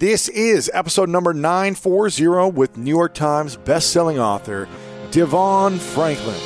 This 0.00 0.28
is 0.30 0.70
episode 0.72 1.10
number 1.10 1.34
940 1.34 2.52
with 2.52 2.78
New 2.78 2.88
York 2.88 3.12
Times 3.12 3.58
bestselling 3.58 4.16
author 4.18 4.66
DeVon 5.10 5.78
Franklin. 5.78 6.40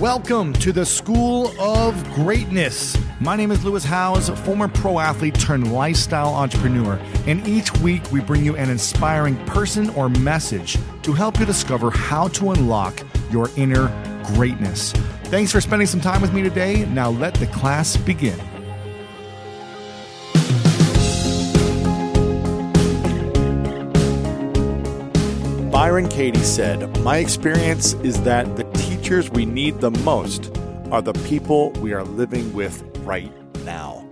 Welcome 0.00 0.52
to 0.54 0.72
the 0.72 0.84
School 0.84 1.52
of 1.60 1.94
Greatness. 2.14 2.98
My 3.20 3.36
name 3.36 3.52
is 3.52 3.64
Lewis 3.64 3.84
Howes, 3.84 4.30
former 4.40 4.66
pro 4.66 4.98
athlete 4.98 5.38
turned 5.38 5.72
lifestyle 5.72 6.34
entrepreneur, 6.34 6.98
and 7.28 7.46
each 7.46 7.72
week 7.78 8.10
we 8.10 8.20
bring 8.20 8.44
you 8.44 8.56
an 8.56 8.68
inspiring 8.68 9.36
person 9.46 9.88
or 9.90 10.08
message 10.08 10.76
to 11.02 11.12
help 11.12 11.38
you 11.38 11.46
discover 11.46 11.88
how 11.88 12.26
to 12.26 12.50
unlock 12.50 13.00
your 13.30 13.48
inner 13.56 13.86
greatness. 14.34 14.90
Thanks 15.26 15.52
for 15.52 15.60
spending 15.60 15.86
some 15.86 16.00
time 16.00 16.20
with 16.20 16.32
me 16.32 16.42
today. 16.42 16.84
Now 16.86 17.10
let 17.10 17.34
the 17.34 17.46
class 17.46 17.96
begin. 17.96 18.40
Byron 25.88 26.08
Katie 26.10 26.38
said, 26.40 27.00
My 27.02 27.16
experience 27.16 27.94
is 28.04 28.20
that 28.24 28.56
the 28.56 28.64
teachers 28.74 29.30
we 29.30 29.46
need 29.46 29.80
the 29.80 29.90
most 29.90 30.54
are 30.90 31.00
the 31.00 31.14
people 31.26 31.70
we 31.80 31.94
are 31.94 32.04
living 32.04 32.52
with 32.52 32.82
right 33.06 33.32
now. 33.64 34.06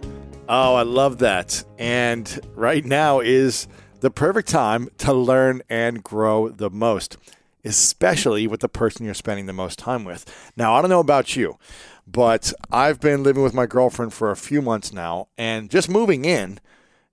Oh, 0.49 0.75
I 0.75 0.85
love 0.85 1.19
that. 1.19 1.63
And 1.77 2.41
right 2.55 2.83
now 2.83 3.21
is 3.21 3.69
the 4.01 4.11
perfect 4.11 4.49
time 4.49 4.89
to 5.01 5.13
learn 5.13 5.61
and 5.69 6.03
grow 6.03 6.49
the 6.49 6.71
most, 6.71 7.19
especially 7.63 8.47
with 8.47 8.61
the 8.61 8.71
person 8.71 9.05
you're 9.05 9.13
spending 9.13 9.45
the 9.45 9.53
most 9.53 9.79
time 9.79 10.07
with. 10.07 10.25
Now, 10.57 10.73
I 10.73 10.81
don't 10.81 10.89
know 10.89 10.99
about 10.99 11.37
you, 11.37 11.59
but 12.07 12.55
I've 12.71 13.01
been 13.01 13.23
living 13.23 13.43
with 13.43 13.53
my 13.53 13.67
girlfriend 13.67 14.15
for 14.15 14.31
a 14.31 14.37
few 14.37 14.63
months 14.63 14.95
now, 14.95 15.29
and 15.37 15.69
just 15.69 15.91
moving 15.91 16.25
in 16.25 16.59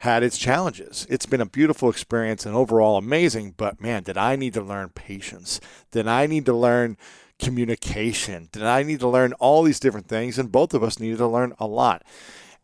had 0.04 0.22
its 0.22 0.38
challenges. 0.38 1.08
It's 1.10 1.26
been 1.26 1.40
a 1.40 1.46
beautiful 1.46 1.90
experience 1.90 2.46
and 2.46 2.54
overall 2.54 2.98
amazing, 2.98 3.54
but 3.56 3.80
man, 3.80 4.04
did 4.04 4.18
I 4.18 4.36
need 4.36 4.54
to 4.56 4.62
learn 4.62 4.90
patience? 4.90 5.62
Did 5.92 6.10
I 6.10 6.28
need 6.28 6.46
to 6.48 6.54
learn 6.54 6.98
communication? 7.40 8.50
Did 8.52 8.64
I 8.64 8.84
need 8.84 9.00
to 9.00 9.08
learn 9.08 9.32
all 9.40 9.64
these 9.64 9.80
different 9.80 10.10
things? 10.10 10.38
And 10.38 10.52
both 10.52 10.74
of 10.74 10.84
us 10.84 11.00
needed 11.00 11.20
to 11.20 11.28
learn 11.28 11.54
a 11.58 11.68
lot. 11.68 12.04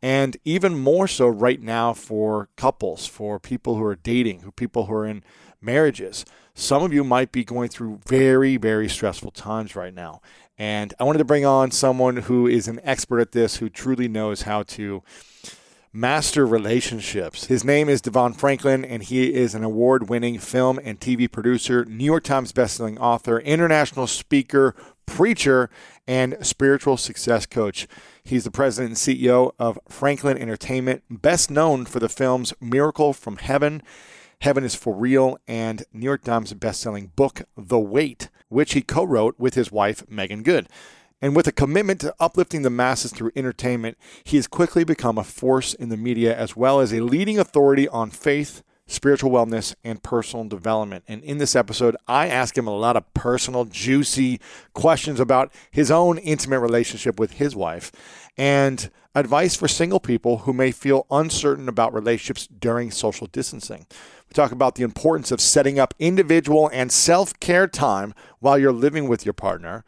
And 0.01 0.35
even 0.43 0.77
more 0.77 1.07
so 1.07 1.29
right 1.29 1.61
now 1.61 1.93
for 1.93 2.49
couples, 2.57 3.07
for 3.07 3.39
people 3.39 3.77
who 3.77 3.85
are 3.85 3.95
dating, 3.95 4.41
who 4.41 4.51
people 4.51 4.87
who 4.87 4.95
are 4.95 5.05
in 5.05 5.23
marriages. 5.61 6.25
Some 6.55 6.83
of 6.83 6.91
you 6.91 7.05
might 7.05 7.31
be 7.31 7.45
going 7.45 7.69
through 7.69 8.01
very, 8.05 8.57
very 8.57 8.89
stressful 8.89 9.31
times 9.31 9.77
right 9.77 9.93
now. 9.93 10.21
And 10.57 10.93
I 10.99 11.05
wanted 11.05 11.19
to 11.19 11.23
bring 11.25 11.45
on 11.45 11.71
someone 11.71 12.17
who 12.17 12.47
is 12.47 12.67
an 12.67 12.81
expert 12.83 13.21
at 13.21 13.31
this, 13.31 13.55
who 13.57 13.69
truly 13.69 14.09
knows 14.09 14.41
how 14.41 14.63
to 14.63 15.03
master 15.91 16.45
relationships. 16.45 17.45
His 17.45 17.63
name 17.63 17.89
is 17.89 18.01
DeVon 18.01 18.35
Franklin, 18.35 18.85
and 18.85 19.03
he 19.03 19.33
is 19.33 19.55
an 19.55 19.63
award 19.63 20.09
winning 20.09 20.37
film 20.37 20.79
and 20.83 20.99
TV 20.99 21.31
producer, 21.31 21.85
New 21.85 22.05
York 22.05 22.23
Times 22.23 22.53
bestselling 22.53 22.99
author, 22.99 23.39
international 23.39 24.07
speaker, 24.07 24.75
preacher, 25.05 25.69
and 26.07 26.37
spiritual 26.41 26.97
success 26.97 27.45
coach. 27.45 27.87
He's 28.23 28.43
the 28.43 28.51
president 28.51 28.89
and 28.89 29.19
CEO 29.19 29.53
of 29.57 29.79
Franklin 29.87 30.37
Entertainment, 30.37 31.03
best 31.09 31.49
known 31.49 31.85
for 31.85 31.99
the 31.99 32.09
films 32.09 32.53
Miracle 32.61 33.13
from 33.13 33.37
Heaven, 33.37 33.81
Heaven 34.41 34.63
is 34.63 34.73
for 34.73 34.95
Real, 34.95 35.37
and 35.49 35.83
New 35.91 36.05
York 36.05 36.23
Times 36.23 36.53
bestselling 36.53 37.13
book 37.17 37.41
The 37.57 37.79
Wait, 37.79 38.29
which 38.47 38.71
he 38.73 38.81
co 38.81 39.03
wrote 39.03 39.35
with 39.37 39.55
his 39.55 39.69
wife, 39.69 40.09
Meagan 40.09 40.43
Good. 40.43 40.69
And 41.21 41.35
with 41.35 41.47
a 41.47 41.51
commitment 41.51 41.99
to 42.01 42.15
uplifting 42.19 42.61
the 42.61 42.69
masses 42.69 43.11
through 43.11 43.31
entertainment, 43.35 43.97
he 44.23 44.37
has 44.37 44.47
quickly 44.47 44.83
become 44.83 45.17
a 45.17 45.23
force 45.23 45.73
in 45.73 45.89
the 45.89 45.97
media 45.97 46.35
as 46.35 46.55
well 46.55 46.79
as 46.79 46.93
a 46.93 47.01
leading 47.01 47.37
authority 47.37 47.89
on 47.89 48.09
faith, 48.09 48.63
spiritual 48.87 49.29
wellness, 49.29 49.75
and 49.83 50.01
personal 50.01 50.45
development. 50.45 51.03
And 51.07 51.21
in 51.23 51.37
this 51.37 51.57
episode, 51.57 51.97
I 52.07 52.27
ask 52.27 52.57
him 52.57 52.67
a 52.67 52.75
lot 52.75 52.95
of 52.95 53.13
personal, 53.13 53.65
juicy 53.65 54.39
questions 54.73 55.19
about 55.19 55.51
his 55.71 55.91
own 55.91 56.17
intimate 56.19 56.59
relationship 56.59 57.19
with 57.19 57.33
his 57.33 57.53
wife 57.53 57.91
and 58.37 58.89
advice 59.13 59.55
for 59.55 59.67
single 59.67 59.99
people 59.99 60.39
who 60.39 60.53
may 60.53 60.71
feel 60.71 61.05
uncertain 61.11 61.67
about 61.67 61.93
relationships 61.93 62.47
during 62.47 62.91
social 62.91 63.27
distancing. 63.27 63.85
We 64.29 64.33
talk 64.33 64.51
about 64.51 64.75
the 64.75 64.83
importance 64.83 65.31
of 65.31 65.41
setting 65.41 65.79
up 65.79 65.93
individual 65.99 66.69
and 66.71 66.91
self 66.91 67.37
care 67.39 67.67
time 67.67 68.13
while 68.39 68.57
you're 68.57 68.71
living 68.71 69.09
with 69.09 69.25
your 69.25 69.33
partner 69.33 69.83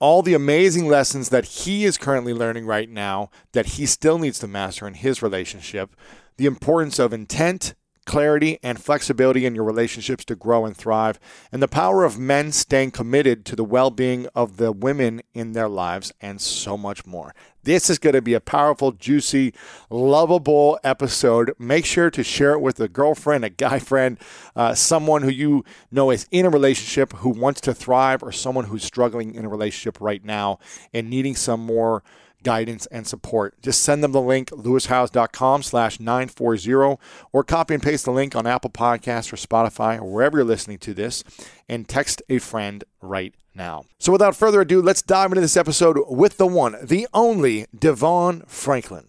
all 0.00 0.22
the 0.22 0.34
amazing 0.34 0.88
lessons 0.88 1.28
that 1.28 1.44
he 1.44 1.84
is 1.84 1.98
currently 1.98 2.34
learning 2.34 2.66
right 2.66 2.88
now 2.90 3.30
that 3.52 3.66
he 3.66 3.86
still 3.86 4.18
needs 4.18 4.38
to 4.38 4.46
master 4.46 4.86
in 4.86 4.94
his 4.94 5.22
relationship, 5.22 5.94
the 6.36 6.46
importance 6.46 6.98
of 6.98 7.12
intent, 7.12 7.74
clarity, 8.04 8.58
and 8.62 8.80
flexibility 8.80 9.46
in 9.46 9.54
your 9.54 9.64
relationships 9.64 10.24
to 10.26 10.36
grow 10.36 10.64
and 10.64 10.76
thrive, 10.76 11.18
and 11.50 11.62
the 11.62 11.68
power 11.68 12.04
of 12.04 12.18
men 12.18 12.52
staying 12.52 12.90
committed 12.90 13.44
to 13.44 13.56
the 13.56 13.64
well 13.64 13.90
being 13.90 14.26
of 14.34 14.56
the 14.56 14.72
women 14.72 15.22
in 15.32 15.52
their 15.52 15.68
lives, 15.68 16.12
and 16.20 16.40
so 16.40 16.76
much 16.76 17.06
more. 17.06 17.34
This 17.64 17.88
is 17.88 17.98
going 17.98 18.14
to 18.14 18.20
be 18.20 18.34
a 18.34 18.40
powerful, 18.40 18.92
juicy, 18.92 19.54
lovable 19.88 20.78
episode. 20.84 21.54
Make 21.58 21.86
sure 21.86 22.10
to 22.10 22.22
share 22.22 22.52
it 22.52 22.60
with 22.60 22.78
a 22.78 22.88
girlfriend, 22.88 23.44
a 23.44 23.50
guy 23.50 23.78
friend, 23.78 24.18
uh, 24.54 24.74
someone 24.74 25.22
who 25.22 25.30
you 25.30 25.64
know 25.90 26.10
is 26.10 26.28
in 26.30 26.44
a 26.44 26.50
relationship 26.50 27.14
who 27.14 27.30
wants 27.30 27.62
to 27.62 27.72
thrive, 27.72 28.22
or 28.22 28.32
someone 28.32 28.66
who's 28.66 28.84
struggling 28.84 29.34
in 29.34 29.46
a 29.46 29.48
relationship 29.48 30.00
right 30.00 30.24
now 30.24 30.58
and 30.92 31.08
needing 31.08 31.34
some 31.34 31.60
more 31.60 32.02
guidance 32.44 32.86
and 32.86 33.06
support. 33.06 33.60
Just 33.60 33.82
send 33.82 34.04
them 34.04 34.12
the 34.12 34.20
link, 34.20 34.50
lewishowes.com 34.50 35.62
slash 35.64 35.98
940, 35.98 36.98
or 37.32 37.44
copy 37.44 37.74
and 37.74 37.82
paste 37.82 38.04
the 38.04 38.12
link 38.12 38.36
on 38.36 38.46
Apple 38.46 38.70
Podcasts 38.70 39.32
or 39.32 39.36
Spotify 39.36 39.98
or 40.00 40.04
wherever 40.04 40.38
you're 40.38 40.44
listening 40.44 40.78
to 40.78 40.94
this, 40.94 41.24
and 41.68 41.88
text 41.88 42.22
a 42.28 42.38
friend 42.38 42.84
right 43.00 43.34
now. 43.54 43.84
So 43.98 44.12
without 44.12 44.36
further 44.36 44.60
ado, 44.60 44.80
let's 44.80 45.02
dive 45.02 45.32
into 45.32 45.40
this 45.40 45.56
episode 45.56 45.98
with 46.06 46.36
the 46.36 46.46
one, 46.46 46.76
the 46.82 47.08
only 47.12 47.66
DeVon 47.76 48.48
Franklin. 48.48 49.08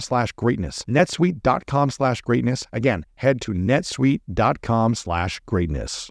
slash 0.00 0.32
greatness. 0.32 0.82
netsuite.com 0.88 1.90
slash 1.90 2.20
greatness. 2.22 2.64
Again, 2.72 3.04
head 3.16 3.40
to 3.42 3.52
netsuite.com 3.52 4.94
slash 4.94 5.40
greatness. 5.46 6.10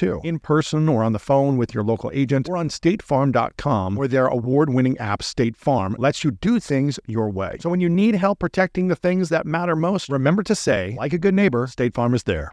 too, 0.01 0.19
in 0.23 0.39
person 0.39 0.89
or 0.89 1.03
on 1.03 1.13
the 1.13 1.19
phone 1.19 1.57
with 1.57 1.75
your 1.75 1.83
local 1.83 2.09
agent 2.11 2.49
or 2.49 2.57
on 2.57 2.69
statefarm.com, 2.69 3.95
where 3.95 4.07
their 4.07 4.25
award 4.25 4.73
winning 4.73 4.97
app, 4.97 5.21
State 5.21 5.55
Farm, 5.55 5.95
lets 5.99 6.23
you 6.23 6.31
do 6.31 6.59
things 6.59 6.99
your 7.07 7.29
way. 7.29 7.57
So 7.59 7.69
when 7.69 7.81
you 7.81 7.89
need 7.89 8.15
help 8.15 8.39
protecting 8.39 8.87
the 8.87 8.95
things 8.95 9.29
that 9.29 9.45
matter 9.45 9.75
most, 9.75 10.09
remember 10.09 10.41
to 10.43 10.55
say, 10.55 10.95
like 10.97 11.13
a 11.13 11.19
good 11.19 11.35
neighbor, 11.35 11.67
State 11.67 11.93
Farm 11.93 12.15
is 12.15 12.23
there. 12.23 12.51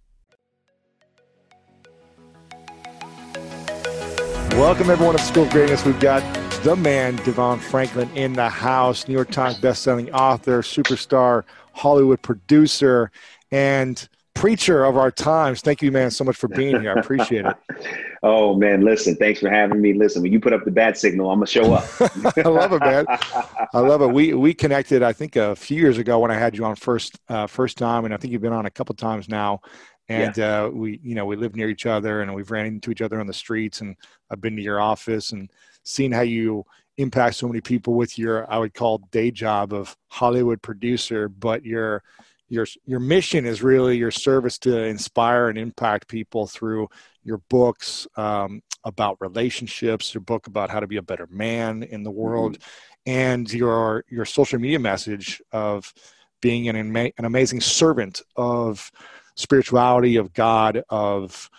Welcome, 4.50 4.90
everyone, 4.90 5.16
to 5.16 5.22
School 5.22 5.44
of 5.44 5.50
Greatness. 5.50 5.86
We've 5.86 5.98
got 6.00 6.22
the 6.64 6.76
man, 6.76 7.16
DeVon 7.18 7.60
Franklin, 7.60 8.10
in 8.10 8.34
the 8.34 8.50
house, 8.50 9.08
New 9.08 9.14
York 9.14 9.30
Times 9.30 9.58
bestselling 9.58 10.12
author, 10.12 10.60
superstar, 10.60 11.44
Hollywood 11.72 12.20
producer, 12.20 13.10
and 13.50 14.06
preacher 14.38 14.84
of 14.84 14.96
our 14.96 15.10
times. 15.10 15.60
Thank 15.60 15.82
you, 15.82 15.90
man, 15.90 16.12
so 16.12 16.22
much 16.22 16.36
for 16.36 16.46
being 16.46 16.80
here. 16.80 16.94
I 16.96 17.00
appreciate 17.00 17.44
it. 17.44 17.56
oh 18.22 18.54
man, 18.54 18.82
listen, 18.82 19.16
thanks 19.16 19.40
for 19.40 19.50
having 19.50 19.80
me. 19.80 19.94
Listen, 19.94 20.22
when 20.22 20.32
you 20.32 20.38
put 20.38 20.52
up 20.52 20.64
the 20.64 20.70
bat 20.70 20.96
signal, 20.96 21.30
I'm 21.30 21.38
gonna 21.38 21.46
show 21.46 21.72
up. 21.72 21.88
I 22.36 22.48
love 22.48 22.72
it, 22.72 22.80
man. 22.80 23.04
I 23.74 23.80
love 23.80 24.00
it. 24.00 24.06
We 24.06 24.34
we 24.34 24.54
connected, 24.54 25.02
I 25.02 25.12
think, 25.12 25.34
a 25.34 25.56
few 25.56 25.76
years 25.76 25.98
ago 25.98 26.20
when 26.20 26.30
I 26.30 26.34
had 26.34 26.56
you 26.56 26.64
on 26.64 26.76
first 26.76 27.18
uh, 27.28 27.48
first 27.48 27.78
time, 27.78 28.04
and 28.04 28.14
I 28.14 28.16
think 28.16 28.32
you've 28.32 28.42
been 28.42 28.52
on 28.52 28.66
a 28.66 28.70
couple 28.70 28.94
times 28.94 29.28
now. 29.28 29.60
And 30.08 30.36
yeah. 30.38 30.62
uh, 30.62 30.68
we, 30.68 31.00
you 31.02 31.14
know, 31.14 31.26
we 31.26 31.36
live 31.36 31.54
near 31.54 31.68
each 31.68 31.84
other, 31.84 32.22
and 32.22 32.32
we've 32.34 32.50
ran 32.50 32.64
into 32.64 32.90
each 32.90 33.02
other 33.02 33.20
on 33.20 33.26
the 33.26 33.34
streets. 33.34 33.80
And 33.80 33.96
I've 34.30 34.40
been 34.40 34.56
to 34.56 34.62
your 34.62 34.80
office 34.80 35.32
and 35.32 35.50
seen 35.82 36.12
how 36.12 36.22
you 36.22 36.64
impact 36.96 37.36
so 37.36 37.46
many 37.46 37.60
people 37.60 37.94
with 37.94 38.18
your, 38.18 38.50
I 38.50 38.58
would 38.58 38.72
call, 38.72 38.98
day 39.10 39.30
job 39.30 39.74
of 39.74 39.96
Hollywood 40.08 40.62
producer, 40.62 41.28
but 41.28 41.64
your 41.64 42.02
your 42.48 42.66
your 42.86 43.00
mission 43.00 43.46
is 43.46 43.62
really 43.62 43.96
your 43.96 44.10
service 44.10 44.58
to 44.58 44.84
inspire 44.84 45.48
and 45.48 45.58
impact 45.58 46.08
people 46.08 46.46
through 46.46 46.88
your 47.24 47.38
books 47.48 48.06
um, 48.16 48.62
about 48.84 49.18
relationships, 49.20 50.14
your 50.14 50.22
book 50.22 50.46
about 50.46 50.70
how 50.70 50.80
to 50.80 50.86
be 50.86 50.96
a 50.96 51.02
better 51.02 51.28
man 51.30 51.82
in 51.82 52.02
the 52.02 52.10
world, 52.10 52.58
mm-hmm. 52.58 53.10
and 53.10 53.52
your 53.52 54.04
your 54.08 54.24
social 54.24 54.58
media 54.58 54.78
message 54.78 55.42
of 55.52 55.92
being 56.40 56.68
an 56.68 56.76
an 56.96 57.24
amazing 57.24 57.60
servant 57.60 58.22
of 58.36 58.90
spirituality, 59.36 60.16
of 60.16 60.32
God, 60.32 60.82
of 60.88 61.50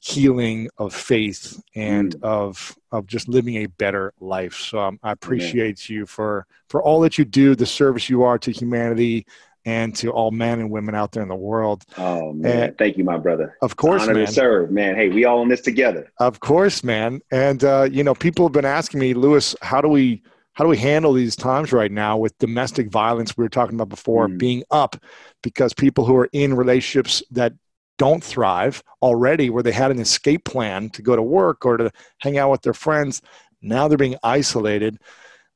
healing, 0.00 0.68
of 0.76 0.94
faith, 0.94 1.60
and 1.74 2.14
mm. 2.16 2.22
of 2.22 2.76
of 2.92 3.06
just 3.06 3.28
living 3.28 3.56
a 3.56 3.66
better 3.66 4.12
life. 4.20 4.54
So 4.54 4.78
um, 4.78 5.00
I 5.02 5.12
appreciate 5.12 5.88
Amen. 5.90 6.00
you 6.00 6.06
for 6.06 6.46
for 6.68 6.82
all 6.82 7.00
that 7.00 7.16
you 7.16 7.24
do, 7.24 7.54
the 7.54 7.66
service 7.66 8.10
you 8.10 8.22
are 8.22 8.38
to 8.38 8.50
humanity, 8.50 9.26
and 9.64 9.94
to 9.96 10.10
all 10.10 10.30
men 10.30 10.60
and 10.60 10.70
women 10.70 10.94
out 10.94 11.12
there 11.12 11.22
in 11.22 11.28
the 11.28 11.34
world. 11.34 11.84
Oh 11.96 12.32
man, 12.32 12.62
and 12.62 12.78
thank 12.78 12.96
you, 12.96 13.04
my 13.04 13.18
brother. 13.18 13.56
Of 13.62 13.76
course, 13.76 14.02
honor 14.02 14.14
man. 14.14 14.26
to 14.26 14.32
serve, 14.32 14.70
man. 14.70 14.94
Hey, 14.94 15.08
we 15.08 15.24
all 15.24 15.42
in 15.42 15.48
this 15.48 15.62
together. 15.62 16.12
Of 16.18 16.40
course, 16.40 16.84
man. 16.84 17.20
And 17.30 17.64
uh, 17.64 17.88
you 17.90 18.04
know, 18.04 18.14
people 18.14 18.46
have 18.46 18.52
been 18.52 18.64
asking 18.64 19.00
me, 19.00 19.14
Lewis, 19.14 19.56
how 19.62 19.80
do 19.80 19.88
we 19.88 20.22
how 20.54 20.64
do 20.64 20.70
we 20.70 20.76
handle 20.76 21.12
these 21.12 21.36
times 21.36 21.72
right 21.72 21.90
now 21.90 22.16
with 22.16 22.36
domestic 22.38 22.88
violence 22.88 23.36
we 23.36 23.44
were 23.44 23.48
talking 23.48 23.74
about 23.74 23.88
before 23.88 24.28
mm. 24.28 24.38
being 24.38 24.62
up 24.70 24.96
because 25.42 25.74
people 25.74 26.04
who 26.04 26.16
are 26.16 26.28
in 26.32 26.54
relationships 26.54 27.22
that 27.30 27.52
don't 27.98 28.24
thrive 28.24 28.82
already 29.02 29.50
where 29.50 29.62
they 29.62 29.72
had 29.72 29.90
an 29.90 30.00
escape 30.00 30.44
plan 30.44 30.90
to 30.90 31.02
go 31.02 31.14
to 31.14 31.22
work 31.22 31.64
or 31.64 31.76
to 31.76 31.90
hang 32.18 32.38
out 32.38 32.50
with 32.50 32.62
their 32.62 32.74
friends 32.74 33.20
now 33.62 33.88
they're 33.88 33.98
being 33.98 34.16
isolated 34.22 34.98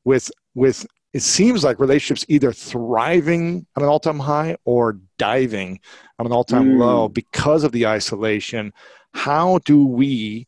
with 0.05 0.31
with 0.55 0.87
it 1.15 1.23
seems 1.23 1.65
like 1.65 1.81
relationships 1.81 2.27
either 2.29 2.53
thriving 2.53 3.67
at 3.77 3.83
an 3.83 3.89
all-time 3.89 4.19
high 4.19 4.57
or 4.65 4.99
diving 5.17 5.81
at 6.19 6.27
an 6.27 6.33
all-time 6.33 6.73
mm. 6.73 6.79
low 6.79 7.09
because 7.09 7.65
of 7.65 7.73
the 7.73 7.87
isolation 7.87 8.73
how 9.15 9.59
do 9.65 9.87
we 9.87 10.47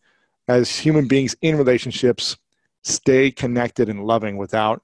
as 0.49 0.77
human 0.77 1.09
beings 1.09 1.35
in 1.43 1.57
relationships 1.57 2.37
stay 2.83 3.31
connected 3.31 3.89
and 3.89 4.05
loving 4.05 4.37
without 4.37 4.83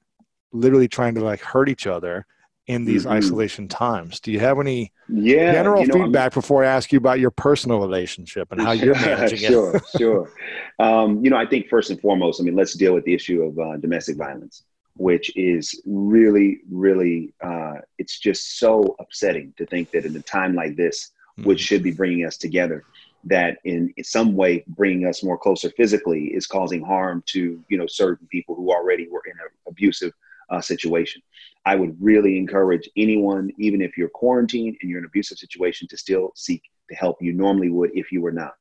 literally 0.53 0.89
trying 0.89 1.15
to 1.15 1.21
like 1.21 1.41
hurt 1.41 1.69
each 1.69 1.87
other 1.87 2.27
in 2.67 2.85
these 2.85 3.05
mm-hmm. 3.05 3.13
isolation 3.13 3.69
times. 3.69 4.19
Do 4.19 4.33
you 4.33 4.41
have 4.41 4.59
any 4.59 4.93
yeah, 5.09 5.53
general 5.53 5.83
you 5.83 5.87
know, 5.87 6.05
feedback 6.05 6.35
I'm, 6.35 6.41
before 6.41 6.65
I 6.65 6.69
ask 6.69 6.93
you 6.93 6.99
about 6.99 7.21
your 7.21 7.31
personal 7.31 7.79
relationship 7.79 8.51
and 8.51 8.61
how 8.61 8.73
you're 8.73 8.95
managing 9.01 9.39
sure, 9.39 9.77
it? 9.77 9.83
sure, 9.97 10.31
sure. 10.79 10.85
Um, 10.85 11.25
you 11.25 11.31
know, 11.31 11.37
I 11.37 11.47
think 11.47 11.69
first 11.69 11.91
and 11.91 12.01
foremost, 12.01 12.41
I 12.41 12.45
mean, 12.45 12.57
let's 12.57 12.75
deal 12.75 12.95
with 12.95 13.05
the 13.05 13.15
issue 13.15 13.43
of 13.43 13.59
uh, 13.59 13.77
domestic 13.77 14.17
violence, 14.17 14.65
which 14.97 15.35
is 15.37 15.81
really, 15.85 16.61
really, 16.71 17.35
uh, 17.43 17.75
it's 17.99 18.19
just 18.19 18.59
so 18.59 18.97
upsetting 18.99 19.53
to 19.57 19.67
think 19.67 19.91
that 19.91 20.05
in 20.07 20.17
a 20.17 20.23
time 20.23 20.55
like 20.55 20.77
this, 20.77 21.13
mm-hmm. 21.39 21.49
which 21.49 21.61
should 21.61 21.83
be 21.83 21.93
bringing 21.93 22.25
us 22.25 22.37
together, 22.37 22.85
that 23.25 23.59
in, 23.65 23.93
in 23.97 24.05
some 24.05 24.35
way 24.35 24.65
bringing 24.69 25.07
us 25.07 25.23
more 25.23 25.37
closer 25.37 25.69
physically 25.71 26.27
is 26.27 26.47
causing 26.47 26.83
harm 26.83 27.23
to 27.27 27.63
you 27.69 27.77
know 27.77 27.87
certain 27.87 28.27
people 28.29 28.55
who 28.55 28.71
already 28.71 29.09
were 29.09 29.23
in 29.27 29.33
an 29.33 29.49
abusive 29.69 30.13
uh, 30.51 30.61
situation. 30.61 31.21
I 31.67 31.75
would 31.75 31.97
really 32.01 32.39
encourage 32.39 32.89
anyone, 32.97 33.51
even 33.59 33.83
if 33.83 33.99
you're 33.99 34.09
quarantined 34.09 34.77
and 34.81 34.89
you're 34.89 34.99
in 34.99 35.05
an 35.05 35.09
abusive 35.09 35.39
situation, 35.39 35.89
to 35.89 35.97
still 35.97 36.33
seek 36.37 36.63
the 36.89 36.95
help 36.95 37.21
you 37.21 37.33
normally 37.33 37.71
would 37.71 37.91
if 37.95 38.13
you 38.13 38.23
were 38.23 38.33
not. 38.33 38.55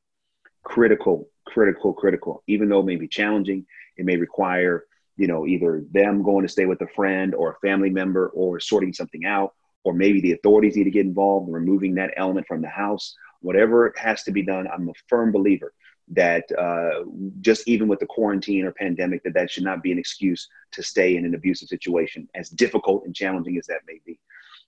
Critical, 0.63 1.30
critical, 1.46 1.94
critical. 1.94 2.42
Even 2.48 2.68
though 2.68 2.80
it 2.80 2.88
may 2.88 2.96
be 2.96 3.08
challenging, 3.08 3.65
it 3.98 4.06
may 4.06 4.18
require 4.18 4.86
you 5.17 5.27
know 5.27 5.45
either 5.48 5.84
them 5.91 6.24
going 6.24 6.45
to 6.45 6.51
stay 6.51 6.65
with 6.65 6.81
a 6.81 6.88
friend 6.95 7.34
or 7.36 7.51
a 7.51 7.67
family 7.67 7.89
member 7.89 8.29
or 8.29 8.60
sorting 8.60 8.93
something 8.93 9.25
out 9.25 9.53
or 9.84 9.93
maybe 9.93 10.19
the 10.19 10.31
authorities 10.31 10.75
need 10.75 10.86
to 10.86 10.91
get 10.91 11.05
involved 11.05 11.48
in 11.48 11.53
removing 11.53 11.93
that 11.95 12.12
element 12.17 12.48
from 12.48 12.62
the 12.62 12.67
house. 12.67 13.15
Whatever 13.41 13.93
has 13.98 14.24
to 14.24 14.31
be 14.31 14.43
done 14.43 14.67
i'm 14.67 14.89
a 14.89 14.93
firm 15.07 15.31
believer 15.31 15.74
that 16.10 16.43
uh, 16.57 17.03
just 17.41 17.67
even 17.67 17.88
with 17.88 18.00
the 18.00 18.05
quarantine 18.05 18.63
or 18.65 18.72
pandemic 18.72 19.24
that 19.24 19.34
that 19.34 19.50
should 19.50 19.63
not 19.63 19.81
be 19.81 19.91
an 19.91 19.98
excuse 19.98 20.48
to 20.72 20.84
stay 20.84 21.15
in 21.15 21.25
an 21.25 21.34
abusive 21.34 21.67
situation 21.67 22.27
as 22.36 22.50
difficult 22.50 23.05
and 23.05 23.15
challenging 23.15 23.57
as 23.57 23.65
that 23.65 23.81
may 23.88 24.00
be. 24.05 24.19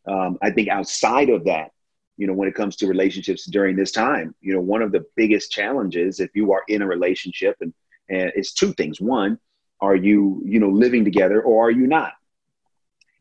Um, 0.08 0.38
i 0.42 0.50
think 0.52 0.70
outside 0.70 1.30
of 1.30 1.44
that 1.46 1.72
you 2.18 2.28
know 2.28 2.34
when 2.34 2.48
it 2.48 2.56
comes 2.56 2.76
to 2.78 2.88
relationships 2.88 3.46
during 3.46 3.76
this 3.76 3.92
time 3.92 4.34
you 4.42 4.54
know 4.54 4.62
one 4.62 4.82
of 4.82 4.92
the 4.92 5.06
biggest 5.16 5.52
challenges 5.52 6.20
if 6.20 6.32
you 6.36 6.52
are 6.54 6.64
in 6.68 6.82
a 6.82 6.88
relationship 6.88 7.56
and, 7.62 7.74
and 8.10 8.32
it's 8.36 8.54
two 8.54 8.74
things. 8.74 9.02
One 9.02 9.40
are 9.82 9.96
you 9.96 10.42
you 10.46 10.60
know 10.60 10.70
living 10.70 11.04
together 11.04 11.42
or 11.42 11.68
are 11.68 11.72
you 11.72 11.88
not? 11.88 12.14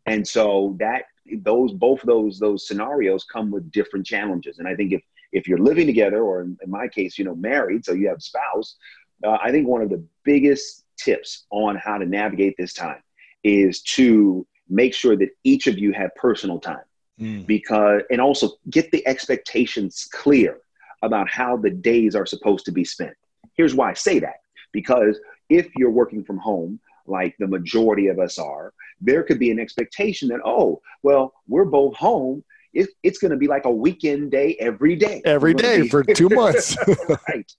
And 0.07 0.27
so 0.27 0.77
that 0.79 1.05
those 1.43 1.73
both 1.73 2.01
of 2.01 2.07
those 2.07 2.39
those 2.39 2.67
scenarios 2.67 3.25
come 3.25 3.51
with 3.51 3.71
different 3.73 4.07
challenges. 4.07 4.59
And 4.59 4.69
i 4.69 4.75
think 4.75 4.93
if 4.93 5.03
if 5.33 5.49
you're 5.49 5.59
living 5.59 5.87
together, 5.87 6.23
or 6.23 6.43
in, 6.43 6.57
my 6.67 6.89
case, 6.89 7.19
you 7.19 7.25
know, 7.25 7.35
married, 7.35 7.85
so 7.85 7.93
you 7.93 8.09
have 8.09 8.23
spouse, 8.23 8.77
uh, 9.25 9.37
I 9.43 9.51
think 9.51 9.67
one 9.67 9.83
of 9.83 9.91
the 9.91 10.03
biggest 10.25 10.85
tips 10.97 11.47
on 11.51 11.77
how 11.77 11.99
to 11.99 12.07
navigate 12.07 12.55
this 12.57 12.73
time 12.73 13.03
is 13.45 13.83
to 13.83 14.47
make 14.69 14.95
sure 14.95 15.17
that 15.17 15.31
each 15.45 15.67
of 15.67 15.79
you 15.79 15.93
have 15.93 16.15
personal 16.15 16.59
time. 16.59 16.85
Mm. 17.19 17.47
because 17.47 18.03
and 18.11 18.21
also 18.21 18.51
get 18.69 18.91
the 18.91 19.07
expectations 19.09 20.07
clear 20.13 20.59
about 21.01 21.31
how 21.31 21.57
the 21.57 21.71
days 21.71 22.15
are 22.15 22.27
supposed 22.27 22.67
to 22.67 22.73
be 22.73 22.85
spent. 22.85 23.15
Here's 23.55 23.75
why 23.75 23.91
i 23.91 23.95
say 23.95 24.19
that. 24.19 24.41
Because 24.71 25.19
if 25.49 25.69
you're 25.77 25.91
working 25.91 26.25
from 26.25 26.39
home 26.39 26.81
like 27.07 27.35
the 27.39 27.47
majority 27.47 28.09
of 28.09 28.19
us 28.19 28.39
are 28.39 28.73
there 29.01 29.23
could 29.23 29.39
be 29.39 29.51
an 29.51 29.61
expectation 29.61 30.29
that 30.29 30.41
oh 30.45 30.81
well 31.03 31.33
we're 31.47 31.65
both 31.65 31.95
home 31.97 32.43
it, 32.77 32.91
it's 33.03 33.19
going 33.19 33.31
to 33.31 33.37
be 33.37 33.47
like 33.47 33.65
a 33.65 33.71
weekend 33.71 34.31
day 34.31 34.55
every 34.61 34.97
day. 34.97 35.23
Every 35.25 35.55
day 35.55 35.83
be, 35.83 35.89
for 35.89 36.05
two 36.05 36.29
months. 36.31 36.77
right. 37.27 37.51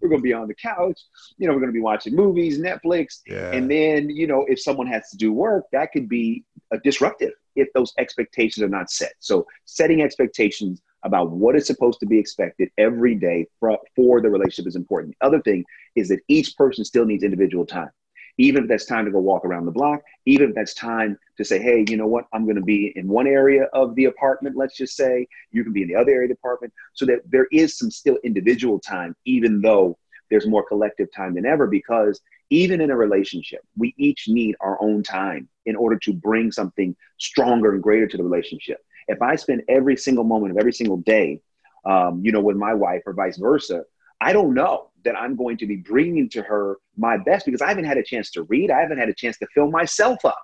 We're 0.00 0.10
going 0.10 0.20
to 0.20 0.22
be 0.22 0.34
on 0.34 0.48
the 0.48 0.54
couch. 0.54 1.00
You 1.38 1.48
know, 1.48 1.54
we're 1.54 1.60
going 1.60 1.72
to 1.72 1.76
be 1.76 1.80
watching 1.80 2.14
movies, 2.14 2.58
Netflix. 2.58 3.20
Yeah. 3.26 3.52
And 3.52 3.70
then, 3.70 4.10
you 4.10 4.26
know, 4.26 4.44
if 4.48 4.60
someone 4.60 4.86
has 4.88 5.08
to 5.10 5.16
do 5.16 5.32
work, 5.32 5.64
that 5.72 5.92
could 5.92 6.08
be 6.08 6.44
a 6.72 6.78
disruptive 6.78 7.32
if 7.56 7.72
those 7.74 7.92
expectations 7.98 8.62
are 8.62 8.68
not 8.68 8.90
set. 8.90 9.14
So 9.18 9.46
setting 9.64 10.02
expectations 10.02 10.82
about 11.02 11.30
what 11.30 11.56
is 11.56 11.66
supposed 11.66 12.00
to 12.00 12.06
be 12.06 12.18
expected 12.18 12.70
every 12.78 13.14
day 13.14 13.46
for, 13.60 13.78
for 13.94 14.20
the 14.20 14.30
relationship 14.30 14.66
is 14.66 14.76
important. 14.76 15.14
The 15.20 15.26
other 15.26 15.40
thing 15.42 15.64
is 15.94 16.08
that 16.08 16.20
each 16.28 16.56
person 16.56 16.84
still 16.84 17.04
needs 17.04 17.22
individual 17.22 17.66
time 17.66 17.90
even 18.38 18.64
if 18.64 18.68
that's 18.68 18.84
time 18.84 19.04
to 19.04 19.10
go 19.10 19.18
walk 19.18 19.44
around 19.44 19.64
the 19.64 19.70
block, 19.70 20.00
even 20.26 20.50
if 20.50 20.54
that's 20.54 20.74
time 20.74 21.18
to 21.36 21.44
say, 21.44 21.58
hey, 21.58 21.84
you 21.88 21.96
know 21.96 22.06
what, 22.06 22.26
I'm 22.32 22.44
going 22.44 22.56
to 22.56 22.62
be 22.62 22.92
in 22.96 23.08
one 23.08 23.26
area 23.26 23.64
of 23.72 23.94
the 23.94 24.06
apartment, 24.06 24.56
let's 24.56 24.76
just 24.76 24.96
say, 24.96 25.26
you 25.50 25.64
can 25.64 25.72
be 25.72 25.82
in 25.82 25.88
the 25.88 25.96
other 25.96 26.12
area 26.12 26.24
of 26.24 26.28
the 26.30 26.34
apartment, 26.34 26.72
so 26.92 27.06
that 27.06 27.20
there 27.30 27.46
is 27.50 27.78
some 27.78 27.90
still 27.90 28.18
individual 28.24 28.78
time, 28.78 29.16
even 29.24 29.60
though 29.60 29.96
there's 30.30 30.46
more 30.46 30.66
collective 30.66 31.08
time 31.14 31.34
than 31.34 31.46
ever, 31.46 31.66
because 31.66 32.20
even 32.50 32.80
in 32.80 32.90
a 32.90 32.96
relationship, 32.96 33.60
we 33.76 33.94
each 33.98 34.28
need 34.28 34.56
our 34.60 34.80
own 34.82 35.02
time 35.02 35.48
in 35.64 35.76
order 35.76 35.98
to 35.98 36.12
bring 36.12 36.52
something 36.52 36.94
stronger 37.18 37.72
and 37.72 37.82
greater 37.82 38.06
to 38.06 38.16
the 38.16 38.22
relationship. 38.22 38.78
If 39.08 39.22
I 39.22 39.36
spend 39.36 39.62
every 39.68 39.96
single 39.96 40.24
moment 40.24 40.52
of 40.52 40.58
every 40.58 40.72
single 40.72 40.98
day, 40.98 41.40
um, 41.84 42.20
you 42.24 42.32
know, 42.32 42.40
with 42.40 42.56
my 42.56 42.74
wife 42.74 43.02
or 43.06 43.12
vice 43.12 43.36
versa, 43.36 43.84
I 44.20 44.32
don't 44.32 44.54
know 44.54 44.90
that 45.04 45.16
I'm 45.16 45.36
going 45.36 45.56
to 45.58 45.66
be 45.66 45.76
bringing 45.76 46.28
to 46.30 46.42
her 46.42 46.78
my 46.96 47.16
best 47.16 47.46
because 47.46 47.62
I 47.62 47.68
haven't 47.68 47.84
had 47.84 47.98
a 47.98 48.02
chance 48.02 48.30
to 48.32 48.42
read. 48.44 48.70
I 48.70 48.80
haven't 48.80 48.98
had 48.98 49.08
a 49.08 49.14
chance 49.14 49.38
to 49.38 49.46
fill 49.54 49.70
myself 49.70 50.24
up. 50.24 50.42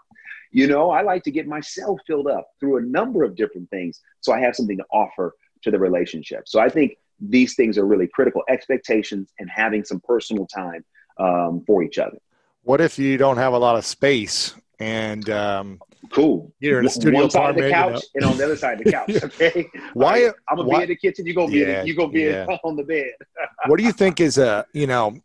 You 0.52 0.66
know, 0.66 0.90
I 0.90 1.02
like 1.02 1.22
to 1.24 1.30
get 1.30 1.46
myself 1.46 1.98
filled 2.06 2.28
up 2.28 2.46
through 2.60 2.76
a 2.76 2.82
number 2.82 3.24
of 3.24 3.34
different 3.34 3.70
things 3.70 4.00
so 4.20 4.32
I 4.32 4.40
have 4.40 4.54
something 4.54 4.76
to 4.76 4.84
offer 4.92 5.34
to 5.62 5.70
the 5.70 5.78
relationship. 5.78 6.42
So 6.46 6.60
I 6.60 6.68
think 6.68 6.98
these 7.20 7.54
things 7.54 7.78
are 7.78 7.86
really 7.86 8.06
critical 8.06 8.42
expectations 8.48 9.32
and 9.38 9.48
having 9.48 9.84
some 9.84 10.00
personal 10.00 10.46
time 10.46 10.84
um, 11.18 11.62
for 11.66 11.82
each 11.82 11.98
other. 11.98 12.18
What 12.62 12.80
if 12.80 12.98
you 12.98 13.16
don't 13.18 13.38
have 13.38 13.52
a 13.52 13.58
lot 13.58 13.76
of 13.76 13.84
space 13.84 14.54
and 14.78 15.28
um, 15.30 15.80
cool. 16.10 16.52
You're 16.60 16.80
in 16.80 16.86
a 16.86 16.90
studio 16.90 17.20
One 17.20 17.30
side 17.30 17.50
of 17.50 17.56
the 17.56 17.70
couch 17.70 18.02
you 18.14 18.20
know? 18.20 18.26
and 18.26 18.32
on 18.32 18.38
the 18.38 18.44
other 18.44 18.56
side 18.56 18.78
of 18.78 18.84
the 18.84 18.92
couch. 18.92 19.10
Okay. 19.22 19.68
why? 19.94 20.24
Right. 20.24 20.34
I'm 20.48 20.56
gonna 20.56 20.68
why, 20.68 20.78
be 20.78 20.82
in 20.84 20.88
the 20.90 20.96
kitchen. 20.96 21.26
You 21.26 21.34
gonna 21.34 21.52
be 21.52 21.58
yeah, 21.58 21.80
in, 21.80 21.86
you 21.86 21.94
gonna 21.94 22.12
be 22.12 22.22
yeah. 22.22 22.46
on 22.64 22.76
the 22.76 22.82
bed. 22.82 23.12
what 23.66 23.78
do 23.78 23.84
you 23.84 23.92
think 23.92 24.20
is 24.20 24.38
a 24.38 24.66
you 24.72 24.86
know? 24.86 25.18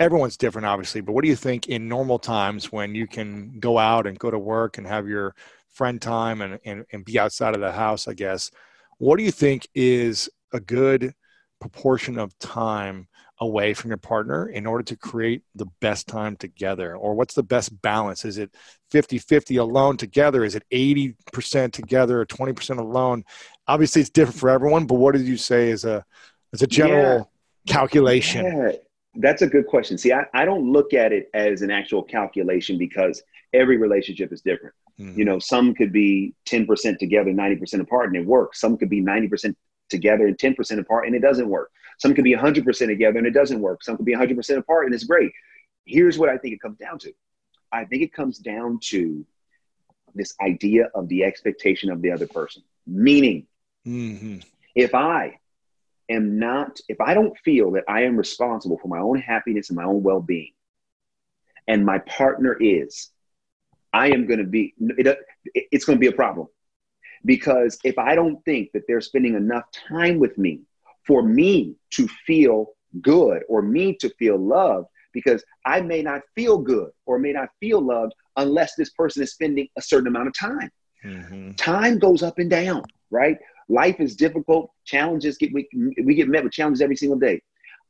Everyone's 0.00 0.36
different, 0.36 0.66
obviously, 0.66 1.00
but 1.00 1.12
what 1.12 1.22
do 1.22 1.28
you 1.28 1.36
think 1.36 1.68
in 1.68 1.88
normal 1.88 2.18
times 2.18 2.72
when 2.72 2.92
you 2.92 3.06
can 3.06 3.60
go 3.60 3.78
out 3.78 4.08
and 4.08 4.18
go 4.18 4.32
to 4.32 4.38
work 4.38 4.78
and 4.78 4.86
have 4.86 5.06
your 5.06 5.36
friend 5.68 6.02
time 6.02 6.40
and, 6.40 6.58
and, 6.64 6.84
and 6.92 7.04
be 7.04 7.20
outside 7.20 7.54
of 7.54 7.60
the 7.60 7.70
house, 7.70 8.08
I 8.08 8.14
guess? 8.14 8.50
What 8.98 9.18
do 9.18 9.22
you 9.22 9.30
think 9.30 9.68
is 9.76 10.28
a 10.52 10.58
good 10.58 11.14
proportion 11.60 12.18
of 12.18 12.36
time 12.40 13.06
away 13.42 13.74
from 13.74 13.90
your 13.90 13.98
partner 13.98 14.48
in 14.48 14.66
order 14.66 14.84
to 14.84 14.96
create 14.96 15.42
the 15.56 15.66
best 15.80 16.06
time 16.06 16.36
together? 16.36 16.96
Or 16.96 17.14
what's 17.14 17.34
the 17.34 17.42
best 17.42 17.82
balance? 17.82 18.24
Is 18.24 18.38
it 18.38 18.54
50-50 18.92 19.58
alone 19.58 19.96
together? 19.96 20.44
Is 20.44 20.54
it 20.54 20.62
80% 20.72 21.72
together 21.72 22.20
or 22.20 22.26
20% 22.26 22.78
alone? 22.78 23.24
Obviously 23.66 24.00
it's 24.00 24.10
different 24.10 24.38
for 24.38 24.48
everyone 24.48 24.86
but 24.86 24.94
what 24.94 25.14
did 25.14 25.26
you 25.26 25.36
say 25.36 25.70
is 25.70 25.84
a 25.84 26.04
as 26.52 26.62
a 26.62 26.66
general 26.66 27.30
yeah. 27.64 27.72
calculation? 27.74 28.46
Yeah. 28.46 28.72
that's 29.16 29.42
a 29.42 29.48
good 29.48 29.66
question. 29.66 29.98
See 29.98 30.12
I, 30.12 30.24
I 30.32 30.44
don't 30.44 30.70
look 30.72 30.94
at 30.94 31.12
it 31.12 31.28
as 31.34 31.62
an 31.62 31.70
actual 31.70 32.04
calculation 32.04 32.78
because 32.78 33.22
every 33.52 33.76
relationship 33.76 34.32
is 34.32 34.40
different. 34.40 34.74
Mm-hmm. 35.00 35.18
you 35.18 35.24
know 35.24 35.38
some 35.38 35.74
could 35.74 35.90
be 35.90 36.34
10% 36.46 36.98
together 36.98 37.30
90% 37.30 37.80
apart 37.80 38.08
and 38.08 38.16
it 38.16 38.26
works. 38.26 38.60
Some 38.60 38.76
could 38.76 38.90
be 38.90 39.02
90% 39.02 39.54
together 39.88 40.26
and 40.28 40.38
10% 40.38 40.78
apart 40.78 41.06
and 41.06 41.16
it 41.16 41.20
doesn't 41.20 41.48
work 41.48 41.70
some 42.02 42.14
could 42.14 42.24
be 42.24 42.34
100% 42.34 42.86
together 42.88 43.16
and 43.16 43.28
it 43.28 43.32
doesn't 43.32 43.60
work. 43.60 43.84
Some 43.84 43.96
could 43.96 44.04
be 44.04 44.12
100% 44.12 44.58
apart 44.58 44.86
and 44.86 44.94
it's 44.94 45.04
great. 45.04 45.30
Here's 45.84 46.18
what 46.18 46.28
I 46.28 46.36
think 46.36 46.52
it 46.52 46.60
comes 46.60 46.76
down 46.76 46.98
to 46.98 47.12
I 47.70 47.84
think 47.84 48.02
it 48.02 48.12
comes 48.12 48.38
down 48.38 48.80
to 48.90 49.24
this 50.16 50.34
idea 50.42 50.90
of 50.96 51.08
the 51.08 51.22
expectation 51.22 51.92
of 51.92 52.02
the 52.02 52.10
other 52.10 52.26
person. 52.26 52.64
Meaning, 52.88 53.46
mm-hmm. 53.86 54.40
if 54.74 54.96
I 54.96 55.38
am 56.08 56.40
not, 56.40 56.80
if 56.88 57.00
I 57.00 57.14
don't 57.14 57.38
feel 57.38 57.70
that 57.70 57.84
I 57.88 58.02
am 58.02 58.16
responsible 58.16 58.78
for 58.78 58.88
my 58.88 58.98
own 58.98 59.20
happiness 59.20 59.70
and 59.70 59.76
my 59.76 59.84
own 59.84 60.02
well 60.02 60.20
being, 60.20 60.50
and 61.68 61.86
my 61.86 61.98
partner 62.00 62.56
is, 62.60 63.10
I 63.92 64.08
am 64.08 64.26
going 64.26 64.40
to 64.40 64.44
be, 64.44 64.74
it, 64.80 65.18
it's 65.54 65.84
going 65.84 65.96
to 65.96 66.00
be 66.00 66.08
a 66.08 66.12
problem. 66.12 66.48
Because 67.24 67.78
if 67.84 67.96
I 67.96 68.16
don't 68.16 68.44
think 68.44 68.72
that 68.72 68.82
they're 68.88 69.00
spending 69.00 69.36
enough 69.36 69.66
time 69.88 70.18
with 70.18 70.36
me 70.36 70.62
for 71.06 71.22
me 71.22 71.74
to 71.90 72.08
feel 72.26 72.66
good 73.00 73.42
or 73.48 73.62
me 73.62 73.96
to 74.00 74.10
feel 74.18 74.36
loved 74.38 74.86
because 75.12 75.44
I 75.64 75.80
may 75.80 76.02
not 76.02 76.22
feel 76.34 76.58
good 76.58 76.90
or 77.06 77.18
may 77.18 77.32
not 77.32 77.48
feel 77.60 77.80
loved 77.80 78.14
unless 78.36 78.74
this 78.76 78.90
person 78.90 79.22
is 79.22 79.32
spending 79.32 79.68
a 79.76 79.82
certain 79.82 80.08
amount 80.08 80.28
of 80.28 80.34
time. 80.34 80.70
Mm-hmm. 81.04 81.52
Time 81.52 81.98
goes 81.98 82.22
up 82.22 82.38
and 82.38 82.48
down, 82.48 82.82
right? 83.10 83.36
Life 83.68 84.00
is 84.00 84.16
difficult. 84.16 84.70
Challenges 84.84 85.36
get 85.36 85.52
we, 85.52 85.68
we 86.04 86.14
get 86.14 86.28
met 86.28 86.44
with 86.44 86.52
challenges 86.52 86.80
every 86.80 86.96
single 86.96 87.18
day. 87.18 87.40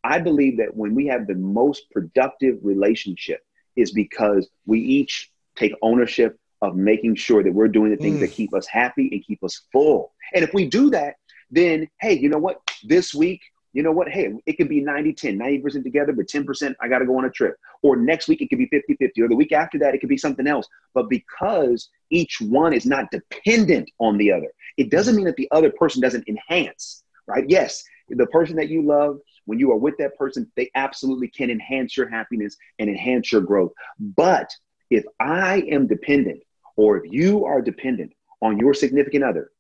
I 0.05 0.19
believe 0.19 0.59
that 0.59 0.75
when 0.77 0.95
we 0.95 1.07
have 1.07 1.27
the 1.27 1.35
most 1.35 1.91
productive 1.91 2.59
relationship 2.63 3.41
is 3.77 3.93
because 3.93 4.49
we 4.67 4.81
each 4.81 5.31
take 5.57 5.73
ownership 5.83 6.39
of 6.61 6.77
making 6.77 7.17
sure 7.17 7.43
that 7.43 7.53
we're 7.53 7.69
doing 7.69 7.91
the 7.91 7.97
things 7.97 8.17
mm. 8.17 8.21
that 8.21 8.33
keep 8.33 8.55
us 8.55 8.67
happy 8.67 9.09
and 9.13 9.25
keep 9.25 9.43
us 9.43 9.63
full. 9.73 10.13
And 10.35 10.45
if 10.45 10.55
we 10.55 10.67
do 10.67 10.91
that, 10.91 11.15
then 11.51 11.89
hey, 12.01 12.19
you 12.19 12.29
know 12.29 12.39
what? 12.39 12.61
This 12.85 13.15
week 13.15 13.43
you 13.73 13.83
know 13.83 13.93
what? 13.93 14.09
Hey, 14.09 14.33
it 14.45 14.55
could 14.55 14.69
be 14.69 14.81
90 14.81 15.15
10, 15.15 15.39
90% 15.39 15.83
together, 15.83 16.13
but 16.13 16.27
10% 16.27 16.75
I 16.81 16.89
got 16.89 16.99
to 16.99 17.07
go 17.07 17.17
on 17.17 17.25
a 17.25 17.31
trip. 17.31 17.57
Or 17.83 17.97
next 17.97 18.29
week 18.29 18.43
it 18.43 18.49
could 18.49 18.59
be 18.59 18.67
50 18.67 18.97
50, 18.97 19.23
or 19.23 19.29
the 19.29 19.37
week 19.37 19.53
after 19.53 19.79
that 19.79 19.95
it 19.95 19.99
could 19.99 20.09
be 20.09 20.19
something 20.19 20.47
else. 20.47 20.69
But 20.95 21.09
because 21.09 21.89
each 22.11 22.41
one 22.41 22.75
is 22.75 22.85
not 22.85 23.11
dependent 23.11 23.91
on 23.99 24.19
the 24.19 24.31
other, 24.31 24.49
it 24.77 24.91
doesn't 24.91 25.17
mean 25.17 25.25
that 25.25 25.37
the 25.37 25.49
other 25.53 25.71
person 25.71 26.03
doesn't 26.03 26.29
enhance, 26.29 27.03
right? 27.27 27.49
Yes, 27.49 27.83
the 28.11 28.27
person 28.27 28.57
that 28.57 28.69
you 28.69 28.83
love, 28.83 29.19
when 29.47 29.59
you 29.59 29.73
are 29.73 29.79
with 29.79 29.97
that 29.99 30.17
person, 30.19 30.51
they 30.57 30.71
absolutely 30.75 31.29
can 31.29 31.51
enhance 31.51 31.97
your 31.97 32.09
happiness 32.09 32.57
and 32.79 32.91
enhance 32.91 33.33
your 33.33 33.41
growth. 33.41 33.73
But 33.99 34.51
if 34.91 35.05
I 35.19 35.63
am 35.71 35.87
dependent, 35.87 36.43
or 36.77 36.99
if 36.99 37.11
you 37.11 37.47
are 37.47 37.63
dependent 37.63 38.13
on 38.43 38.59
your 38.59 38.75
significant 38.75 39.25
other 39.25 39.51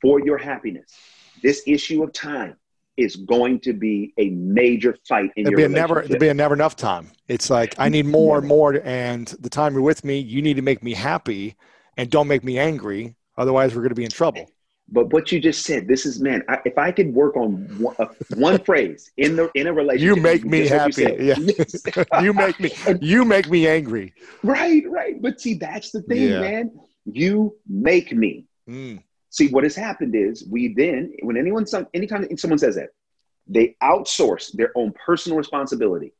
for 0.00 0.20
your 0.20 0.38
happiness, 0.38 0.90
this 1.42 1.62
issue 1.66 2.02
of 2.02 2.12
time 2.14 2.56
is 2.98 3.16
going 3.16 3.60
to 3.60 3.72
be 3.72 4.12
a 4.18 4.28
major 4.30 4.96
fight 5.08 5.30
in 5.36 5.44
There'll 5.44 5.60
your 5.60 5.68
be 5.68 5.74
never 5.74 6.02
there'll 6.02 6.18
be 6.18 6.28
a 6.28 6.34
never 6.34 6.54
enough 6.54 6.76
time. 6.76 7.10
It's 7.28 7.48
like 7.48 7.74
I 7.78 7.88
need 7.88 8.06
more 8.06 8.38
and 8.38 8.46
more, 8.46 8.80
and 8.84 9.26
the 9.40 9.48
time 9.48 9.72
you're 9.72 9.82
with 9.82 10.04
me, 10.04 10.18
you 10.18 10.42
need 10.42 10.56
to 10.56 10.62
make 10.62 10.82
me 10.82 10.92
happy, 10.92 11.56
and 11.96 12.10
don't 12.10 12.26
make 12.26 12.44
me 12.44 12.58
angry. 12.58 13.14
Otherwise, 13.36 13.74
we're 13.74 13.82
going 13.82 13.90
to 13.90 13.94
be 13.94 14.04
in 14.04 14.10
trouble. 14.10 14.50
But 14.90 15.12
what 15.12 15.30
you 15.30 15.38
just 15.38 15.64
said, 15.64 15.86
this 15.86 16.06
is 16.06 16.20
man. 16.20 16.42
I, 16.48 16.58
if 16.64 16.76
I 16.76 16.90
could 16.90 17.14
work 17.14 17.36
on 17.36 17.66
one, 17.78 17.94
uh, 17.98 18.06
one 18.34 18.58
phrase 18.64 19.10
in 19.16 19.36
the 19.36 19.50
in 19.54 19.66
a 19.66 19.72
relationship, 19.72 20.16
you 20.16 20.22
make 20.22 20.44
me 20.44 20.66
happy. 20.66 21.02
You 21.02 21.16
yeah, 21.20 22.20
you 22.22 22.32
make 22.32 22.58
me 22.58 22.72
you 23.00 23.24
make 23.24 23.48
me 23.48 23.68
angry. 23.68 24.14
Right, 24.42 24.82
right. 24.88 25.20
But 25.20 25.40
see, 25.40 25.54
that's 25.54 25.92
the 25.92 26.02
thing, 26.02 26.30
yeah. 26.30 26.40
man. 26.40 26.80
You 27.04 27.56
make 27.68 28.12
me. 28.12 28.46
Mm. 28.68 29.02
See, 29.38 29.46
what 29.50 29.62
has 29.62 29.76
happened 29.76 30.16
is 30.16 30.44
we 30.50 30.74
then, 30.74 31.12
when 31.22 31.36
anyone, 31.36 31.64
some, 31.64 31.86
anytime 31.94 32.26
someone 32.36 32.58
says 32.58 32.74
that, 32.74 32.88
they 33.46 33.76
outsource 33.80 34.50
their 34.50 34.72
own 34.74 34.92
personal 35.06 35.38
responsibility 35.38 36.12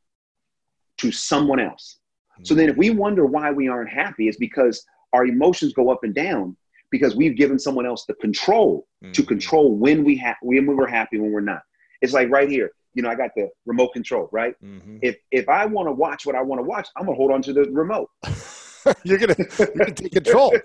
to 0.99 1.11
someone 1.11 1.59
else. 1.59 1.97
Mm-hmm. 2.31 2.45
So 2.45 2.55
then, 2.55 2.69
if 2.69 2.77
we 2.77 2.91
wonder 2.91 3.25
why 3.25 3.51
we 3.51 3.67
aren't 3.67 3.89
happy, 3.89 4.29
it's 4.29 4.37
because 4.37 4.85
our 5.11 5.25
emotions 5.25 5.73
go 5.73 5.91
up 5.91 6.05
and 6.05 6.15
down 6.15 6.55
because 6.91 7.13
we've 7.13 7.35
given 7.35 7.59
someone 7.59 7.85
else 7.85 8.05
the 8.05 8.13
control 8.13 8.87
mm-hmm. 9.03 9.11
to 9.11 9.23
control 9.23 9.75
when 9.75 10.05
we 10.05 10.15
have 10.15 10.37
when 10.41 10.65
we're 10.65 10.87
happy, 10.87 11.19
when 11.19 11.33
we're 11.33 11.41
not. 11.41 11.63
It's 12.01 12.13
like 12.13 12.29
right 12.29 12.49
here. 12.49 12.71
You 12.93 13.03
know, 13.03 13.09
I 13.09 13.15
got 13.15 13.31
the 13.35 13.49
remote 13.65 13.89
control, 13.89 14.29
right? 14.31 14.55
Mm-hmm. 14.63 14.99
If 15.01 15.17
if 15.29 15.49
I 15.49 15.65
want 15.65 15.89
to 15.89 15.91
watch 15.91 16.25
what 16.25 16.35
I 16.35 16.41
want 16.41 16.59
to 16.59 16.63
watch, 16.63 16.87
I'm 16.95 17.03
gonna 17.03 17.17
hold 17.17 17.33
on 17.33 17.41
to 17.41 17.51
the 17.51 17.63
remote. 17.69 18.09
you're 19.03 19.17
gonna 19.17 19.35
you're 19.57 19.67
gonna 19.75 19.91
take 19.91 20.13
control. 20.13 20.53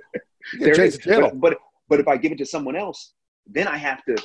You're 0.53 0.75
gonna 0.75 0.91
the 0.91 0.99
channel. 0.99 1.31
But, 1.31 1.53
but 1.53 1.59
but 1.89 2.01
if 2.01 2.09
I 2.09 2.17
give 2.17 2.33
it 2.33 2.39
to 2.39 2.47
someone 2.47 2.77
else, 2.77 3.13
then 3.47 3.69
I 3.69 3.77
have 3.77 4.05
to 4.05 4.17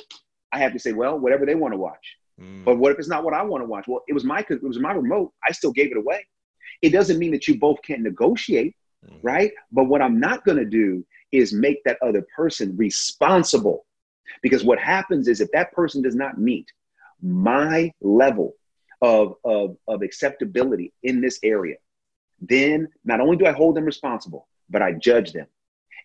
I 0.52 0.58
have 0.58 0.72
to 0.72 0.78
say, 0.78 0.92
well, 0.92 1.18
whatever 1.18 1.46
they 1.46 1.54
want 1.54 1.74
to 1.74 1.78
watch. 1.78 2.16
Mm. 2.40 2.64
But 2.64 2.78
what 2.78 2.92
if 2.92 2.98
it's 2.98 3.08
not 3.08 3.24
what 3.24 3.34
I 3.34 3.42
want 3.42 3.62
to 3.62 3.68
watch? 3.68 3.86
Well, 3.86 4.02
it 4.08 4.12
was 4.12 4.24
my 4.24 4.44
it 4.48 4.62
was 4.62 4.78
my 4.78 4.92
remote. 4.92 5.32
I 5.46 5.52
still 5.52 5.72
gave 5.72 5.90
it 5.90 5.96
away. 5.96 6.26
It 6.82 6.90
doesn't 6.90 7.18
mean 7.18 7.32
that 7.32 7.46
you 7.46 7.58
both 7.58 7.80
can't 7.82 8.02
negotiate, 8.02 8.74
mm. 9.06 9.18
right? 9.22 9.52
But 9.72 9.84
what 9.84 10.02
I'm 10.02 10.18
not 10.18 10.44
going 10.44 10.58
to 10.58 10.64
do 10.64 11.04
is 11.32 11.52
make 11.52 11.82
that 11.84 11.98
other 12.02 12.26
person 12.34 12.76
responsible. 12.76 13.86
Because 14.42 14.64
what 14.64 14.78
happens 14.78 15.28
is 15.28 15.40
if 15.40 15.50
that 15.52 15.72
person 15.72 16.02
does 16.02 16.14
not 16.14 16.38
meet 16.38 16.70
my 17.22 17.92
level 18.00 18.54
of, 19.02 19.34
of, 19.44 19.76
of 19.88 20.02
acceptability 20.02 20.92
in 21.02 21.20
this 21.20 21.38
area, 21.42 21.76
then 22.40 22.88
not 23.04 23.20
only 23.20 23.36
do 23.36 23.46
I 23.46 23.52
hold 23.52 23.76
them 23.76 23.84
responsible, 23.84 24.48
but 24.70 24.82
I 24.82 24.92
judge 24.92 25.32
them. 25.32 25.46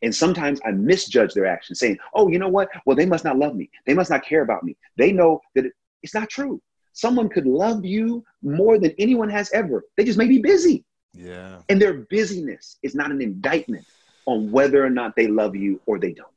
And 0.05 0.15
sometimes 0.15 0.61
I 0.63 0.71
misjudge 0.71 1.33
their 1.33 1.47
actions, 1.47 1.79
saying, 1.79 1.97
oh, 2.13 2.29
you 2.29 2.37
know 2.37 2.47
what? 2.47 2.69
Well, 2.85 2.95
they 2.95 3.07
must 3.07 3.25
not 3.25 3.39
love 3.39 3.55
me. 3.55 3.69
They 3.85 3.95
must 3.95 4.11
not 4.11 4.23
care 4.23 4.43
about 4.43 4.63
me. 4.63 4.77
They 4.97 5.11
know 5.11 5.41
that 5.55 5.65
it's 6.03 6.13
not 6.13 6.29
true. 6.29 6.61
Someone 6.93 7.27
could 7.27 7.47
love 7.47 7.83
you 7.83 8.23
more 8.43 8.77
than 8.77 8.93
anyone 8.99 9.29
has 9.29 9.51
ever. 9.51 9.83
They 9.97 10.05
just 10.05 10.19
may 10.19 10.27
be 10.27 10.37
busy. 10.37 10.85
Yeah. 11.13 11.57
And 11.69 11.81
their 11.81 12.05
busyness 12.09 12.77
is 12.83 12.93
not 12.93 13.09
an 13.09 13.19
indictment 13.19 13.85
on 14.27 14.51
whether 14.51 14.85
or 14.85 14.91
not 14.91 15.15
they 15.15 15.27
love 15.27 15.55
you 15.55 15.81
or 15.87 15.97
they 15.97 16.13
don't. 16.13 16.29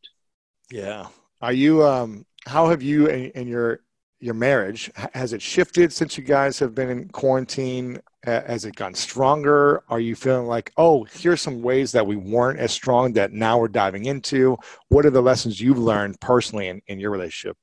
Yeah. 0.71 1.09
Are 1.43 1.53
you, 1.53 1.85
um, 1.85 2.25
how 2.47 2.71
have 2.71 2.83
you 2.83 3.09
and 3.09 3.49
your, 3.49 3.81
your 4.21 4.35
marriage, 4.35 4.91
has 5.15 5.33
it 5.33 5.41
shifted 5.41 5.93
since 5.93 6.19
you 6.19 6.25
guys 6.25 6.59
have 6.59 6.75
been 6.75 6.91
in 6.91 7.09
quarantine? 7.09 8.01
Has 8.25 8.65
it 8.65 8.75
gone 8.75 8.95
stronger? 8.95 9.83
Are 9.89 10.01
you 10.01 10.17
feeling 10.17 10.47
like, 10.47 10.73
oh, 10.77 11.05
here's 11.05 11.41
some 11.41 11.63
ways 11.63 11.93
that 11.93 12.07
we 12.07 12.17
weren't 12.17 12.59
as 12.59 12.73
strong 12.73 13.13
that 13.13 13.33
now 13.33 13.59
we're 13.59 13.69
diving 13.69 14.07
into? 14.07 14.57
What 14.89 15.07
are 15.07 15.11
the 15.11 15.23
lessons 15.23 15.61
you've 15.61 15.79
learned 15.79 16.21
personally 16.21 16.69
in, 16.69 16.83
in 16.89 16.99
your 16.99 17.11
relationship? 17.11 17.57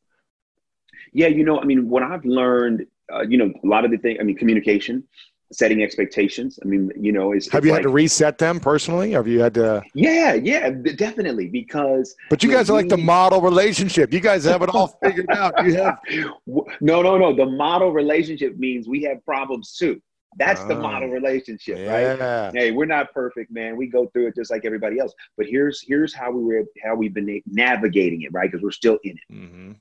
Yeah, 1.12 1.28
you 1.28 1.44
know, 1.44 1.60
I 1.60 1.66
mean, 1.66 1.90
what 1.90 2.04
I've 2.04 2.26
learned, 2.26 2.86
uh, 3.14 3.22
you 3.22 3.38
know, 3.38 3.52
a 3.64 3.68
lot 3.68 3.86
of 3.86 3.92
the 3.92 3.98
things, 3.98 4.18
I 4.20 4.24
mean, 4.24 4.38
communication, 4.38 5.04
setting 5.52 5.84
expectations. 5.84 6.60
I 6.64 6.66
mean, 6.66 6.92
you 7.00 7.12
know, 7.12 7.34
is 7.34 7.50
have 7.50 7.66
you 7.66 7.72
like, 7.72 7.80
had 7.80 7.84
to 7.84 7.90
reset 7.90 8.38
them 8.38 8.60
personally? 8.60 9.12
Have 9.12 9.28
you 9.28 9.40
had 9.40 9.54
to? 9.56 9.84
Yeah, 9.94 10.34
yeah, 10.34 10.70
definitely. 10.70 11.48
Because 11.50 12.16
but 12.30 12.44
you 12.44 12.52
guys 12.52 12.70
are 12.70 12.74
like 12.74 12.90
the 12.90 12.98
model 12.98 13.42
relationship. 13.42 14.14
You 14.14 14.20
guys 14.20 14.44
have 14.46 14.62
it 14.62 14.70
all 14.70 14.88
figured 15.04 15.30
out. 15.32 15.66
You 15.66 15.76
have 15.76 16.00
no, 16.46 17.02
no, 17.02 17.18
no. 17.18 17.36
The 17.36 17.46
model 17.46 17.92
relationship 17.92 18.58
means 18.58 18.88
we 18.88 19.04
have 19.04 19.24
problems 19.26 19.74
too. 19.74 20.02
That's 20.38 20.64
the 20.66 20.76
model 20.76 21.10
ah, 21.10 21.14
relationship, 21.14 21.78
yeah. 21.78 22.16
right? 22.16 22.54
Hey, 22.54 22.72
we're 22.72 22.86
not 22.86 23.14
perfect, 23.14 23.52
man. 23.52 23.78
We 23.78 23.88
go 23.88 24.08
through 24.08 24.28
it 24.28 24.36
just 24.36 24.52
like 24.52 24.66
everybody 24.66 25.00
else. 25.00 25.14
But 25.38 25.46
here's 25.48 25.82
here's 25.82 26.14
how 26.14 26.32
we 26.32 26.44
were 26.44 26.64
how 26.84 26.96
we've 26.96 27.14
been 27.14 27.42
navigating 27.46 28.24
it, 28.24 28.34
right? 28.34 28.52
Because 28.52 28.62
we're 28.62 28.72
still 28.72 29.00
in 29.04 29.12
it. 29.12 29.34
Mm-hmm. 29.34 29.72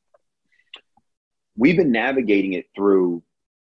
We've 1.56 1.76
been 1.76 1.90
navigating 1.90 2.52
it 2.52 2.66
through, 2.74 3.22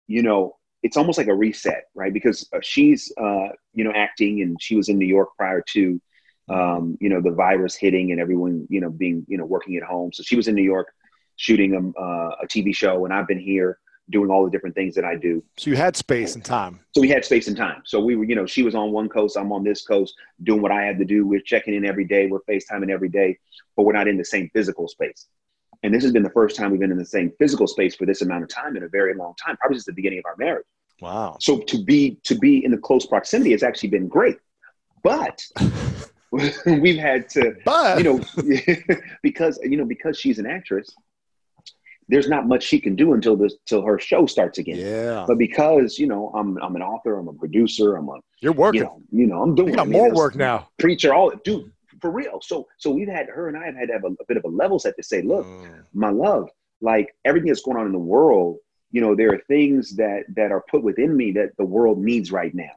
you 0.06 0.22
know, 0.22 0.56
it's 0.82 0.96
almost 0.96 1.18
like 1.18 1.26
a 1.26 1.34
reset, 1.34 1.84
right? 1.94 2.12
Because 2.12 2.48
uh, 2.52 2.58
she's, 2.62 3.12
uh, 3.20 3.48
you 3.74 3.84
know, 3.84 3.92
acting 3.94 4.42
and 4.42 4.60
she 4.60 4.76
was 4.76 4.88
in 4.88 4.98
New 4.98 5.06
York 5.06 5.30
prior 5.36 5.62
to, 5.72 6.00
um, 6.48 6.96
you 7.00 7.08
know, 7.08 7.20
the 7.20 7.30
virus 7.30 7.74
hitting 7.74 8.12
and 8.12 8.20
everyone, 8.20 8.66
you 8.70 8.80
know, 8.80 8.90
being, 8.90 9.24
you 9.28 9.38
know, 9.38 9.44
working 9.44 9.76
at 9.76 9.82
home. 9.82 10.12
So 10.12 10.22
she 10.22 10.36
was 10.36 10.48
in 10.48 10.54
New 10.54 10.62
York 10.62 10.88
shooting 11.36 11.74
a, 11.74 12.00
uh, 12.00 12.36
a 12.42 12.46
TV 12.46 12.74
show, 12.74 13.04
and 13.04 13.14
I've 13.14 13.26
been 13.26 13.40
here 13.40 13.78
doing 14.10 14.30
all 14.30 14.44
the 14.44 14.50
different 14.50 14.74
things 14.74 14.94
that 14.94 15.04
I 15.04 15.16
do. 15.16 15.42
So 15.56 15.70
you 15.70 15.76
had 15.76 15.96
space 15.96 16.34
and 16.34 16.44
time. 16.44 16.80
So 16.94 17.00
we 17.00 17.08
had 17.08 17.24
space 17.24 17.48
and 17.48 17.56
time. 17.56 17.82
So 17.84 18.00
we 18.00 18.16
were, 18.16 18.24
you 18.24 18.34
know, 18.34 18.46
she 18.46 18.62
was 18.62 18.74
on 18.74 18.90
one 18.90 19.08
coast, 19.08 19.36
I'm 19.36 19.52
on 19.52 19.62
this 19.62 19.82
coast, 19.82 20.14
doing 20.42 20.60
what 20.60 20.72
I 20.72 20.82
had 20.82 20.98
to 20.98 21.04
do. 21.04 21.26
We're 21.26 21.40
checking 21.40 21.74
in 21.74 21.84
every 21.84 22.04
day, 22.04 22.26
we're 22.26 22.40
FaceTiming 22.40 22.90
every 22.90 23.08
day, 23.08 23.38
but 23.76 23.84
we're 23.84 23.92
not 23.92 24.08
in 24.08 24.18
the 24.18 24.24
same 24.24 24.50
physical 24.52 24.88
space. 24.88 25.26
And 25.82 25.94
this 25.94 26.02
has 26.02 26.12
been 26.12 26.22
the 26.22 26.30
first 26.30 26.56
time 26.56 26.70
we've 26.70 26.80
been 26.80 26.92
in 26.92 26.98
the 26.98 27.04
same 27.04 27.32
physical 27.38 27.66
space 27.66 27.94
for 27.94 28.06
this 28.06 28.22
amount 28.22 28.42
of 28.42 28.48
time 28.50 28.76
in 28.76 28.82
a 28.82 28.88
very 28.88 29.14
long 29.14 29.34
time, 29.42 29.56
probably 29.56 29.78
since 29.78 29.86
the 29.86 29.92
beginning 29.92 30.18
of 30.18 30.26
our 30.26 30.36
marriage. 30.36 30.66
Wow. 31.00 31.38
So 31.40 31.60
to 31.60 31.82
be 31.82 32.18
to 32.24 32.34
be 32.34 32.64
in 32.64 32.70
the 32.70 32.78
close 32.78 33.06
proximity 33.06 33.52
has 33.52 33.62
actually 33.62 33.88
been 33.88 34.06
great. 34.06 34.36
But 35.02 35.42
we've 36.66 36.98
had 36.98 37.28
to 37.30 37.56
but. 37.64 37.98
you 37.98 38.04
know 38.04 38.20
because 39.22 39.58
you 39.62 39.76
know 39.78 39.86
because 39.86 40.18
she's 40.18 40.38
an 40.38 40.46
actress 40.46 40.94
there's 42.10 42.28
not 42.28 42.46
much 42.46 42.64
she 42.64 42.78
can 42.80 42.96
do 42.96 43.14
until 43.14 43.36
this 43.36 43.54
till 43.66 43.82
her 43.82 43.98
show 43.98 44.26
starts 44.26 44.58
again. 44.58 44.76
Yeah. 44.76 45.24
But 45.26 45.38
because 45.38 45.98
you 45.98 46.06
know 46.06 46.30
I'm 46.34 46.58
I'm 46.58 46.76
an 46.76 46.82
author, 46.82 47.18
I'm 47.18 47.28
a 47.28 47.32
producer, 47.32 47.96
I'm 47.96 48.08
a 48.08 48.18
you're 48.40 48.52
working. 48.52 48.80
You 48.80 48.84
know, 48.84 49.02
you 49.12 49.26
know 49.26 49.42
I'm 49.42 49.54
doing. 49.54 49.70
You 49.70 49.76
got 49.76 49.86
I 49.86 49.90
mean, 49.90 49.98
more 49.98 50.12
work 50.12 50.34
now. 50.34 50.68
Preacher, 50.78 51.14
all 51.14 51.32
dude 51.44 51.72
for 52.00 52.10
real. 52.10 52.40
So 52.42 52.66
so 52.78 52.90
we've 52.90 53.08
had 53.08 53.28
her 53.28 53.48
and 53.48 53.56
I 53.56 53.66
have 53.66 53.76
had 53.76 53.88
to 53.88 53.94
have 53.94 54.04
a, 54.04 54.08
a 54.08 54.24
bit 54.28 54.36
of 54.36 54.44
a 54.44 54.48
level 54.48 54.78
set 54.78 54.96
to 54.96 55.02
say, 55.02 55.22
look, 55.22 55.46
mm. 55.46 55.82
my 55.92 56.10
love, 56.10 56.48
like 56.80 57.14
everything 57.24 57.48
that's 57.48 57.62
going 57.62 57.76
on 57.76 57.86
in 57.86 57.92
the 57.92 57.98
world, 57.98 58.58
you 58.90 59.00
know, 59.00 59.14
there 59.14 59.32
are 59.32 59.40
things 59.48 59.96
that 59.96 60.24
that 60.36 60.52
are 60.52 60.64
put 60.70 60.82
within 60.82 61.16
me 61.16 61.32
that 61.32 61.56
the 61.56 61.64
world 61.64 61.98
needs 61.98 62.32
right 62.32 62.54
now. 62.54 62.72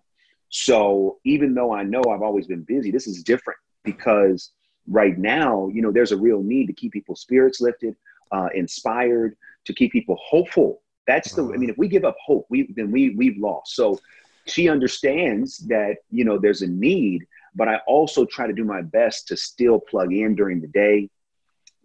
So 0.49 1.17
even 1.25 1.55
though 1.55 1.73
I 1.73 1.83
know 1.83 2.03
I've 2.03 2.21
always 2.21 2.47
been 2.47 2.63
busy, 2.63 2.91
this 2.91 3.07
is 3.07 3.23
different 3.23 3.59
because 3.83 4.51
right 4.87 5.17
now, 5.17 5.67
you 5.73 5.81
know, 5.81 5.91
there's 5.91 6.11
a 6.11 6.17
real 6.17 6.43
need 6.43 6.67
to 6.67 6.73
keep 6.73 6.93
people's 6.93 7.21
spirits 7.21 7.61
lifted, 7.61 7.95
uh, 8.31 8.49
inspired, 8.53 9.35
to 9.65 9.73
keep 9.73 9.91
people 9.91 10.17
hopeful. 10.21 10.81
That's 11.07 11.33
the. 11.33 11.43
I 11.53 11.57
mean, 11.57 11.69
if 11.69 11.77
we 11.77 11.87
give 11.87 12.05
up 12.05 12.15
hope, 12.23 12.45
we 12.49 12.71
then 12.75 12.91
we 12.91 13.11
we've 13.11 13.37
lost. 13.37 13.75
So 13.75 13.99
she 14.45 14.69
understands 14.69 15.57
that 15.69 15.97
you 16.11 16.23
know 16.23 16.37
there's 16.37 16.61
a 16.61 16.67
need 16.67 17.25
but 17.55 17.67
I 17.67 17.77
also 17.87 18.25
try 18.25 18.47
to 18.47 18.53
do 18.53 18.63
my 18.63 18.81
best 18.81 19.27
to 19.27 19.37
still 19.37 19.79
plug 19.79 20.13
in 20.13 20.35
during 20.35 20.61
the 20.61 20.67
day. 20.67 21.09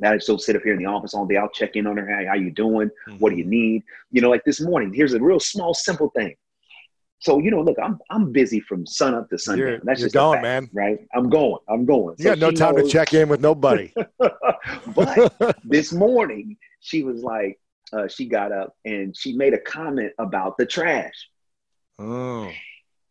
That 0.00 0.12
I 0.12 0.18
still 0.18 0.38
sit 0.38 0.54
up 0.54 0.62
here 0.62 0.74
in 0.74 0.78
the 0.78 0.86
office 0.86 1.12
all 1.12 1.26
day. 1.26 1.36
I'll 1.36 1.48
check 1.48 1.74
in 1.74 1.86
on 1.86 1.96
her. 1.96 2.06
Hey, 2.06 2.26
how 2.26 2.34
you 2.34 2.52
doing? 2.52 2.88
Mm-hmm. 3.08 3.18
What 3.18 3.30
do 3.30 3.36
you 3.36 3.44
need? 3.44 3.82
You 4.12 4.20
know, 4.20 4.30
like 4.30 4.44
this 4.44 4.60
morning. 4.60 4.92
Here's 4.94 5.12
a 5.12 5.20
real 5.20 5.40
small, 5.40 5.74
simple 5.74 6.10
thing. 6.10 6.36
So 7.20 7.40
you 7.40 7.50
know, 7.50 7.62
look, 7.62 7.78
I'm 7.82 7.98
I'm 8.10 8.30
busy 8.30 8.60
from 8.60 8.86
sun 8.86 9.14
up 9.14 9.28
to 9.30 9.38
sundown. 9.38 9.66
You're, 9.66 9.80
That's 9.82 10.00
you're 10.00 10.06
just 10.06 10.14
going, 10.14 10.40
fact, 10.40 10.72
man. 10.72 10.84
Right? 10.84 10.98
I'm 11.14 11.28
going. 11.28 11.58
I'm 11.68 11.84
going. 11.84 12.14
You 12.18 12.24
so 12.24 12.30
got 12.30 12.38
no 12.38 12.50
time 12.52 12.76
knows. 12.76 12.86
to 12.86 12.92
check 12.92 13.12
in 13.12 13.28
with 13.28 13.40
nobody. 13.40 13.92
but 14.94 15.56
this 15.64 15.92
morning, 15.92 16.56
she 16.80 17.02
was 17.02 17.22
like, 17.22 17.58
uh, 17.92 18.06
she 18.06 18.26
got 18.26 18.52
up 18.52 18.76
and 18.84 19.16
she 19.16 19.32
made 19.32 19.54
a 19.54 19.58
comment 19.58 20.12
about 20.18 20.56
the 20.58 20.66
trash. 20.66 21.28
Oh. 21.98 22.50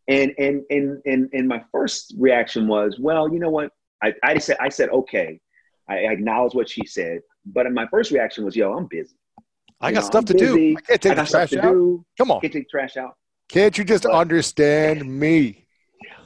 And 0.08 0.34
and 0.38 0.63
and 0.70 1.02
and 1.06 1.30
and 1.34 1.48
my 1.48 1.63
first 1.72 2.13
reaction 2.17 2.67
was, 2.67 2.98
well, 3.00 3.32
you 3.32 3.39
know 3.39 3.50
what? 3.50 3.72
I, 4.02 4.13
I 4.24 4.38
said 4.38 4.58
I 4.60 4.70
said 4.70 4.89
okay. 4.89 5.39
I, 5.89 6.00
acknowledge 6.12 6.54
what 6.54 6.70
she 6.70 6.86
said, 6.86 7.22
but 7.46 7.72
my 7.72 7.88
first 7.88 8.12
reaction 8.12 8.43
was, 8.43 8.56
yo, 8.56 8.74
I'm 8.74 8.88
busy. 8.88 9.15
I 9.80 9.91
got 9.91 10.02
know, 10.02 10.06
stuff 10.06 10.20
I'm 10.22 10.26
to 10.26 10.34
busy. 10.34 10.74
do. 10.74 10.78
I 10.78 10.82
can't 10.82 11.02
take 11.02 11.12
I 11.13 11.24
the 11.24 11.30
trash 11.30 11.54
out. 11.54 11.72
Do. 11.72 12.06
Come 12.17 12.32
on. 12.32 12.41
Can't 12.41 12.54
take 12.54 12.70
trash 12.70 12.98
out. 12.98 13.15
Can't 13.48 13.78
you 13.78 13.84
just 13.84 14.04
but, 14.04 14.12
understand 14.13 15.06
me? 15.20 15.65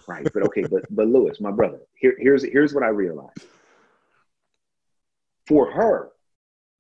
Right, 0.08 0.28
but 0.34 0.44
okay, 0.44 0.64
but 0.64 0.84
but 0.90 1.08
Lewis, 1.08 1.40
my 1.40 1.52
brother, 1.52 1.80
here, 1.96 2.16
here's 2.20 2.44
here's 2.44 2.74
what 2.74 2.84
I 2.84 2.88
realized. 2.88 3.46
For 5.48 5.72
her, 5.72 6.10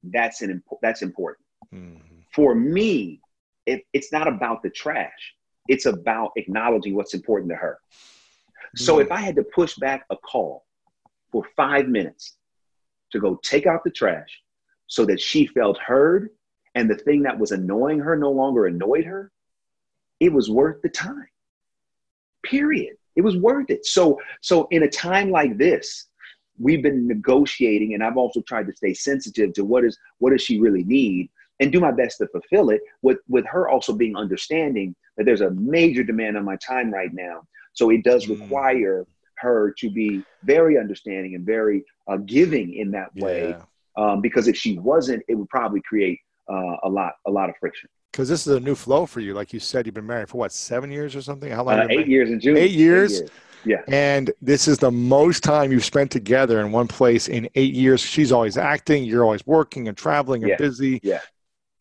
that's 0.04 0.42
an 0.42 0.64
that's 0.82 1.02
important. 1.02 1.46
Mm-hmm. 1.74 1.98
For 2.34 2.56
me, 2.56 3.22
it, 3.66 3.84
it's 3.94 4.12
not 4.12 4.28
about 4.28 4.64
the 4.64 4.70
trash. 4.70 5.36
It's 5.72 5.86
about 5.86 6.32
acknowledging 6.36 6.96
what's 6.96 7.14
important 7.14 7.50
to 7.52 7.56
her. 7.56 7.80
Mm-hmm. 7.90 8.84
So 8.84 9.00
if 9.00 9.10
I 9.10 9.22
had 9.22 9.38
to 9.38 9.44
push 9.44 9.76
back 9.76 10.06
a 10.10 10.18
call 10.18 10.66
for 11.32 11.44
five 11.56 11.88
minutes 11.88 12.36
to 13.14 13.20
go 13.20 13.40
take 13.42 13.66
out 13.66 13.86
the 13.86 13.90
trash 13.90 14.32
so 14.88 15.06
that 15.06 15.22
she 15.22 15.48
felt 15.48 15.78
heard 15.78 16.30
and 16.76 16.90
the 16.90 16.96
thing 16.96 17.24
that 17.24 17.40
was 17.40 17.52
annoying 17.52 18.00
her 18.00 18.18
no 18.18 18.32
longer 18.32 18.66
annoyed 18.66 19.06
her, 19.06 19.32
it 20.20 20.34
was 20.34 20.50
worth 20.50 20.82
the 20.82 20.90
time. 20.90 21.32
Period. 22.44 22.98
It 23.16 23.22
was 23.22 23.38
worth 23.38 23.70
it. 23.70 23.86
So, 23.86 24.20
so 24.42 24.68
in 24.72 24.84
a 24.84 24.90
time 24.90 25.32
like 25.32 25.58
this, 25.58 26.08
we've 26.60 26.84
been 26.84 27.08
negotiating, 27.08 27.94
and 27.94 28.04
I've 28.04 28.18
also 28.18 28.42
tried 28.42 28.68
to 28.68 28.76
stay 28.76 28.94
sensitive 28.94 29.54
to 29.54 29.64
what 29.64 29.86
is 29.86 29.98
what 30.20 30.32
does 30.32 30.42
she 30.42 30.60
really 30.60 30.84
need, 30.84 31.30
and 31.62 31.72
do 31.72 31.80
my 31.80 31.92
best 31.92 32.18
to 32.18 32.28
fulfill 32.28 32.72
it. 32.72 32.82
With 33.02 33.20
with 33.30 33.46
her 33.46 33.70
also 33.70 33.94
being 33.94 34.18
understanding 34.18 34.96
that 35.16 35.26
there's 35.26 35.42
a 35.42 35.52
major 35.52 36.04
demand 36.04 36.36
on 36.36 36.44
my 36.44 36.58
time 36.58 36.92
right 36.92 37.14
now, 37.14 37.44
so 37.74 37.90
it 37.90 38.04
does 38.04 38.26
mm. 38.26 38.42
require 38.42 39.06
her 39.38 39.74
to 39.78 39.90
be 39.90 40.24
very 40.44 40.78
understanding 40.78 41.36
and 41.36 41.46
very 41.46 41.84
uh, 42.08 42.18
giving 42.18 42.76
in 42.76 42.92
that 42.92 43.16
way. 43.16 43.50
Yeah. 43.50 43.64
Um, 43.98 44.22
because 44.22 44.48
if 44.48 44.56
she 44.56 44.78
wasn't, 44.78 45.24
it 45.28 45.36
would 45.36 45.50
probably 45.50 45.82
create 45.82 46.20
uh, 46.50 46.78
a 46.84 46.90
lot 46.90 47.14
a 47.26 47.32
lot 47.32 47.50
of 47.50 47.56
friction 47.60 47.90
because 48.12 48.28
this 48.28 48.46
is 48.46 48.56
a 48.56 48.60
new 48.60 48.76
flow 48.76 49.06
for 49.06 49.22
you. 49.22 49.34
Like 49.34 49.54
you 49.54 49.60
said, 49.60 49.86
you've 49.86 49.96
been 49.96 50.08
married 50.08 50.30
for 50.30 50.38
what, 50.38 50.52
seven 50.52 50.92
years 50.92 51.16
or 51.16 51.22
something? 51.22 51.52
How 51.52 51.64
long? 51.64 51.80
Uh, 51.80 51.88
eight 51.90 52.08
years 52.08 52.30
in 52.30 52.40
June. 52.40 52.58
Eight 52.58 52.72
years? 52.72 53.14
eight 53.14 53.20
years. 53.20 53.32
Yeah. 53.64 53.84
And 53.88 54.32
this 54.42 54.68
is 54.68 54.78
the 54.78 54.92
most 54.92 55.44
time 55.44 55.72
you've 55.72 55.86
spent 55.86 56.12
together 56.12 56.60
in 56.62 56.72
one 56.72 56.88
place 56.88 57.28
in 57.28 57.48
eight 57.56 57.74
years. 57.74 58.02
She's 58.02 58.32
always 58.32 58.58
acting, 58.58 59.04
you're 59.04 59.24
always 59.24 59.46
working 59.46 59.88
and 59.88 59.96
traveling 59.96 60.44
and 60.44 60.52
yeah. 60.52 60.58
busy. 60.58 61.00
Yeah. 61.04 61.20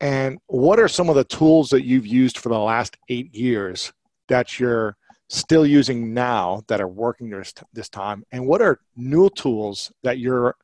And 0.01 0.39
what 0.47 0.79
are 0.79 0.87
some 0.87 1.09
of 1.09 1.15
the 1.15 1.23
tools 1.23 1.69
that 1.69 1.85
you've 1.85 2.07
used 2.07 2.39
for 2.39 2.49
the 2.49 2.57
last 2.57 2.97
eight 3.09 3.33
years 3.35 3.93
that 4.29 4.59
you're 4.59 4.97
still 5.29 5.65
using 5.65 6.11
now 6.13 6.63
that 6.67 6.81
are 6.81 6.87
working 6.87 7.29
this, 7.29 7.53
this 7.71 7.87
time? 7.87 8.25
And 8.31 8.47
what 8.47 8.63
are 8.63 8.79
new 8.95 9.29
tools 9.29 9.91
that 10.01 10.17
you're 10.17 10.55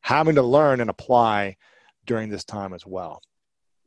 having 0.00 0.34
to 0.36 0.42
learn 0.42 0.80
and 0.80 0.88
apply 0.88 1.56
during 2.06 2.30
this 2.30 2.44
time 2.44 2.72
as 2.72 2.86
well? 2.86 3.20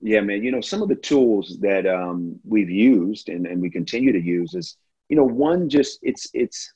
Yeah, 0.02 0.22
man. 0.22 0.44
You 0.44 0.52
know, 0.52 0.62
some 0.62 0.84
of 0.84 0.90
the 0.90 0.96
tools 0.96 1.58
that 1.62 1.88
um, 1.88 2.40
we've 2.44 2.70
used 2.70 3.30
and, 3.30 3.48
and 3.48 3.60
we 3.60 3.72
continue 3.72 4.12
to 4.12 4.22
use 4.22 4.54
is, 4.54 4.78
you 5.10 5.16
know, 5.16 5.26
one 5.26 5.68
just 5.68 6.00
it's 6.02 6.28
it's 6.34 6.74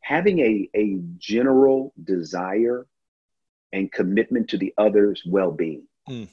having 0.00 0.38
a 0.40 0.68
a 0.74 0.98
general 1.18 1.92
desire 2.04 2.86
and 3.72 3.92
commitment 3.92 4.48
to 4.50 4.58
the 4.58 4.72
other's 4.78 5.22
well-being. 5.26 5.86
Mm. 6.08 6.28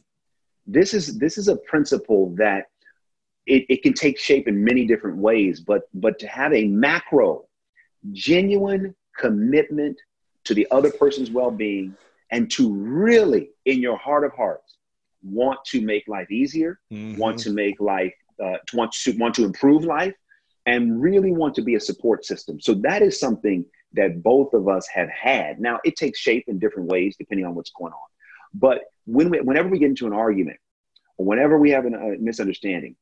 This 0.65 0.93
is 0.93 1.17
this 1.17 1.37
is 1.37 1.47
a 1.47 1.55
principle 1.55 2.33
that 2.35 2.67
it, 3.45 3.65
it 3.69 3.83
can 3.83 3.93
take 3.93 4.17
shape 4.17 4.47
in 4.47 4.63
many 4.63 4.85
different 4.85 5.17
ways, 5.17 5.59
but 5.59 5.83
but 5.93 6.19
to 6.19 6.27
have 6.27 6.53
a 6.53 6.67
macro, 6.67 7.45
genuine 8.11 8.95
commitment 9.17 9.97
to 10.45 10.53
the 10.53 10.67
other 10.71 10.91
person's 10.91 11.31
well-being 11.31 11.95
and 12.31 12.49
to 12.51 12.73
really, 12.73 13.49
in 13.65 13.79
your 13.79 13.97
heart 13.97 14.25
of 14.25 14.33
hearts, 14.33 14.77
want 15.21 15.59
to 15.65 15.81
make 15.81 16.07
life 16.07 16.29
easier, 16.31 16.79
mm-hmm. 16.91 17.17
want 17.17 17.37
to 17.39 17.51
make 17.51 17.79
life, 17.79 18.13
uh, 18.43 18.57
to 18.67 18.77
want 18.77 18.91
to 18.91 19.17
want 19.17 19.35
to 19.35 19.45
improve 19.45 19.83
life, 19.83 20.13
and 20.65 21.01
really 21.01 21.31
want 21.31 21.53
to 21.55 21.61
be 21.61 21.75
a 21.75 21.79
support 21.79 22.25
system. 22.25 22.59
So 22.59 22.73
that 22.75 23.01
is 23.01 23.19
something 23.19 23.65
that 23.93 24.23
both 24.23 24.53
of 24.53 24.67
us 24.67 24.87
have 24.87 25.09
had. 25.09 25.59
Now 25.59 25.79
it 25.83 25.95
takes 25.95 26.19
shape 26.19 26.45
in 26.47 26.59
different 26.59 26.89
ways 26.89 27.15
depending 27.17 27.45
on 27.45 27.55
what's 27.55 27.71
going 27.71 27.93
on. 27.93 28.12
But 28.53 28.81
when 29.05 29.29
we, 29.29 29.41
whenever 29.41 29.69
we 29.69 29.79
get 29.79 29.89
into 29.89 30.07
an 30.07 30.13
argument, 30.13 30.57
or 31.17 31.25
whenever 31.25 31.57
we 31.57 31.71
have 31.71 31.85
a 31.85 31.89
misunderstanding, 32.19 32.95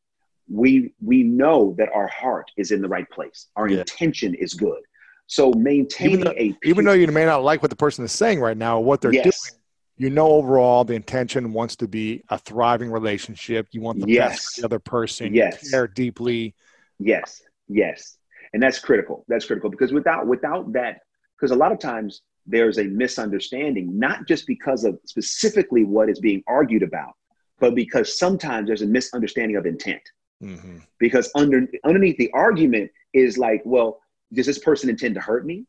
we 0.49 0.93
we 1.01 1.23
know 1.23 1.75
that 1.77 1.89
our 1.93 2.07
heart 2.07 2.51
is 2.57 2.71
in 2.71 2.81
the 2.81 2.87
right 2.87 3.09
place. 3.09 3.47
Our 3.55 3.69
yeah. 3.69 3.79
intention 3.79 4.33
is 4.33 4.53
good. 4.53 4.81
So 5.27 5.51
maintaining 5.53 6.19
even 6.19 6.25
though, 6.25 6.33
a 6.37 6.57
even 6.63 6.85
though 6.85 6.93
you 6.93 7.07
may 7.07 7.25
not 7.25 7.43
like 7.43 7.61
what 7.61 7.69
the 7.69 7.77
person 7.77 8.03
is 8.03 8.11
saying 8.11 8.41
right 8.41 8.57
now, 8.57 8.79
what 8.79 9.01
they're 9.01 9.13
yes. 9.13 9.23
doing 9.23 9.61
you 10.01 10.09
know 10.09 10.29
overall 10.29 10.83
the 10.83 10.95
intention 10.95 11.53
wants 11.53 11.75
to 11.75 11.87
be 11.87 12.23
a 12.29 12.37
thriving 12.37 12.91
relationship 12.91 13.67
you 13.71 13.81
want 13.81 13.99
the 13.99 14.07
yes. 14.07 14.29
best 14.29 14.55
for 14.55 14.61
the 14.61 14.65
other 14.65 14.79
person 14.79 15.33
yes. 15.33 15.63
you 15.63 15.69
care 15.69 15.87
deeply 15.87 16.55
yes 16.97 17.43
yes 17.67 18.17
and 18.53 18.63
that's 18.63 18.79
critical 18.79 19.23
that's 19.27 19.45
critical 19.45 19.69
because 19.69 19.93
without 19.93 20.25
without 20.25 20.73
that 20.73 21.01
because 21.37 21.51
a 21.51 21.55
lot 21.55 21.71
of 21.71 21.77
times 21.77 22.21
there's 22.45 22.79
a 22.79 22.85
misunderstanding 22.85 23.97
not 23.97 24.27
just 24.27 24.47
because 24.47 24.83
of 24.83 24.99
specifically 25.05 25.83
what 25.83 26.09
is 26.09 26.19
being 26.19 26.43
argued 26.47 26.83
about 26.83 27.13
but 27.59 27.75
because 27.75 28.17
sometimes 28.17 28.67
there's 28.67 28.81
a 28.81 28.87
misunderstanding 28.87 29.57
of 29.57 29.65
intent 29.65 30.01
mm-hmm. 30.41 30.77
because 30.99 31.31
under 31.35 31.67
underneath 31.85 32.17
the 32.17 32.31
argument 32.33 32.89
is 33.13 33.37
like 33.37 33.61
well 33.65 34.01
does 34.33 34.45
this 34.45 34.59
person 34.59 34.89
intend 34.89 35.13
to 35.15 35.21
hurt 35.21 35.45
me 35.45 35.65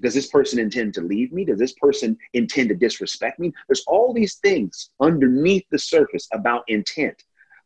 does 0.00 0.14
this 0.14 0.26
person 0.26 0.58
intend 0.58 0.94
to 0.94 1.00
leave 1.00 1.32
me? 1.32 1.44
Does 1.44 1.58
this 1.58 1.72
person 1.72 2.18
intend 2.34 2.68
to 2.68 2.74
disrespect 2.74 3.38
me? 3.38 3.52
There's 3.66 3.84
all 3.86 4.12
these 4.12 4.36
things 4.36 4.90
underneath 5.00 5.64
the 5.70 5.78
surface 5.78 6.28
about 6.32 6.64
intent. 6.68 7.22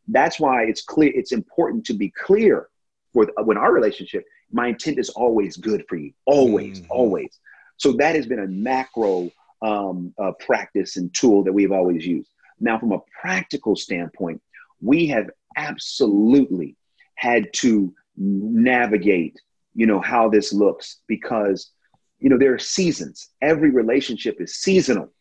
That's 0.07 0.39
why 0.39 0.63
it's 0.63 0.81
clear. 0.81 1.11
It's 1.13 1.33
important 1.33 1.85
to 1.85 1.93
be 1.93 2.09
clear 2.09 2.69
with 3.13 3.29
when 3.43 3.57
our 3.57 3.73
relationship. 3.73 4.25
My 4.51 4.67
intent 4.67 4.99
is 4.99 5.09
always 5.09 5.57
good 5.57 5.85
for 5.87 5.95
you, 5.95 6.11
always, 6.25 6.81
mm-hmm. 6.81 6.91
always. 6.91 7.39
So 7.81 7.93
that 7.93 8.15
has 8.15 8.27
been 8.27 8.39
a 8.39 8.47
macro 8.47 9.31
um, 9.63 10.13
uh, 10.21 10.33
practice 10.39 10.97
and 10.97 11.11
tool 11.15 11.43
that 11.43 11.51
we've 11.51 11.71
always 11.71 12.05
used. 12.05 12.29
Now, 12.59 12.77
from 12.77 12.91
a 12.91 12.99
practical 13.19 13.75
standpoint, 13.75 14.39
we 14.81 15.07
have 15.07 15.31
absolutely 15.57 16.75
had 17.15 17.51
to 17.53 17.91
navigate, 18.15 19.41
you 19.73 19.87
know, 19.87 19.99
how 19.99 20.29
this 20.29 20.53
looks 20.53 20.97
because 21.07 21.71
you 22.19 22.29
know 22.29 22.37
there 22.37 22.53
are 22.53 22.59
seasons. 22.59 23.29
Every 23.41 23.71
relationship 23.71 24.39
is 24.39 24.57
seasonal. 24.57 25.11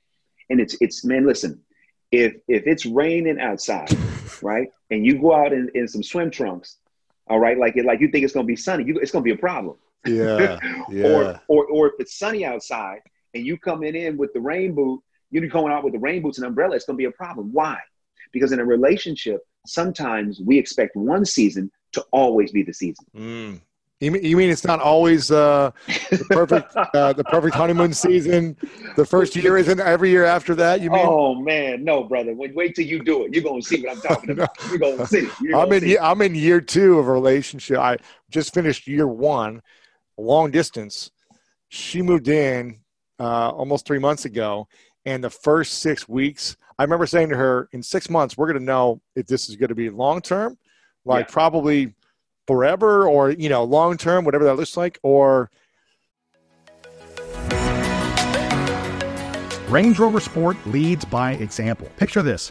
And 0.50 0.60
it's 0.60 0.76
it's 0.82 1.02
man 1.02 1.26
listen 1.26 1.62
if 2.12 2.34
if 2.46 2.66
it's 2.66 2.84
raining 2.84 3.40
outside 3.40 3.96
right 4.42 4.68
and 4.90 5.06
you 5.06 5.18
go 5.18 5.34
out 5.34 5.54
in, 5.54 5.70
in 5.74 5.88
some 5.88 6.02
swim 6.02 6.30
trunks 6.30 6.76
all 7.28 7.38
right 7.38 7.56
like 7.56 7.76
it 7.76 7.84
like 7.84 8.00
you 8.00 8.08
think 8.08 8.24
it's 8.24 8.34
going 8.34 8.44
to 8.44 8.50
be 8.50 8.56
sunny 8.56 8.84
you, 8.84 8.98
it's 8.98 9.12
going 9.12 9.22
to 9.22 9.24
be 9.24 9.38
a 9.38 9.40
problem 9.40 9.76
yeah, 10.06 10.58
yeah. 10.90 11.06
or, 11.06 11.40
or 11.48 11.66
or 11.66 11.86
if 11.88 11.94
it's 11.98 12.18
sunny 12.18 12.44
outside 12.44 13.00
and 13.34 13.44
you 13.44 13.58
coming 13.58 13.94
in 13.94 14.16
with 14.16 14.32
the 14.32 14.40
rain 14.40 14.74
boot 14.74 15.00
you're 15.30 15.46
going 15.46 15.72
out 15.72 15.84
with 15.84 15.92
the 15.92 15.98
rain 15.98 16.22
boots 16.22 16.38
and 16.38 16.46
umbrella 16.46 16.76
it's 16.76 16.84
going 16.84 16.96
to 16.96 16.98
be 16.98 17.06
a 17.06 17.10
problem 17.12 17.50
why 17.52 17.78
because 18.32 18.52
in 18.52 18.60
a 18.60 18.64
relationship 18.64 19.40
sometimes 19.66 20.40
we 20.44 20.58
expect 20.58 20.96
one 20.96 21.24
season 21.24 21.70
to 21.92 22.04
always 22.12 22.50
be 22.52 22.62
the 22.62 22.72
season 22.72 23.04
mm. 23.16 23.60
You 24.00 24.12
mean, 24.12 24.24
you 24.24 24.34
mean 24.34 24.48
it's 24.48 24.64
not 24.64 24.80
always 24.80 25.30
uh, 25.30 25.72
the 25.86 26.24
perfect 26.30 26.74
uh, 26.94 27.12
the 27.12 27.24
perfect 27.24 27.54
honeymoon 27.54 27.92
season? 27.92 28.56
The 28.96 29.04
first 29.04 29.36
year 29.36 29.58
isn't 29.58 29.78
every 29.78 30.08
year 30.08 30.24
after 30.24 30.54
that. 30.54 30.80
You 30.80 30.90
mean? 30.90 31.04
Oh 31.04 31.34
man, 31.34 31.84
no, 31.84 32.04
brother. 32.04 32.34
Wait, 32.34 32.54
wait 32.54 32.74
till 32.74 32.86
you 32.86 33.04
do 33.04 33.26
it. 33.26 33.34
You're 33.34 33.44
gonna 33.44 33.60
see 33.60 33.82
what 33.82 33.94
I'm 33.94 34.00
talking 34.00 34.30
about. 34.30 34.56
You're 34.70 34.78
gonna 34.78 35.06
see. 35.06 35.28
You're 35.42 35.60
I'm 35.60 35.70
in. 35.72 35.82
See. 35.82 35.98
I'm 35.98 36.22
in 36.22 36.34
year 36.34 36.62
two 36.62 36.98
of 36.98 37.08
a 37.08 37.12
relationship. 37.12 37.76
I 37.76 37.98
just 38.30 38.54
finished 38.54 38.86
year 38.86 39.06
one, 39.06 39.60
long 40.20 40.50
distance. 40.50 41.10
She 41.68 42.02
moved 42.02 42.28
in 42.28 42.80
uh, 43.18 43.50
almost 43.50 43.86
three 43.86 43.98
months 43.98 44.24
ago, 44.24 44.68
and 45.04 45.22
the 45.22 45.30
first 45.30 45.80
six 45.80 46.08
weeks, 46.08 46.56
I 46.78 46.82
remember 46.82 47.06
saying 47.06 47.30
to 47.30 47.36
her, 47.36 47.68
"In 47.72 47.82
six 47.82 48.10
months, 48.10 48.36
we're 48.36 48.46
gonna 48.46 48.60
know 48.60 49.00
if 49.16 49.26
this 49.26 49.48
is 49.48 49.56
going 49.56 49.68
to 49.68 49.74
be 49.74 49.90
long 49.90 50.20
term, 50.20 50.58
like 51.04 51.26
yeah. 51.28 51.32
probably." 51.32 51.94
forever 52.46 53.06
or 53.06 53.30
you 53.30 53.48
know 53.48 53.62
long 53.62 53.96
term 53.96 54.24
whatever 54.24 54.42
that 54.42 54.56
looks 54.56 54.76
like 54.76 54.98
or 55.04 55.52
Range 59.68 59.96
Rover 60.00 60.18
Sport 60.18 60.56
leads 60.66 61.04
by 61.04 61.34
example. 61.34 61.88
Picture 61.96 62.22
this 62.22 62.50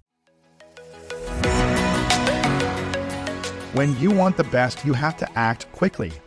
When 3.73 3.97
you 3.99 4.11
want 4.11 4.35
the 4.35 4.43
best, 4.43 4.83
you 4.83 4.91
have 4.91 5.15
to 5.15 5.39
act 5.39 5.71
quickly, 5.71 6.11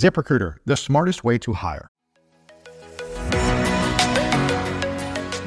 ZipRecruiter, 0.00 0.56
the 0.64 0.78
smartest 0.78 1.22
way 1.24 1.36
to 1.36 1.52
hire. 1.52 1.89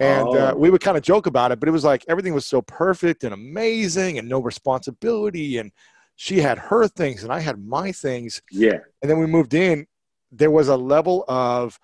And 0.00 0.28
uh, 0.28 0.52
Oh. 0.54 0.56
we 0.56 0.70
would 0.70 0.80
kind 0.80 0.96
of 0.96 1.02
joke 1.02 1.26
about 1.26 1.50
it, 1.52 1.58
but 1.58 1.68
it 1.68 1.72
was 1.72 1.84
like 1.84 2.04
everything 2.08 2.32
was 2.34 2.46
so 2.46 2.62
perfect 2.62 3.24
and 3.24 3.34
amazing 3.34 4.18
and 4.18 4.28
no 4.28 4.40
responsibility. 4.40 5.58
And 5.58 5.72
she 6.16 6.38
had 6.40 6.58
her 6.58 6.86
things 6.86 7.24
and 7.24 7.32
I 7.32 7.40
had 7.40 7.64
my 7.64 7.90
things. 7.92 8.40
Yeah. 8.50 8.78
And 9.02 9.10
then 9.10 9.18
we 9.18 9.26
moved 9.26 9.54
in. 9.54 9.86
There 10.30 10.50
was 10.50 10.68
a 10.68 10.76
level 10.76 11.24
of 11.28 11.78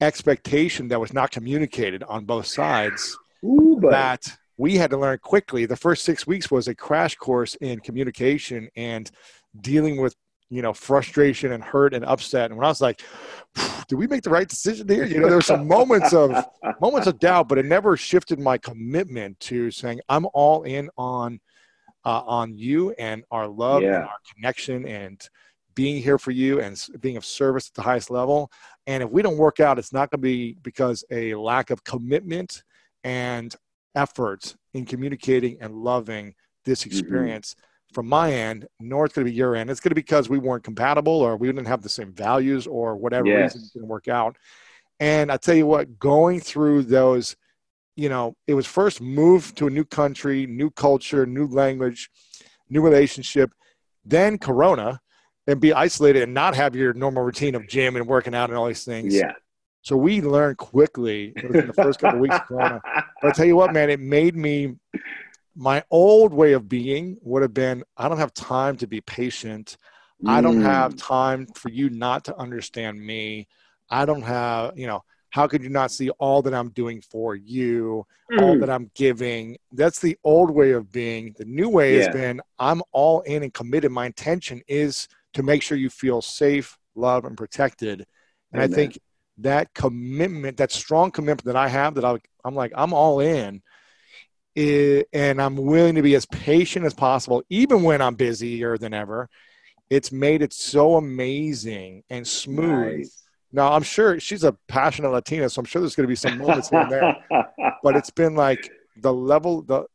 expectation 0.00 0.88
that 0.88 1.00
was 1.00 1.12
not 1.12 1.30
communicated 1.30 2.02
on 2.04 2.24
both 2.24 2.46
sides 2.46 3.16
Ooh, 3.44 3.78
that 3.90 4.26
we 4.56 4.76
had 4.76 4.90
to 4.90 4.96
learn 4.96 5.18
quickly. 5.18 5.66
The 5.66 5.76
first 5.76 6.04
six 6.04 6.26
weeks 6.26 6.50
was 6.50 6.68
a 6.68 6.74
crash 6.74 7.16
course 7.16 7.54
in 7.56 7.80
communication 7.80 8.68
and 8.76 9.10
dealing 9.60 10.00
with, 10.00 10.14
you 10.50 10.62
know, 10.62 10.72
frustration 10.72 11.52
and 11.52 11.62
hurt 11.62 11.92
and 11.94 12.04
upset. 12.04 12.50
And 12.50 12.58
when 12.58 12.64
I 12.64 12.68
was 12.68 12.80
like, 12.80 13.02
did 13.86 13.96
we 13.96 14.06
make 14.06 14.22
the 14.22 14.30
right 14.30 14.48
decision 14.48 14.88
here? 14.88 15.04
You 15.04 15.20
know, 15.20 15.26
there 15.26 15.36
were 15.36 15.42
some 15.42 15.66
moments 15.66 16.12
of 16.12 16.44
moments 16.80 17.06
of 17.06 17.18
doubt, 17.18 17.48
but 17.48 17.58
it 17.58 17.66
never 17.66 17.96
shifted 17.96 18.38
my 18.38 18.56
commitment 18.58 19.38
to 19.40 19.70
saying 19.70 20.00
I'm 20.08 20.26
all 20.32 20.62
in 20.62 20.88
on 20.96 21.40
uh, 22.04 22.22
on 22.26 22.56
you 22.56 22.92
and 22.92 23.24
our 23.30 23.46
love 23.46 23.82
Yeah. 23.82 23.96
and 23.96 24.04
our 24.04 24.18
connection 24.34 24.86
and 24.86 25.20
being 25.74 26.02
here 26.02 26.18
for 26.18 26.30
you 26.30 26.60
and 26.60 26.82
being 27.00 27.16
of 27.16 27.24
service 27.24 27.68
at 27.68 27.74
the 27.74 27.82
highest 27.82 28.10
level. 28.10 28.50
And 28.86 29.02
if 29.02 29.10
we 29.10 29.22
don't 29.22 29.36
work 29.36 29.60
out, 29.60 29.78
it's 29.78 29.92
not 29.92 30.10
going 30.10 30.18
to 30.18 30.22
be 30.22 30.56
because 30.62 31.04
a 31.10 31.34
lack 31.34 31.70
of 31.70 31.84
commitment 31.84 32.62
and 33.04 33.54
effort 33.94 34.56
in 34.74 34.86
communicating 34.86 35.58
and 35.60 35.74
loving 35.74 36.34
this 36.64 36.84
Mm-hmm. 36.84 36.98
From 37.92 38.06
my 38.08 38.32
end, 38.32 38.66
nor 38.80 39.06
it's 39.06 39.14
going 39.14 39.26
to 39.26 39.30
be 39.30 39.36
your 39.36 39.56
end. 39.56 39.70
It's 39.70 39.80
going 39.80 39.90
to 39.90 39.94
be 39.94 40.02
because 40.02 40.28
we 40.28 40.38
weren't 40.38 40.64
compatible 40.64 41.12
or 41.12 41.36
we 41.36 41.48
didn't 41.48 41.66
have 41.66 41.82
the 41.82 41.88
same 41.88 42.12
values 42.12 42.66
or 42.66 42.96
whatever 42.96 43.28
Yes. 43.28 43.54
reason 43.54 43.62
it 43.62 43.72
didn't 43.72 43.88
work 43.88 44.08
out. 44.08 44.36
And 45.00 45.30
I 45.32 45.36
tell 45.36 45.54
you 45.54 45.66
what, 45.66 45.98
going 45.98 46.40
through 46.40 46.84
those, 46.84 47.36
you 47.96 48.08
know, 48.08 48.36
it 48.46 48.54
was 48.54 48.66
first 48.66 49.00
move 49.00 49.54
to 49.56 49.66
a 49.68 49.70
new 49.70 49.84
country, 49.84 50.46
new 50.46 50.70
culture, 50.70 51.24
new 51.24 51.46
language, 51.46 52.10
new 52.68 52.82
relationship, 52.82 53.52
then 54.04 54.38
Corona, 54.38 55.00
and 55.46 55.60
be 55.60 55.72
isolated 55.72 56.22
and 56.22 56.34
not 56.34 56.54
have 56.54 56.76
your 56.76 56.92
normal 56.92 57.22
routine 57.22 57.54
of 57.54 57.66
gym 57.68 57.96
and 57.96 58.06
working 58.06 58.34
out 58.34 58.50
and 58.50 58.58
all 58.58 58.66
these 58.66 58.84
things. 58.84 59.14
yeah. 59.14 59.32
So 59.82 59.96
we 59.96 60.20
learned 60.20 60.58
quickly 60.58 61.32
within 61.42 61.66
the 61.66 61.72
first 61.72 61.98
couple 62.00 62.16
of 62.16 62.20
weeks 62.20 62.36
of 62.36 62.46
Corona. 62.46 62.80
But 63.20 63.28
I 63.28 63.30
tell 63.32 63.46
you 63.46 63.56
what, 63.56 63.72
man, 63.72 63.90
it 63.90 63.98
made 63.98 64.36
me 64.36 64.76
my 65.58 65.82
old 65.90 66.32
way 66.32 66.52
of 66.52 66.68
being 66.68 67.18
would 67.20 67.42
have 67.42 67.52
been 67.52 67.82
I 67.96 68.08
don't 68.08 68.18
have 68.18 68.32
time 68.32 68.76
to 68.76 68.86
be 68.86 69.00
patient. 69.00 69.76
I 70.24 70.40
don't 70.40 70.58
Mm. 70.58 70.62
have 70.62 70.96
time 70.96 71.46
for 71.56 71.68
you 71.68 71.90
not 71.90 72.24
to 72.26 72.36
understand 72.36 73.04
me. 73.04 73.48
I 73.90 74.04
don't 74.04 74.22
have, 74.22 74.78
you 74.78 74.86
know, 74.86 75.02
how 75.30 75.48
could 75.48 75.62
you 75.62 75.68
not 75.68 75.90
see 75.90 76.10
all 76.10 76.42
that 76.42 76.54
I'm 76.54 76.70
doing 76.70 77.00
for 77.00 77.34
you, 77.34 78.06
all 78.40 78.54
Mm. 78.54 78.60
that 78.60 78.70
I'm 78.70 78.90
giving? 78.94 79.58
That's 79.72 79.98
the 79.98 80.16
old 80.22 80.50
way 80.50 80.70
of 80.72 80.92
being. 80.92 81.34
The 81.36 81.44
new 81.44 81.68
way 81.68 81.94
has 81.94 82.08
been 82.08 82.40
I'm 82.58 82.80
all 82.92 83.22
in 83.22 83.42
and 83.42 83.52
committed. 83.52 83.90
My 83.90 84.06
intention 84.06 84.62
is 84.68 85.08
to 85.34 85.42
make 85.42 85.62
sure 85.62 85.76
you 85.76 85.90
feel 85.90 86.22
safe, 86.22 86.78
loved, 86.94 87.26
and 87.26 87.36
protected. 87.36 88.06
And 88.52 88.62
I 88.62 88.66
think 88.68 88.98
that 89.38 89.74
commitment, 89.74 90.56
that 90.58 90.70
strong 90.72 91.10
commitment 91.10 91.44
that 91.46 91.56
I 91.56 91.68
have, 91.68 91.94
that 91.96 92.04
I, 92.04 92.16
I'm 92.44 92.54
like, 92.54 92.72
I'm 92.76 92.92
all 92.92 93.20
in, 93.20 93.62
i- 94.58 95.04
and 95.12 95.40
I'm 95.40 95.56
willing 95.56 95.94
to 95.94 96.02
be 96.02 96.14
as 96.16 96.26
patient 96.26 96.84
as 96.84 96.94
possible, 96.94 97.42
even 97.48 97.82
when 97.82 98.00
I'm 98.02 98.14
busier 98.16 98.76
than 98.76 98.92
ever. 98.92 99.28
It's 99.90 100.12
made 100.12 100.42
it 100.42 100.52
so 100.52 100.96
amazing 100.96 102.02
and 102.10 102.26
smooth. 102.26 102.98
Nice. 102.98 103.24
Now, 103.52 103.72
I'm 103.72 103.82
sure 103.82 104.20
she's 104.20 104.44
a 104.44 104.52
passionate 104.68 105.10
Latina, 105.10 105.48
so 105.48 105.60
I'm 105.60 105.64
sure 105.64 105.80
there's 105.80 105.94
going 105.96 106.04
to 106.04 106.08
be 106.08 106.14
some 106.14 106.36
moments 106.36 106.68
here 106.68 106.80
and 106.80 106.90
there. 106.90 107.16
But 107.82 107.96
it's 107.96 108.10
been 108.10 108.34
like 108.34 108.70
the 109.00 109.12
level, 109.12 109.62
the 109.62 109.86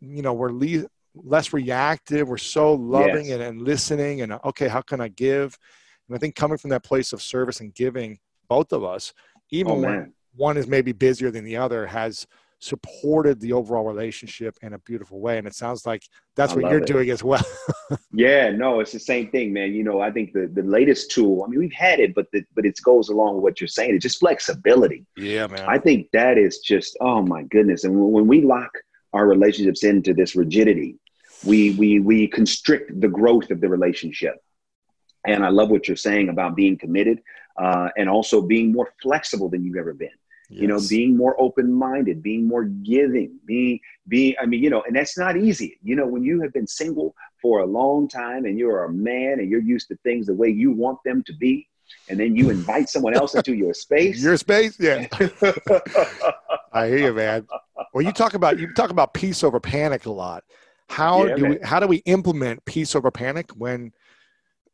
you 0.00 0.22
know, 0.22 0.32
we're 0.34 0.50
le- 0.52 0.88
less 1.14 1.52
reactive. 1.52 2.28
We're 2.28 2.36
so 2.36 2.74
loving 2.74 3.26
Yes. 3.26 3.34
and, 3.34 3.42
and 3.42 3.62
listening, 3.62 4.20
and 4.22 4.32
okay, 4.44 4.68
how 4.68 4.80
can 4.82 5.00
I 5.00 5.08
give? 5.08 5.56
And 6.08 6.16
I 6.16 6.18
think 6.18 6.34
coming 6.34 6.58
from 6.58 6.70
that 6.70 6.82
place 6.84 7.12
of 7.12 7.22
service 7.22 7.60
and 7.60 7.72
giving, 7.74 8.18
both 8.48 8.72
of 8.72 8.82
us, 8.84 9.14
even 9.50 9.72
oh 9.72 9.80
when 9.80 10.12
one 10.34 10.56
is 10.56 10.66
maybe 10.66 10.92
busier 10.92 11.30
than 11.30 11.44
the 11.44 11.56
other, 11.56 11.86
has 11.86 12.26
supported 12.60 13.40
the 13.40 13.52
overall 13.52 13.84
relationship 13.84 14.58
in 14.62 14.72
a 14.72 14.78
beautiful 14.80 15.20
way. 15.20 15.38
And 15.38 15.46
it 15.46 15.54
sounds 15.54 15.86
like 15.86 16.02
that's 16.34 16.52
I 16.52 16.56
what 16.56 16.70
you're 16.70 16.82
it. 16.82 16.86
doing 16.86 17.10
as 17.10 17.22
well. 17.22 17.44
yeah, 18.12 18.50
no, 18.50 18.80
it's 18.80 18.92
the 18.92 18.98
same 18.98 19.30
thing, 19.30 19.52
man. 19.52 19.72
You 19.72 19.84
know, 19.84 20.00
I 20.00 20.10
think 20.10 20.32
the, 20.32 20.50
the 20.52 20.62
latest 20.62 21.10
tool, 21.10 21.44
I 21.44 21.48
mean, 21.48 21.60
we've 21.60 21.72
had 21.72 22.00
it, 22.00 22.14
but 22.14 22.26
the, 22.32 22.44
but 22.54 22.66
it 22.66 22.78
goes 22.82 23.08
along 23.08 23.36
with 23.36 23.44
what 23.44 23.60
you're 23.60 23.68
saying. 23.68 23.94
It's 23.94 24.02
just 24.02 24.18
flexibility. 24.18 25.06
Yeah, 25.16 25.46
man. 25.46 25.64
I 25.68 25.78
think 25.78 26.10
that 26.12 26.36
is 26.36 26.58
just, 26.58 26.96
oh 27.00 27.22
my 27.22 27.44
goodness. 27.44 27.84
And 27.84 27.94
when, 27.96 28.26
we 28.26 28.42
lock 28.42 28.70
our 29.12 29.26
relationships 29.26 29.84
into 29.84 30.12
this 30.12 30.34
rigidity, 30.34 30.96
we, 31.44 31.70
we, 31.72 32.00
we 32.00 32.26
constrict 32.26 33.00
the 33.00 33.08
growth 33.08 33.50
of 33.50 33.60
the 33.60 33.68
relationship. 33.68 34.34
And 35.26 35.44
I 35.44 35.50
love 35.50 35.70
what 35.70 35.86
you're 35.86 35.96
saying 35.96 36.28
about 36.28 36.56
being 36.56 36.76
committed 36.76 37.20
uh, 37.56 37.88
and 37.96 38.08
also 38.08 38.42
being 38.42 38.72
more 38.72 38.92
flexible 39.02 39.48
than 39.48 39.64
you've 39.64 39.76
ever 39.76 39.94
been. 39.94 40.10
Yes. 40.50 40.62
You 40.62 40.68
know, 40.68 40.80
being 40.88 41.16
more 41.16 41.38
open-minded, 41.38 42.22
being 42.22 42.48
more 42.48 42.64
giving, 42.64 43.38
being 43.44 43.80
being. 44.08 44.34
I 44.40 44.46
mean, 44.46 44.62
you 44.62 44.70
know, 44.70 44.82
and 44.86 44.96
that's 44.96 45.18
not 45.18 45.36
easy. 45.36 45.78
You 45.82 45.94
know, 45.94 46.06
when 46.06 46.22
you 46.22 46.40
have 46.40 46.54
been 46.54 46.66
single 46.66 47.14
for 47.42 47.60
a 47.60 47.66
long 47.66 48.08
time 48.08 48.46
and 48.46 48.58
you're 48.58 48.84
a 48.84 48.92
man 48.92 49.40
and 49.40 49.50
you're 49.50 49.60
used 49.60 49.88
to 49.88 49.96
things 50.04 50.26
the 50.26 50.34
way 50.34 50.48
you 50.48 50.72
want 50.72 50.98
them 51.04 51.22
to 51.24 51.34
be, 51.34 51.68
and 52.08 52.18
then 52.18 52.34
you 52.34 52.48
invite 52.50 52.88
someone 52.88 53.14
else 53.14 53.34
into 53.34 53.54
your 53.54 53.74
space. 53.74 54.22
Your 54.22 54.38
space, 54.38 54.78
yeah. 54.80 55.06
I 56.72 56.88
hear 56.88 56.98
you, 56.98 57.12
man. 57.12 57.46
Well, 57.92 58.04
you 58.04 58.12
talk 58.12 58.34
about 58.34 58.58
you 58.58 58.72
talk 58.72 58.90
about 58.90 59.14
peace 59.14 59.44
over 59.44 59.60
panic 59.60 60.06
a 60.06 60.10
lot. 60.10 60.44
How 60.88 61.26
yeah, 61.26 61.34
do 61.34 61.42
man. 61.42 61.50
we 61.50 61.58
how 61.62 61.80
do 61.80 61.86
we 61.86 61.98
implement 61.98 62.64
peace 62.64 62.94
over 62.94 63.10
panic 63.10 63.50
when 63.50 63.92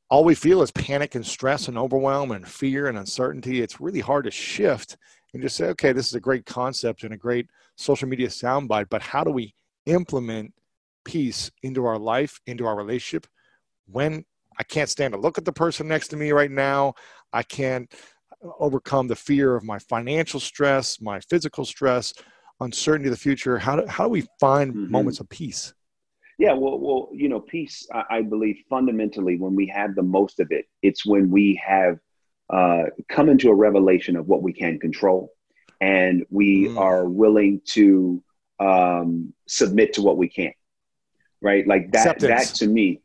all 0.09 0.25
we 0.25 0.37
feel 0.37 0.63
is 0.63 0.71
panic 0.71 1.17
and 1.17 1.27
stress 1.27 1.67
and 1.67 1.77
overwhelm 1.77 2.31
and 2.31 2.47
fear 2.47 2.87
and 2.87 2.97
uncertainty? 2.97 3.61
It's 3.61 3.81
really 3.81 4.01
hard 4.01 4.25
to 4.27 4.31
shift 4.31 4.97
and 5.35 5.43
just 5.43 5.57
say, 5.57 5.67
okay, 5.67 5.93
this 5.93 6.07
is 6.07 6.15
a 6.15 6.21
great 6.21 6.47
concept 6.47 7.03
and 7.03 7.13
a 7.13 7.17
great 7.17 7.49
social 7.77 8.09
media 8.09 8.29
soundbite, 8.29 8.89
but 8.89 9.03
how 9.03 9.25
do 9.25 9.33
we 9.33 9.53
implement 9.85 10.55
peace 11.05 11.51
into 11.63 11.85
our 11.85 11.99
life, 11.99 12.41
into 12.47 12.65
our 12.67 12.77
relationship 12.77 13.27
when 13.87 14.25
I 14.59 14.63
can't 14.63 14.89
stand 14.89 15.13
to 15.13 15.21
look 15.21 15.37
at 15.37 15.45
the 15.45 15.53
person 15.53 15.89
next 15.89 16.09
to 16.09 16.17
me 16.17 16.31
right 16.31 16.51
now? 16.51 16.95
I 17.33 17.43
can't 17.43 17.93
overcome 18.61 19.09
the 19.09 19.17
fear 19.17 19.57
of 19.57 19.65
my 19.65 19.79
financial 19.81 20.39
stress, 20.39 21.01
my 21.01 21.19
physical 21.21 21.65
stress, 21.65 22.15
uncertainty 22.61 23.09
of 23.09 23.15
the 23.15 23.21
future. 23.21 23.59
How 23.59 23.77
do, 23.77 23.87
how 23.89 24.05
do 24.05 24.11
we 24.11 24.27
find 24.39 24.73
mm-hmm. 24.73 24.93
moments 24.93 25.19
of 25.19 25.29
peace? 25.29 25.75
Yeah, 26.39 26.53
well, 26.53 26.79
well, 26.79 27.09
you 27.13 27.29
know, 27.29 27.41
peace. 27.41 27.87
I, 27.93 28.05
I, 28.11 28.23
believe 28.23 28.57
fundamentally, 28.69 29.37
when 29.37 29.55
we 29.55 29.67
have 29.69 29.95
the 29.95 30.03
most 30.03 30.41
of 30.41 30.49
it, 30.51 30.67
it's 30.83 31.07
when 31.07 31.31
we 31.31 31.61
have 31.65 31.99
uh, 32.51 32.85
come 33.09 33.29
into 33.29 33.49
a 33.49 33.55
revelation 33.55 34.17
of 34.17 34.27
what 34.27 34.43
we 34.43 34.53
can 34.53 34.79
control, 34.79 35.33
and 35.81 36.25
we 36.31 36.69
mm. 36.69 36.79
are 36.79 37.09
willing 37.09 37.61
to 37.67 38.23
um, 38.61 39.33
submit 39.47 39.95
to 39.95 40.03
what 40.03 40.17
we 40.17 40.29
can't. 40.29 40.55
Right, 41.41 41.67
like 41.67 41.93
that. 41.93 42.07
Acceptance. 42.07 42.51
That 42.51 42.57
to 42.57 42.67
me, 42.69 43.03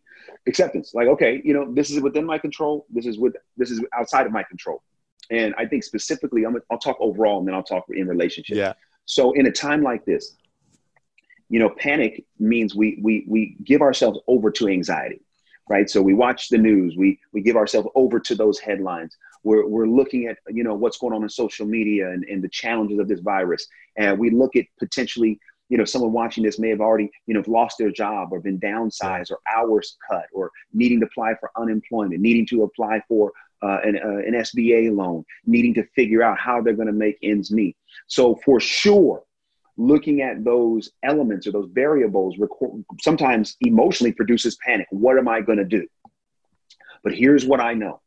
acceptance. 0.47 0.93
Like, 0.93 1.07
okay, 1.07 1.41
you 1.43 1.53
know, 1.53 1.73
this 1.73 1.89
is 1.89 1.99
within 1.99 2.25
my 2.25 2.37
control. 2.37 2.85
This 2.89 3.05
is 3.05 3.17
with 3.17 3.35
this 3.57 3.69
is 3.69 3.81
outside 3.93 4.25
of 4.25 4.31
my 4.31 4.43
control. 4.43 4.81
And 5.31 5.53
I 5.57 5.65
think 5.65 5.83
specifically, 5.83 6.43
I'm, 6.45 6.57
I'll 6.71 6.79
talk 6.79 6.97
overall, 6.99 7.39
and 7.39 7.47
then 7.47 7.53
I'll 7.53 7.63
talk 7.63 7.85
in 7.89 8.07
relationship. 8.07 8.57
Yeah. 8.57 8.73
So 9.05 9.33
in 9.33 9.45
a 9.45 9.51
time 9.51 9.83
like 9.83 10.05
this, 10.05 10.37
you 11.49 11.59
know, 11.59 11.69
panic 11.69 12.25
means 12.39 12.75
we 12.75 12.99
we 13.01 13.25
we 13.27 13.57
give 13.63 13.81
ourselves 13.81 14.19
over 14.27 14.51
to 14.51 14.67
anxiety, 14.67 15.21
right? 15.69 15.89
So 15.89 16.01
we 16.01 16.13
watch 16.13 16.49
the 16.49 16.57
news, 16.57 16.95
we 16.95 17.19
we 17.33 17.41
give 17.41 17.55
ourselves 17.55 17.89
over 17.95 18.19
to 18.19 18.35
those 18.35 18.59
headlines. 18.59 19.17
We're, 19.43 19.67
we're 19.67 19.87
looking 19.87 20.27
at 20.27 20.37
you 20.49 20.63
know 20.63 20.75
what's 20.75 20.97
going 20.97 21.13
on 21.13 21.23
in 21.23 21.29
social 21.29 21.65
media 21.65 22.11
and, 22.11 22.23
and 22.25 22.43
the 22.43 22.49
challenges 22.49 22.99
of 22.99 23.07
this 23.07 23.21
virus. 23.21 23.65
And 23.97 24.19
we 24.19 24.29
look 24.29 24.55
at 24.55 24.65
potentially 24.79 25.39
you 25.69 25.77
know 25.77 25.85
someone 25.85 26.11
watching 26.11 26.43
this 26.43 26.59
may 26.59 26.69
have 26.69 26.81
already 26.81 27.09
you 27.27 27.33
know 27.33 27.43
lost 27.47 27.77
their 27.77 27.91
job 27.91 28.29
or 28.31 28.39
been 28.39 28.59
downsized 28.59 29.31
or 29.31 29.39
hours 29.55 29.97
cut 30.09 30.25
or 30.33 30.51
needing 30.73 30.99
to 30.99 31.05
apply 31.05 31.35
for 31.39 31.51
unemployment 31.57 32.19
needing 32.19 32.45
to 32.47 32.63
apply 32.63 33.01
for 33.07 33.31
uh, 33.61 33.77
an, 33.83 33.97
uh, 33.97 34.17
an 34.27 34.33
sba 34.43 34.95
loan 34.95 35.23
needing 35.45 35.73
to 35.73 35.83
figure 35.95 36.23
out 36.23 36.37
how 36.39 36.61
they're 36.61 36.73
going 36.73 36.87
to 36.87 36.93
make 36.93 37.17
ends 37.23 37.51
meet. 37.51 37.77
So 38.07 38.35
for 38.43 38.59
sure 38.59 39.23
looking 39.77 40.21
at 40.21 40.43
those 40.43 40.91
elements 41.03 41.47
or 41.47 41.51
those 41.51 41.69
variables 41.71 42.35
sometimes 43.01 43.55
emotionally 43.61 44.11
produces 44.11 44.57
panic. 44.65 44.87
What 44.91 45.17
am 45.17 45.29
i 45.29 45.39
going 45.39 45.57
to 45.57 45.65
do? 45.65 45.87
But 47.03 47.13
here's 47.13 47.45
what 47.45 47.61
i 47.61 47.73
know 47.73 48.01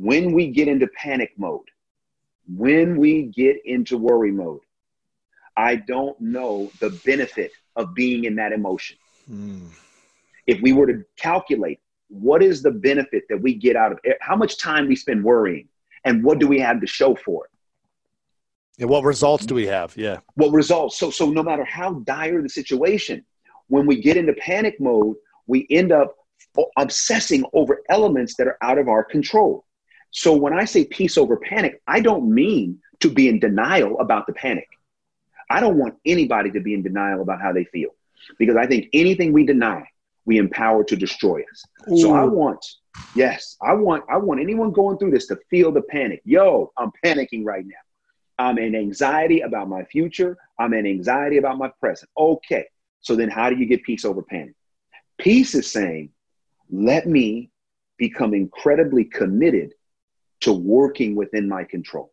when 0.00 0.32
we 0.32 0.46
get 0.48 0.66
into 0.66 0.86
panic 0.96 1.32
mode, 1.36 1.68
when 2.56 2.96
we 2.96 3.24
get 3.24 3.56
into 3.66 3.98
worry 3.98 4.32
mode, 4.32 4.60
I 5.56 5.76
don't 5.76 6.18
know 6.20 6.72
the 6.80 6.90
benefit 7.04 7.52
of 7.76 7.94
being 7.94 8.24
in 8.24 8.34
that 8.36 8.52
emotion. 8.52 8.96
Mm. 9.30 9.68
If 10.46 10.60
we 10.62 10.72
were 10.72 10.86
to 10.86 11.04
calculate 11.16 11.80
what 12.08 12.42
is 12.42 12.62
the 12.62 12.70
benefit 12.70 13.24
that 13.28 13.40
we 13.40 13.54
get 13.54 13.76
out 13.76 13.92
of 13.92 13.98
it, 14.02 14.16
how 14.22 14.36
much 14.36 14.58
time 14.58 14.88
we 14.88 14.96
spend 14.96 15.22
worrying, 15.22 15.68
and 16.04 16.24
what 16.24 16.38
do 16.38 16.48
we 16.48 16.58
have 16.60 16.80
to 16.80 16.86
show 16.86 17.14
for 17.14 17.44
it? 17.44 17.50
And 18.80 18.88
what 18.88 19.04
results 19.04 19.44
do 19.44 19.54
we 19.54 19.66
have? 19.66 19.94
Yeah. 19.98 20.20
What 20.34 20.50
results? 20.52 20.98
So, 20.98 21.10
so 21.10 21.28
no 21.28 21.42
matter 21.42 21.64
how 21.64 21.92
dire 22.00 22.40
the 22.40 22.48
situation, 22.48 23.22
when 23.68 23.84
we 23.86 24.00
get 24.00 24.16
into 24.16 24.32
panic 24.32 24.80
mode, 24.80 25.16
we 25.46 25.66
end 25.68 25.92
up 25.92 26.16
obsessing 26.78 27.44
over 27.52 27.82
elements 27.90 28.34
that 28.36 28.46
are 28.46 28.56
out 28.62 28.78
of 28.78 28.88
our 28.88 29.04
control. 29.04 29.66
So 30.10 30.34
when 30.34 30.52
I 30.52 30.64
say 30.64 30.84
peace 30.84 31.16
over 31.16 31.36
panic, 31.36 31.80
I 31.86 32.00
don't 32.00 32.32
mean 32.32 32.80
to 33.00 33.10
be 33.10 33.28
in 33.28 33.38
denial 33.38 33.98
about 34.00 34.26
the 34.26 34.32
panic. 34.32 34.68
I 35.48 35.60
don't 35.60 35.78
want 35.78 35.96
anybody 36.04 36.50
to 36.52 36.60
be 36.60 36.74
in 36.74 36.82
denial 36.82 37.22
about 37.22 37.40
how 37.40 37.52
they 37.52 37.64
feel 37.64 37.90
because 38.38 38.56
I 38.56 38.66
think 38.66 38.88
anything 38.92 39.32
we 39.32 39.44
deny, 39.44 39.84
we 40.24 40.38
empower 40.38 40.84
to 40.84 40.96
destroy 40.96 41.40
us. 41.40 41.64
Ooh. 41.90 41.98
So 41.98 42.14
I 42.14 42.24
want, 42.24 42.64
yes, 43.14 43.56
I 43.62 43.72
want, 43.72 44.04
I 44.08 44.16
want 44.16 44.40
anyone 44.40 44.70
going 44.70 44.98
through 44.98 45.10
this 45.12 45.26
to 45.28 45.38
feel 45.48 45.72
the 45.72 45.82
panic. 45.82 46.22
Yo, 46.24 46.72
I'm 46.76 46.92
panicking 47.04 47.44
right 47.44 47.64
now. 47.66 47.74
I'm 48.38 48.58
in 48.58 48.74
anxiety 48.74 49.40
about 49.40 49.68
my 49.68 49.84
future. 49.84 50.36
I'm 50.58 50.72
in 50.72 50.86
anxiety 50.86 51.36
about 51.36 51.58
my 51.58 51.70
present. 51.80 52.10
Okay. 52.16 52.66
So 53.00 53.16
then 53.16 53.28
how 53.28 53.50
do 53.50 53.56
you 53.56 53.66
get 53.66 53.82
peace 53.82 54.04
over 54.04 54.22
panic? 54.22 54.54
Peace 55.18 55.54
is 55.54 55.70
saying, 55.70 56.10
let 56.70 57.06
me 57.06 57.50
become 57.98 58.34
incredibly 58.34 59.04
committed 59.04 59.74
to 60.40 60.52
working 60.52 61.14
within 61.14 61.48
my 61.48 61.64
control. 61.64 62.12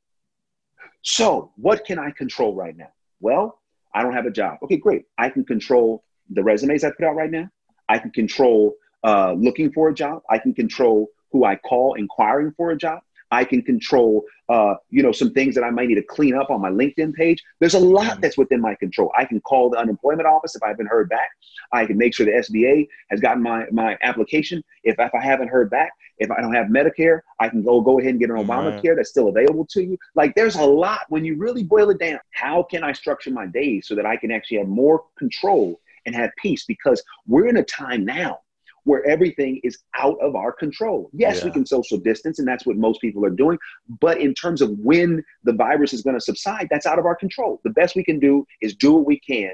So, 1.01 1.51
what 1.55 1.85
can 1.85 1.99
I 1.99 2.11
control 2.11 2.53
right 2.53 2.75
now? 2.75 2.91
Well, 3.19 3.61
I 3.93 4.03
don't 4.03 4.13
have 4.13 4.25
a 4.25 4.31
job. 4.31 4.57
Okay, 4.63 4.77
great. 4.77 5.05
I 5.17 5.29
can 5.29 5.45
control 5.45 6.03
the 6.29 6.43
resumes 6.43 6.83
I 6.83 6.91
put 6.91 7.05
out 7.05 7.15
right 7.15 7.31
now. 7.31 7.49
I 7.89 7.99
can 7.99 8.11
control 8.11 8.75
uh, 9.03 9.33
looking 9.33 9.71
for 9.71 9.89
a 9.89 9.93
job. 9.93 10.21
I 10.29 10.37
can 10.37 10.53
control 10.53 11.07
who 11.31 11.45
I 11.45 11.55
call 11.55 11.93
inquiring 11.93 12.53
for 12.57 12.71
a 12.71 12.77
job. 12.77 13.01
I 13.31 13.43
can 13.43 13.61
control, 13.61 14.23
uh, 14.49 14.75
you 14.89 15.03
know, 15.03 15.11
some 15.11 15.31
things 15.31 15.55
that 15.55 15.63
I 15.63 15.69
might 15.69 15.89
need 15.89 15.95
to 15.95 16.03
clean 16.03 16.35
up 16.35 16.49
on 16.49 16.61
my 16.61 16.69
LinkedIn 16.69 17.13
page. 17.13 17.43
There's 17.59 17.73
a 17.73 17.79
lot 17.79 18.05
mm-hmm. 18.05 18.21
that's 18.21 18.37
within 18.37 18.61
my 18.61 18.75
control. 18.75 19.11
I 19.17 19.25
can 19.25 19.41
call 19.41 19.69
the 19.69 19.77
unemployment 19.77 20.27
office 20.27 20.55
if 20.55 20.63
I 20.63 20.69
haven't 20.69 20.87
heard 20.87 21.09
back. 21.09 21.29
I 21.73 21.85
can 21.85 21.97
make 21.97 22.13
sure 22.13 22.25
the 22.25 22.31
SBA 22.31 22.87
has 23.09 23.19
gotten 23.19 23.43
my, 23.43 23.65
my 23.71 23.97
application. 24.01 24.63
If, 24.83 24.95
if 24.99 25.13
I 25.13 25.21
haven't 25.21 25.49
heard 25.49 25.69
back, 25.69 25.91
if 26.19 26.31
I 26.31 26.41
don't 26.41 26.53
have 26.53 26.67
Medicare, 26.67 27.21
I 27.39 27.49
can 27.49 27.63
go 27.63 27.81
go 27.81 27.99
ahead 27.99 28.11
and 28.11 28.19
get 28.19 28.29
an 28.29 28.37
Obamacare 28.37 28.95
that's 28.95 29.09
still 29.09 29.27
available 29.27 29.65
to 29.71 29.83
you. 29.83 29.97
Like 30.15 30.33
there's 30.35 30.55
a 30.55 30.65
lot 30.65 31.01
when 31.09 31.23
you 31.23 31.37
really 31.37 31.63
boil 31.63 31.89
it 31.91 31.99
down. 31.99 32.19
How 32.31 32.63
can 32.63 32.83
I 32.83 32.93
structure 32.93 33.29
my 33.29 33.45
days 33.45 33.87
so 33.87 33.95
that 33.95 34.05
I 34.05 34.17
can 34.17 34.31
actually 34.31 34.57
have 34.57 34.67
more 34.67 35.03
control 35.17 35.79
and 36.05 36.15
have 36.15 36.31
peace? 36.37 36.65
Because 36.65 37.03
we're 37.27 37.47
in 37.47 37.57
a 37.57 37.63
time 37.63 38.03
now 38.03 38.39
where 38.87 39.05
everything 39.05 39.59
is 39.63 39.79
out 39.95 40.17
of 40.21 40.35
our 40.35 40.53
control. 40.53 41.09
Yes, 41.11 41.39
yeah. 41.39 41.45
we 41.45 41.51
can 41.51 41.65
social 41.65 41.97
distance, 41.97 42.39
and 42.39 42.47
that's 42.47 42.65
what 42.65 42.77
most 42.77 43.01
people 43.01 43.25
are 43.25 43.29
doing. 43.29 43.57
But 43.99 44.21
in 44.21 44.33
terms 44.33 44.61
of 44.61 44.71
when 44.79 45.23
the 45.43 45.51
virus 45.51 45.91
is 45.91 46.01
going 46.01 46.15
to 46.15 46.21
subside, 46.21 46.69
that's 46.71 46.85
out 46.85 46.97
of 46.97 47.05
our 47.05 47.15
control. 47.15 47.59
The 47.65 47.71
best 47.71 47.97
we 47.97 48.03
can 48.05 48.17
do 48.17 48.47
is 48.61 48.75
do 48.75 48.93
what 48.93 49.05
we 49.05 49.19
can 49.19 49.51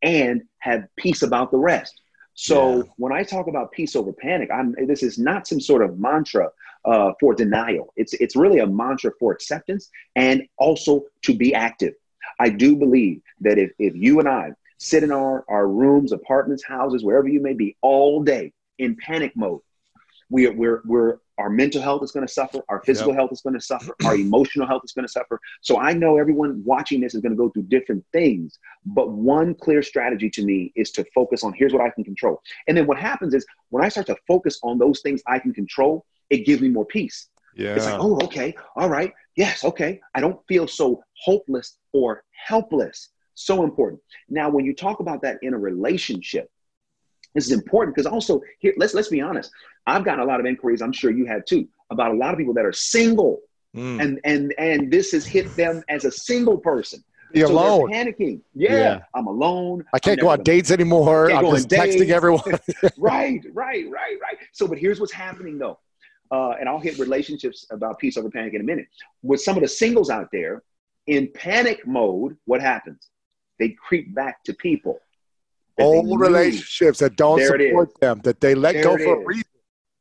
and 0.00 0.42
have 0.60 0.84
peace 0.96 1.20
about 1.20 1.50
the 1.50 1.58
rest. 1.58 2.00
So 2.32 2.78
yeah. 2.78 2.82
when 2.96 3.12
I 3.12 3.22
talk 3.22 3.48
about 3.48 3.70
peace 3.70 3.94
over 3.94 4.14
panic, 4.14 4.48
I'm 4.50 4.74
this 4.86 5.02
is 5.02 5.18
not 5.18 5.46
some 5.46 5.60
sort 5.60 5.82
of 5.82 5.98
mantra 5.98 6.48
uh, 6.86 7.12
for 7.20 7.34
denial. 7.34 7.92
It's 7.96 8.14
it's 8.14 8.34
really 8.34 8.60
a 8.60 8.66
mantra 8.66 9.10
for 9.20 9.30
acceptance 9.30 9.90
and 10.16 10.42
also 10.56 11.04
to 11.26 11.34
be 11.34 11.54
active. 11.54 11.92
I 12.38 12.48
do 12.48 12.76
believe 12.76 13.20
that 13.42 13.58
if 13.58 13.72
if 13.78 13.94
you 13.94 14.20
and 14.20 14.28
I 14.28 14.52
sit 14.78 15.02
in 15.02 15.12
our, 15.12 15.44
our 15.48 15.68
rooms, 15.68 16.10
apartments, 16.10 16.64
houses, 16.64 17.04
wherever 17.04 17.28
you 17.28 17.40
may 17.40 17.52
be, 17.52 17.76
all 17.82 18.22
day 18.22 18.50
in 18.80 18.96
panic 18.96 19.32
mode. 19.36 19.60
We 20.28 20.46
are, 20.46 20.52
we're, 20.52 20.82
we're, 20.84 21.18
our 21.38 21.50
mental 21.50 21.82
health 21.82 22.04
is 22.04 22.12
going 22.12 22.26
to 22.26 22.32
suffer. 22.32 22.60
Our 22.68 22.82
physical 22.84 23.12
yep. 23.12 23.18
health 23.18 23.32
is 23.32 23.40
going 23.40 23.54
to 23.54 23.60
suffer. 23.60 23.94
Our 24.04 24.14
emotional 24.26 24.66
health 24.66 24.82
is 24.84 24.92
going 24.92 25.06
to 25.06 25.10
suffer. 25.10 25.40
So 25.60 25.80
I 25.80 25.92
know 25.92 26.18
everyone 26.18 26.62
watching 26.64 27.00
this 27.00 27.14
is 27.14 27.20
going 27.20 27.32
to 27.32 27.36
go 27.36 27.48
through 27.50 27.64
different 27.64 28.04
things. 28.12 28.58
But 28.86 29.10
one 29.10 29.54
clear 29.54 29.82
strategy 29.82 30.30
to 30.30 30.44
me 30.44 30.72
is 30.76 30.92
to 30.92 31.04
focus 31.14 31.42
on 31.42 31.52
here's 31.52 31.72
what 31.72 31.82
I 31.82 31.90
can 31.90 32.04
control. 32.04 32.40
And 32.68 32.76
then 32.76 32.86
what 32.86 32.98
happens 32.98 33.34
is 33.34 33.44
when 33.70 33.84
I 33.84 33.88
start 33.88 34.06
to 34.06 34.16
focus 34.28 34.60
on 34.62 34.78
those 34.78 35.00
things 35.00 35.22
I 35.26 35.38
can 35.38 35.52
control, 35.52 36.06
it 36.28 36.46
gives 36.46 36.62
me 36.62 36.68
more 36.68 36.86
peace. 36.86 37.28
Yeah. 37.56 37.74
It's 37.74 37.86
like, 37.86 37.98
oh, 37.98 38.18
okay, 38.24 38.54
all 38.76 38.88
right, 38.88 39.12
yes, 39.36 39.64
okay. 39.64 40.00
I 40.14 40.20
don't 40.20 40.38
feel 40.46 40.68
so 40.68 41.02
hopeless 41.24 41.78
or 41.92 42.22
helpless. 42.46 43.08
So 43.34 43.64
important. 43.64 44.00
Now, 44.28 44.50
when 44.50 44.64
you 44.64 44.74
talk 44.74 45.00
about 45.00 45.22
that 45.22 45.38
in 45.42 45.54
a 45.54 45.58
relationship, 45.58 46.48
this 47.34 47.46
is 47.46 47.52
important 47.52 47.94
because 47.94 48.10
also 48.10 48.40
here, 48.58 48.74
let's 48.76 48.94
let's 48.94 49.08
be 49.08 49.20
honest. 49.20 49.50
I've 49.86 50.04
gotten 50.04 50.20
a 50.20 50.24
lot 50.24 50.40
of 50.40 50.46
inquiries. 50.46 50.82
I'm 50.82 50.92
sure 50.92 51.10
you 51.10 51.26
have 51.26 51.44
too 51.44 51.68
about 51.90 52.12
a 52.12 52.14
lot 52.14 52.32
of 52.32 52.38
people 52.38 52.54
that 52.54 52.64
are 52.64 52.72
single, 52.72 53.40
mm. 53.74 54.02
and 54.02 54.20
and 54.24 54.54
and 54.58 54.90
this 54.90 55.12
has 55.12 55.26
hit 55.26 55.54
them 55.56 55.82
as 55.88 56.04
a 56.04 56.10
single 56.10 56.58
person. 56.58 57.02
Be 57.32 57.40
so 57.40 57.52
alone. 57.52 57.92
panicking. 57.92 58.40
Yeah, 58.54 58.72
yeah, 58.72 59.00
I'm 59.14 59.28
alone. 59.28 59.84
I 59.94 60.00
can't 60.00 60.20
go 60.20 60.28
on 60.28 60.42
dates 60.42 60.72
anymore. 60.72 61.30
I'm 61.30 61.44
just 61.46 61.68
texting 61.68 62.10
everyone. 62.10 62.42
right, 62.98 63.40
right, 63.52 63.88
right, 63.88 64.16
right. 64.20 64.36
So, 64.52 64.66
but 64.66 64.78
here's 64.78 64.98
what's 64.98 65.12
happening 65.12 65.56
though, 65.56 65.78
uh, 66.32 66.54
and 66.58 66.68
I'll 66.68 66.80
hit 66.80 66.98
relationships 66.98 67.66
about 67.70 68.00
peace 68.00 68.16
over 68.16 68.30
panic 68.30 68.54
in 68.54 68.60
a 68.60 68.64
minute. 68.64 68.86
With 69.22 69.40
some 69.40 69.56
of 69.56 69.62
the 69.62 69.68
singles 69.68 70.10
out 70.10 70.28
there 70.32 70.64
in 71.06 71.30
panic 71.32 71.86
mode, 71.86 72.36
what 72.46 72.60
happens? 72.60 73.08
They 73.60 73.68
creep 73.68 74.12
back 74.14 74.42
to 74.44 74.54
people 74.54 74.98
old 75.80 76.20
relationships 76.20 76.98
that 77.00 77.16
don't 77.16 77.40
support 77.44 77.98
them, 78.00 78.20
that 78.24 78.40
they 78.40 78.54
let 78.54 78.74
there 78.74 78.84
go 78.84 78.98
for 78.98 79.22
a 79.22 79.24
reason. 79.24 79.44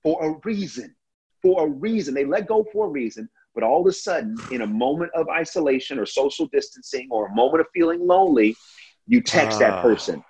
For 0.04 0.26
a 0.26 0.40
reason. 0.44 0.96
For 1.42 1.66
a 1.66 1.70
reason. 1.70 2.14
They 2.14 2.26
let 2.26 2.48
go 2.48 2.66
for 2.72 2.88
a 2.88 2.90
reason, 2.90 3.30
but 3.54 3.64
all 3.64 3.82
of 3.82 3.88
a 3.88 3.94
sudden, 3.94 4.38
in 4.52 4.62
a 4.62 4.68
moment 4.68 5.12
of 5.16 5.28
isolation 5.30 6.00
or 6.00 6.06
social 6.06 6.48
distancing 6.48 7.08
or 7.12 7.28
a 7.28 7.36
moment 7.36 7.62
of 7.62 7.68
feeling 7.74 8.06
lonely, 8.06 8.56
you 9.08 9.22
text 9.22 9.58
uh, 9.58 9.60
that 9.60 9.74
ah. 9.74 9.82
person. 9.82 10.24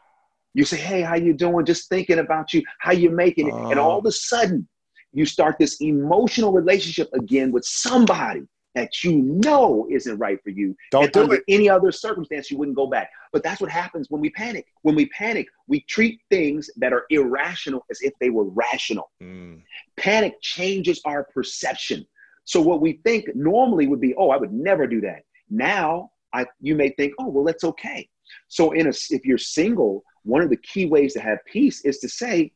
You 0.54 0.66
say, 0.66 0.78
hey, 0.78 1.02
how 1.02 1.16
you 1.16 1.34
doing? 1.34 1.66
Just 1.66 1.90
thinking 1.90 2.20
about 2.20 2.54
you, 2.54 2.64
how 2.80 2.92
you 2.92 3.12
making 3.12 3.50
it. 3.50 3.54
Uh, 3.54 3.70
and 3.70 3.80
all 3.80 4.00
of 4.00 4.06
a 4.06 4.12
sudden, 4.12 4.68
you 5.14 5.26
start 5.26 5.58
this 5.60 5.80
emotional 5.82 6.52
relationship 6.52 7.10
again 7.14 7.52
with 7.52 7.66
somebody 7.66 8.44
that 8.80 9.04
you 9.04 9.22
know 9.22 9.86
isn't 9.92 10.18
right 10.18 10.42
for 10.42 10.52
you. 10.52 10.74
Don't 10.90 11.12
do 11.12 11.30
it. 11.34 11.44
Any 11.50 11.70
other 11.70 11.92
circumstance, 11.92 12.50
you 12.50 12.58
wouldn't 12.58 12.78
go 12.78 12.88
back. 12.88 13.12
But 13.34 13.44
that's 13.44 13.60
what 13.60 13.70
happens 13.70 14.10
when 14.10 14.22
we 14.22 14.30
panic. 14.30 14.68
When 14.84 14.96
we 14.96 15.08
panic, 15.08 15.48
we 15.68 15.82
treat 15.82 16.22
things 16.30 16.70
that 16.78 16.94
are 16.94 17.06
irrational 17.10 17.86
as 17.92 18.02
if 18.02 18.14
they 18.22 18.30
were 18.30 18.46
rational. 18.46 19.12
Mm. 19.22 19.64
Panic 19.98 20.36
changes 20.42 21.02
our 21.04 21.26
perception. 21.26 22.08
So 22.46 22.62
what 22.62 22.80
we 22.80 23.02
think 23.04 23.26
normally 23.36 23.86
would 23.88 24.00
be, 24.00 24.16
oh, 24.16 24.30
I 24.30 24.38
would 24.38 24.54
never 24.54 24.88
do 24.88 25.02
that. 25.02 25.24
Now, 25.50 26.12
I 26.34 26.46
you 26.62 26.76
may 26.76 26.90
think, 26.92 27.14
oh, 27.20 27.28
well, 27.28 27.44
that's 27.44 27.66
okay. 27.66 28.08
So 28.48 28.72
in 28.72 28.88
a, 28.88 28.94
if 29.10 29.26
you're 29.26 29.38
single, 29.38 30.04
one 30.24 30.42
of 30.42 30.50
the 30.50 30.58
key 30.58 30.86
ways 30.86 31.14
to 31.14 31.20
have 31.20 31.40
peace 31.52 31.84
is 31.84 32.00
to 32.00 32.08
say, 32.08 32.54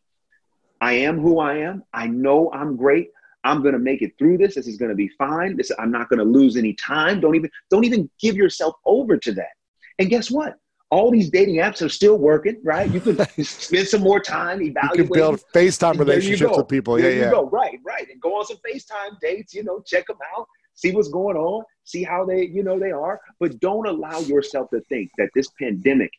I 0.80 0.94
am 0.94 1.20
who 1.20 1.40
I 1.40 1.58
am. 1.58 1.84
I 1.94 2.08
know 2.08 2.50
I'm 2.54 2.78
great. 2.78 3.10
I'm 3.44 3.62
going 3.62 3.74
to 3.74 3.80
make 3.80 4.02
it 4.02 4.18
through 4.18 4.38
this. 4.38 4.56
This 4.56 4.68
is 4.68 4.78
going 4.78 4.90
to 4.90 4.96
be 4.96 5.10
fine. 5.18 5.58
This 5.58 5.72
I'm 5.78 5.92
not 5.92 6.10
going 6.10 6.20
to 6.20 6.26
lose 6.26 6.56
any 6.56 6.74
time. 6.74 7.20
Don't 7.20 7.36
even 7.36 7.50
don't 7.70 7.84
even 7.84 8.10
give 8.20 8.36
yourself 8.36 8.76
over 8.86 9.18
to 9.18 9.32
that. 9.34 9.52
And 10.00 10.10
guess 10.10 10.32
what? 10.32 10.56
All 10.90 11.10
these 11.10 11.32
dating 11.32 11.56
apps 11.56 11.84
are 11.84 11.90
still 11.90 12.18
working, 12.18 12.62
right? 12.64 12.90
You 12.92 13.00
can 13.00 13.18
spend 13.44 13.88
some 13.88 14.02
more 14.02 14.20
time 14.20 14.62
evaluating. 14.62 14.98
You 14.98 15.04
can 15.06 15.14
build 15.14 15.44
FaceTime 15.54 15.98
relationships 15.98 16.56
with 16.56 16.68
people. 16.68 16.98
There 16.98 17.12
yeah, 17.12 17.26
yeah. 17.26 17.32
Go. 17.32 17.50
Right, 17.50 17.80
right. 17.84 18.08
And 18.10 18.22
go 18.22 18.38
on 18.38 18.46
some 18.46 18.58
FaceTime 18.58 19.20
dates, 19.20 19.54
you 19.54 19.64
know, 19.64 19.82
check 19.86 20.06
them 20.06 20.18
out, 20.38 20.48
see 20.76 20.92
what's 20.92 21.10
going 21.10 21.36
on, 21.36 21.64
see 21.84 22.04
how 22.04 22.26
they, 22.26 22.46
you 22.46 22.64
know, 22.64 22.80
they 22.80 22.92
are. 22.92 23.20
But 23.40 23.60
don't 23.60 23.88
allow 23.88 24.20
yourself 24.20 24.70
to 24.70 24.82
think 24.82 25.10
that 25.18 25.30
this 25.34 25.48
pandemic 25.60 26.12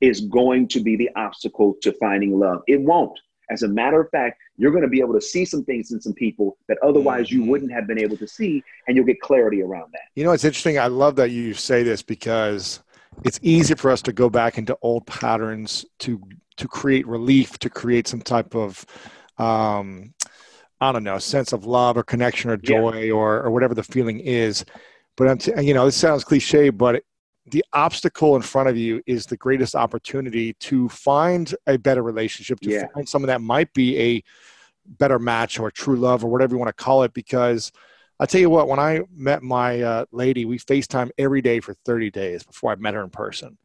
is 0.00 0.22
going 0.22 0.68
to 0.68 0.80
be 0.80 0.96
the 0.96 1.10
obstacle 1.16 1.76
to 1.82 1.92
finding 1.92 2.38
love. 2.38 2.62
It 2.66 2.80
won't. 2.80 3.18
As 3.50 3.62
a 3.62 3.68
matter 3.68 4.00
of 4.00 4.10
fact, 4.10 4.40
you're 4.56 4.70
going 4.70 4.82
to 4.82 4.88
be 4.88 5.00
able 5.00 5.14
to 5.14 5.20
see 5.20 5.44
some 5.44 5.64
things 5.64 5.92
in 5.92 6.00
some 6.00 6.14
people 6.14 6.56
that 6.68 6.78
otherwise 6.82 7.28
mm-hmm. 7.28 7.42
you 7.42 7.50
wouldn't 7.50 7.72
have 7.72 7.86
been 7.86 7.98
able 7.98 8.16
to 8.16 8.26
see, 8.26 8.62
and 8.86 8.96
you'll 8.96 9.06
get 9.06 9.20
clarity 9.20 9.62
around 9.62 9.92
that. 9.92 10.02
You 10.14 10.24
know, 10.24 10.32
it's 10.32 10.44
interesting. 10.44 10.78
I 10.78 10.86
love 10.86 11.16
that 11.16 11.30
you 11.30 11.54
say 11.54 11.82
this 11.82 12.02
because 12.02 12.80
it's 13.24 13.38
easy 13.42 13.74
for 13.74 13.90
us 13.90 14.02
to 14.02 14.12
go 14.12 14.28
back 14.28 14.58
into 14.58 14.76
old 14.82 15.06
patterns 15.06 15.84
to 16.00 16.20
to 16.56 16.66
create 16.66 17.06
relief, 17.06 17.58
to 17.58 17.68
create 17.68 18.08
some 18.08 18.22
type 18.22 18.54
of 18.54 18.84
um, 19.38 20.14
I 20.80 20.92
don't 20.92 21.04
know, 21.04 21.18
sense 21.18 21.52
of 21.52 21.66
love 21.66 21.96
or 21.96 22.02
connection 22.02 22.50
or 22.50 22.56
joy 22.56 23.04
yeah. 23.04 23.12
or 23.12 23.42
or 23.42 23.50
whatever 23.50 23.74
the 23.74 23.82
feeling 23.82 24.20
is. 24.20 24.64
But 25.16 25.28
I'm 25.28 25.38
t- 25.38 25.62
you 25.62 25.74
know, 25.74 25.86
this 25.86 25.96
sounds 25.96 26.24
cliche, 26.24 26.70
but 26.70 27.02
the 27.50 27.64
obstacle 27.72 28.34
in 28.36 28.42
front 28.42 28.68
of 28.68 28.76
you 28.76 29.02
is 29.06 29.26
the 29.26 29.36
greatest 29.36 29.74
opportunity 29.74 30.54
to 30.54 30.88
find 30.88 31.54
a 31.66 31.78
better 31.78 32.02
relationship, 32.02 32.60
to 32.60 32.70
yeah. 32.70 32.86
find 32.92 33.08
someone 33.08 33.28
that 33.28 33.40
might 33.40 33.72
be 33.72 33.98
a 33.98 34.24
better 34.86 35.18
match 35.18 35.58
or 35.58 35.70
true 35.70 35.96
love 35.96 36.24
or 36.24 36.30
whatever 36.30 36.54
you 36.54 36.58
want 36.58 36.76
to 36.76 36.84
call 36.84 37.04
it. 37.04 37.14
Because 37.14 37.70
I 38.18 38.26
tell 38.26 38.40
you 38.40 38.50
what, 38.50 38.68
when 38.68 38.80
I 38.80 39.02
met 39.14 39.42
my 39.42 39.80
uh, 39.80 40.04
lady, 40.10 40.44
we 40.44 40.58
FaceTime 40.58 41.10
every 41.18 41.40
day 41.40 41.60
for 41.60 41.74
30 41.84 42.10
days 42.10 42.42
before 42.42 42.72
I 42.72 42.76
met 42.76 42.94
her 42.94 43.02
in 43.02 43.10
person. 43.10 43.56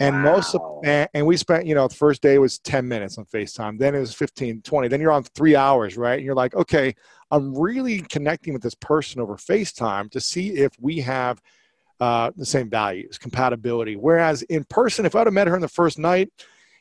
And 0.00 0.16
wow. 0.16 0.34
most 0.34 0.54
of, 0.54 0.60
and, 0.84 1.08
and, 1.14 1.26
we 1.26 1.36
spent, 1.36 1.66
you 1.66 1.74
know, 1.74 1.86
the 1.88 1.94
first 1.94 2.22
day 2.22 2.38
was 2.38 2.58
10 2.58 2.86
minutes 2.86 3.18
on 3.18 3.24
FaceTime. 3.26 3.78
Then 3.78 3.94
it 3.94 4.00
was 4.00 4.14
15, 4.14 4.62
20. 4.62 4.88
Then 4.88 5.00
you're 5.00 5.12
on 5.12 5.22
three 5.22 5.56
hours, 5.56 5.96
right? 5.96 6.14
And 6.14 6.24
you're 6.24 6.34
like, 6.34 6.54
okay, 6.54 6.94
I'm 7.30 7.54
really 7.54 8.00
connecting 8.00 8.52
with 8.52 8.62
this 8.62 8.74
person 8.74 9.20
over 9.20 9.36
FaceTime 9.36 10.10
to 10.10 10.20
see 10.20 10.50
if 10.50 10.72
we 10.78 11.00
have– 11.00 11.40
uh, 12.00 12.30
the 12.36 12.46
same 12.46 12.68
values, 12.68 13.18
compatibility. 13.18 13.96
Whereas 13.96 14.42
in 14.42 14.64
person, 14.64 15.06
if 15.06 15.14
I'd 15.14 15.26
have 15.26 15.34
met 15.34 15.48
her 15.48 15.54
in 15.54 15.60
the 15.60 15.68
first 15.68 15.98
night, 15.98 16.30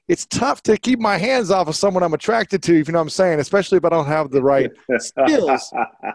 it's 0.08 0.26
tough 0.26 0.62
to 0.64 0.78
keep 0.78 1.00
my 1.00 1.18
hands 1.18 1.52
off 1.52 1.68
of 1.68 1.76
someone 1.76 2.04
I'm 2.04 2.14
attracted 2.14 2.62
to, 2.64 2.80
if 2.80 2.88
you 2.88 2.92
know 2.92 3.00
what 3.00 3.04
I'm 3.04 3.10
saying, 3.10 3.40
especially 3.40 3.78
if 3.78 3.86
I 3.86 3.90
don't 3.90 4.08
have 4.08 4.30
the 4.30 4.42
right 4.42 4.70
skills 4.98 5.74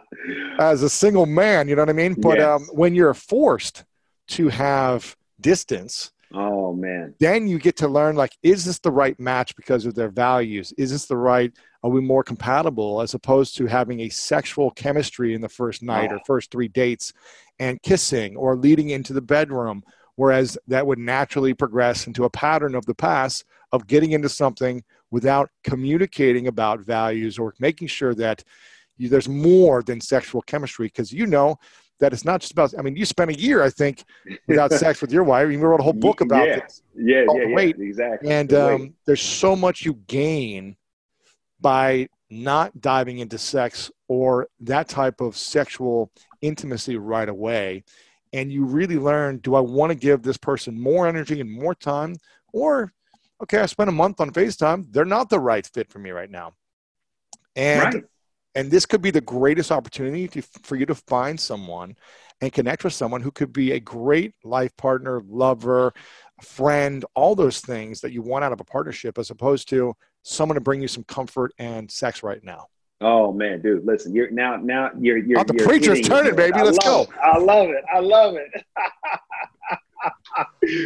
as 0.58 0.82
a 0.82 0.90
single 0.90 1.24
man, 1.24 1.68
you 1.68 1.76
know 1.76 1.82
what 1.82 1.88
I 1.88 1.94
mean? 1.94 2.14
But 2.14 2.38
yes. 2.38 2.46
um, 2.46 2.66
when 2.72 2.94
you're 2.94 3.14
forced 3.14 3.84
to 4.28 4.48
have 4.48 5.16
distance, 5.40 6.12
oh 6.32 6.74
man, 6.74 7.14
then 7.20 7.46
you 7.46 7.58
get 7.58 7.76
to 7.78 7.88
learn 7.88 8.16
like, 8.16 8.36
is 8.42 8.64
this 8.64 8.78
the 8.78 8.90
right 8.90 9.18
match 9.18 9.56
because 9.56 9.86
of 9.86 9.94
their 9.94 10.10
values? 10.10 10.72
Is 10.76 10.90
this 10.90 11.06
the 11.06 11.16
right, 11.16 11.52
are 11.82 11.90
we 11.90 12.00
more 12.00 12.24
compatible 12.24 13.00
as 13.00 13.14
opposed 13.14 13.56
to 13.56 13.66
having 13.66 14.00
a 14.00 14.08
sexual 14.08 14.70
chemistry 14.72 15.34
in 15.34 15.40
the 15.40 15.48
first 15.48 15.82
night 15.82 16.10
oh. 16.12 16.16
or 16.16 16.20
first 16.26 16.50
three 16.50 16.68
dates 16.68 17.12
and 17.58 17.82
kissing 17.82 18.36
or 18.36 18.56
leading 18.56 18.90
into 18.90 19.12
the 19.12 19.22
bedroom, 19.22 19.82
whereas 20.16 20.58
that 20.66 20.86
would 20.86 20.98
naturally 20.98 21.54
progress 21.54 22.06
into 22.06 22.24
a 22.24 22.30
pattern 22.30 22.74
of 22.74 22.86
the 22.86 22.94
past 22.94 23.44
of 23.72 23.86
getting 23.86 24.12
into 24.12 24.28
something 24.28 24.82
without 25.10 25.50
communicating 25.64 26.46
about 26.46 26.80
values 26.80 27.38
or 27.38 27.54
making 27.58 27.88
sure 27.88 28.14
that 28.14 28.42
you, 28.98 29.08
there's 29.08 29.28
more 29.28 29.82
than 29.82 30.00
sexual 30.00 30.42
chemistry 30.42 30.86
because 30.86 31.12
you 31.12 31.26
know 31.26 31.56
that 31.98 32.12
it's 32.12 32.24
not 32.24 32.40
just 32.40 32.52
about 32.52 32.74
i 32.78 32.82
mean 32.82 32.96
you 32.96 33.04
spent 33.04 33.30
a 33.30 33.38
year 33.38 33.62
i 33.62 33.70
think 33.70 34.04
without 34.46 34.72
sex 34.84 35.00
with 35.00 35.12
your 35.12 35.24
wife 35.24 35.50
you 35.50 35.58
wrote 35.58 35.80
a 35.80 35.82
whole 35.82 35.92
book 35.92 36.20
about 36.20 36.46
yeah. 36.46 36.60
this 36.60 36.82
yeah 36.96 37.24
yeah, 37.34 37.58
yeah 37.58 37.72
exactly 37.78 38.30
and 38.30 38.52
um, 38.52 38.94
there's 39.06 39.22
so 39.22 39.56
much 39.56 39.84
you 39.84 39.94
gain 40.06 40.76
by 41.60 42.08
not 42.30 42.80
diving 42.80 43.18
into 43.18 43.38
sex 43.38 43.90
or 44.08 44.48
that 44.60 44.88
type 44.88 45.20
of 45.20 45.36
sexual 45.36 46.10
intimacy 46.42 46.96
right 46.96 47.28
away. 47.28 47.84
And 48.32 48.52
you 48.52 48.64
really 48.64 48.98
learn 48.98 49.38
do 49.38 49.54
I 49.54 49.60
want 49.60 49.90
to 49.90 49.94
give 49.94 50.22
this 50.22 50.36
person 50.36 50.80
more 50.80 51.06
energy 51.06 51.40
and 51.40 51.50
more 51.50 51.74
time? 51.74 52.16
Or, 52.52 52.92
okay, 53.42 53.60
I 53.60 53.66
spent 53.66 53.88
a 53.88 53.92
month 53.92 54.20
on 54.20 54.30
FaceTime. 54.30 54.92
They're 54.92 55.04
not 55.04 55.30
the 55.30 55.40
right 55.40 55.66
fit 55.66 55.90
for 55.90 55.98
me 55.98 56.10
right 56.10 56.30
now. 56.30 56.54
And, 57.54 57.94
right. 57.94 58.04
And 58.56 58.70
this 58.70 58.86
could 58.86 59.02
be 59.02 59.10
the 59.10 59.20
greatest 59.20 59.70
opportunity 59.70 60.26
to, 60.28 60.42
for 60.62 60.76
you 60.76 60.86
to 60.86 60.94
find 60.94 61.38
someone 61.38 61.94
and 62.40 62.52
connect 62.52 62.84
with 62.84 62.94
someone 62.94 63.20
who 63.20 63.30
could 63.30 63.52
be 63.52 63.72
a 63.72 63.80
great 63.80 64.34
life 64.44 64.74
partner, 64.78 65.22
lover, 65.28 65.92
friend, 66.42 67.04
all 67.14 67.34
those 67.34 67.60
things 67.60 68.00
that 68.00 68.12
you 68.12 68.22
want 68.22 68.44
out 68.44 68.52
of 68.52 68.60
a 68.60 68.64
partnership, 68.64 69.18
as 69.18 69.30
opposed 69.30 69.68
to 69.68 69.94
someone 70.22 70.54
to 70.54 70.60
bring 70.60 70.80
you 70.80 70.88
some 70.88 71.04
comfort 71.04 71.52
and 71.58 71.90
sex 71.90 72.22
right 72.22 72.42
now. 72.42 72.66
Oh 73.02 73.30
man, 73.30 73.60
dude, 73.60 73.84
listen, 73.84 74.14
you're 74.14 74.30
now 74.30 74.56
now 74.56 74.90
you're 74.98 75.18
you're, 75.18 75.40
oh, 75.40 75.44
the 75.44 75.54
you're 75.54 75.66
preacher's 75.66 76.00
turning, 76.00 76.32
it, 76.32 76.36
baby. 76.36 76.62
Let's 76.62 76.78
go. 76.78 77.02
It. 77.02 77.10
I 77.22 77.36
love 77.36 77.68
it. 77.68 77.84
I 77.94 78.00
love 78.00 78.36
it. 78.36 78.64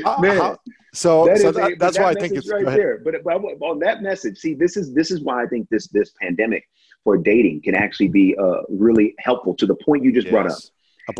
Uh, 0.04 0.20
man, 0.20 0.40
uh, 0.40 0.56
so, 0.94 1.26
that 1.26 1.38
so 1.38 1.52
that, 1.52 1.72
a, 1.72 1.76
that's 1.76 1.96
that 1.96 2.02
why 2.02 2.10
I 2.10 2.14
think 2.14 2.34
it's 2.34 2.50
right 2.50 2.64
there. 2.64 3.00
But, 3.04 3.22
but 3.22 3.34
on 3.34 3.78
that 3.80 4.02
message, 4.02 4.38
see, 4.38 4.54
this 4.54 4.76
is 4.76 4.94
this 4.94 5.10
is 5.10 5.20
why 5.22 5.42
I 5.42 5.46
think 5.46 5.68
this 5.68 5.88
this 5.88 6.12
pandemic 6.20 6.64
for 7.04 7.16
dating 7.16 7.62
can 7.62 7.74
actually 7.74 8.08
be 8.08 8.36
uh, 8.36 8.62
really 8.68 9.14
helpful 9.18 9.54
to 9.54 9.66
the 9.66 9.74
point 9.74 10.04
you 10.04 10.12
just 10.12 10.26
yes. 10.26 10.32
brought 10.32 10.50
up. 10.50 10.58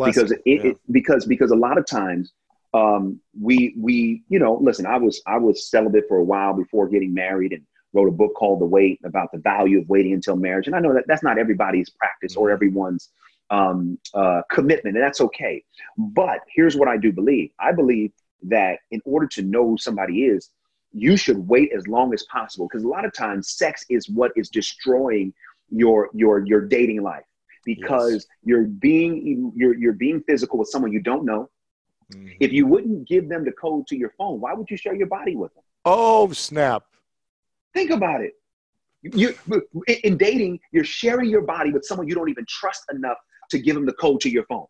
Because 0.07 0.31
it, 0.31 0.41
yeah. 0.45 0.71
it, 0.71 0.77
because 0.91 1.27
because 1.27 1.51
a 1.51 1.57
lot 1.57 1.77
of 1.77 1.85
times 1.85 2.33
um, 2.75 3.21
we 3.41 3.75
we 3.77 4.23
you 4.29 4.39
know 4.39 4.59
listen, 4.63 4.87
I 4.87 4.99
was 4.99 5.21
I 5.27 5.39
was 5.39 5.69
celibate 5.69 6.05
for 6.09 6.19
a 6.19 6.25
while 6.25 6.55
before 6.55 6.89
getting 6.89 7.13
married 7.13 7.53
and 7.53 7.63
wrote 7.93 8.09
a 8.09 8.13
book 8.13 8.35
called 8.35 8.61
The 8.61 8.67
Wait 8.67 9.01
about 9.05 9.33
the 9.33 9.39
value 9.39 9.81
of 9.81 9.89
waiting 9.89 10.13
until 10.13 10.37
marriage. 10.37 10.69
And 10.69 10.77
I 10.77 10.81
know 10.81 10.95
that 10.95 11.05
that's 11.09 11.25
not 11.25 11.39
everybody's 11.39 11.91
practice 11.91 12.37
or 12.37 12.47
mm-hmm. 12.47 12.55
everyone's 12.55 13.09
um, 13.51 13.99
uh, 14.15 14.43
commitment, 14.49 14.97
and 14.97 15.05
that's 15.05 15.21
okay. 15.21 15.65
But 15.99 16.41
here's 16.55 16.77
what 16.77 16.89
I 16.89 16.97
do 16.97 17.13
believe 17.13 17.51
I 17.59 17.73
believe 17.73 18.13
that 18.45 18.79
in 18.91 19.01
order 19.05 19.27
to 19.27 19.43
know 19.43 19.67
who 19.67 19.79
somebody 19.79 20.25
is, 20.25 20.51
you 20.93 21.17
should 21.17 21.39
wait 21.49 21.73
as 21.77 21.87
long 21.87 22.13
as 22.15 22.25
possible 22.25 22.69
because 22.69 22.85
a 22.85 22.89
lot 22.89 23.05
of 23.05 23.13
times 23.13 23.51
sex 23.51 23.85
is 23.89 24.09
what 24.09 24.33
is 24.37 24.49
destroying 24.49 25.33
your 25.71 26.11
your 26.15 26.45
your 26.47 26.63
dating 26.63 27.03
life 27.03 27.25
because 27.65 28.13
Yes. 28.13 28.27
you're 28.43 28.65
being 28.65 29.53
you're 29.55 29.77
you're 29.77 29.93
being 29.93 30.21
physical 30.23 30.59
with 30.59 30.69
someone 30.69 30.93
you 30.93 31.01
don't 31.01 31.25
know. 31.25 31.51
Mhm. 32.13 32.37
If 32.41 32.53
you 32.53 32.67
wouldn't 32.67 33.07
give 33.07 33.29
them 33.29 33.45
the 33.45 33.53
code 33.53 33.87
to 33.89 33.97
your 33.97 34.11
phone, 34.19 34.41
why 34.41 34.53
would 34.55 34.69
you 34.71 34.77
share 34.77 34.95
your 34.95 35.07
body 35.07 35.37
with 35.37 35.55
them? 35.55 35.63
Oh, 35.85 36.33
snap. 36.33 36.85
Think 37.75 37.91
about 37.91 38.21
it. 38.23 38.35
You- 39.03 39.35
in 40.05 40.17
dating, 40.17 40.61
you're 40.73 40.85
sharing 40.85 41.31
your 41.31 41.43
body 41.43 41.71
with 41.73 41.85
someone 41.85 42.07
you 42.09 42.15
don't 42.15 42.29
even 42.29 42.45
trust 42.49 42.85
enough 42.93 43.17
to 43.51 43.59
give 43.59 43.75
them 43.75 43.87
the 43.87 43.93
code 43.95 44.21
to 44.23 44.29
your 44.31 44.45
phone. 44.45 44.67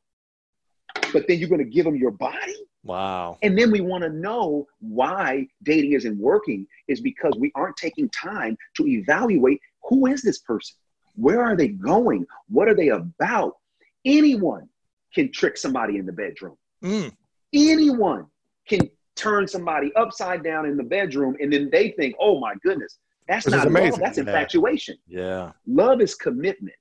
But 1.13 1.27
then 1.27 1.39
you're 1.39 1.49
going 1.49 1.65
to 1.65 1.71
give 1.71 1.85
them 1.85 1.97
your 1.97 2.11
body? 2.13 2.55
Wow. 2.85 3.39
And 3.43 3.59
then 3.59 3.71
we 3.71 3.81
want 3.81 4.05
to 4.05 4.11
know 4.11 4.67
why 4.79 5.49
dating 5.65 5.93
isn't 5.93 6.17
working 6.19 6.67
is 6.89 7.01
because 7.01 7.33
we 7.39 7.51
aren't 7.55 7.77
taking 7.77 8.09
time 8.11 8.57
to 8.77 8.87
evaluate 8.87 9.61
who 9.89 10.07
is 10.07 10.23
this 10.23 10.39
person? 10.39 10.77
Where 11.21 11.43
are 11.43 11.55
they 11.55 11.69
going? 11.69 12.27
What 12.49 12.69
are 12.69 12.75
they 12.75 12.89
about? 12.89 13.57
Anyone 14.05 14.69
can 15.15 15.31
trick 15.31 15.59
somebody 15.59 15.99
in 15.99 16.07
the 16.07 16.13
bedroom. 16.13 16.57
Mm. 16.83 17.13
Anyone 17.53 18.27
can 18.67 18.89
turn 19.17 19.47
somebody 19.47 19.93
upside 19.97 20.43
down 20.43 20.65
in 20.65 20.79
the 20.79 20.83
bedroom 20.83 21.37
and 21.41 21.53
then 21.53 21.69
they 21.71 21.91
think, 21.91 22.15
oh 22.19 22.41
my 22.41 22.55
goodness, 22.63 22.99
that's 23.29 23.47
not 23.47 23.59
love, 23.59 23.67
amazing. 23.67 24.01
that's 24.01 24.17
Yeah. 24.17 24.25
infatuation. 24.25 24.97
Yeah. 25.07 25.53
Love 25.67 26.01
is 26.01 26.15
commitment. 26.15 26.77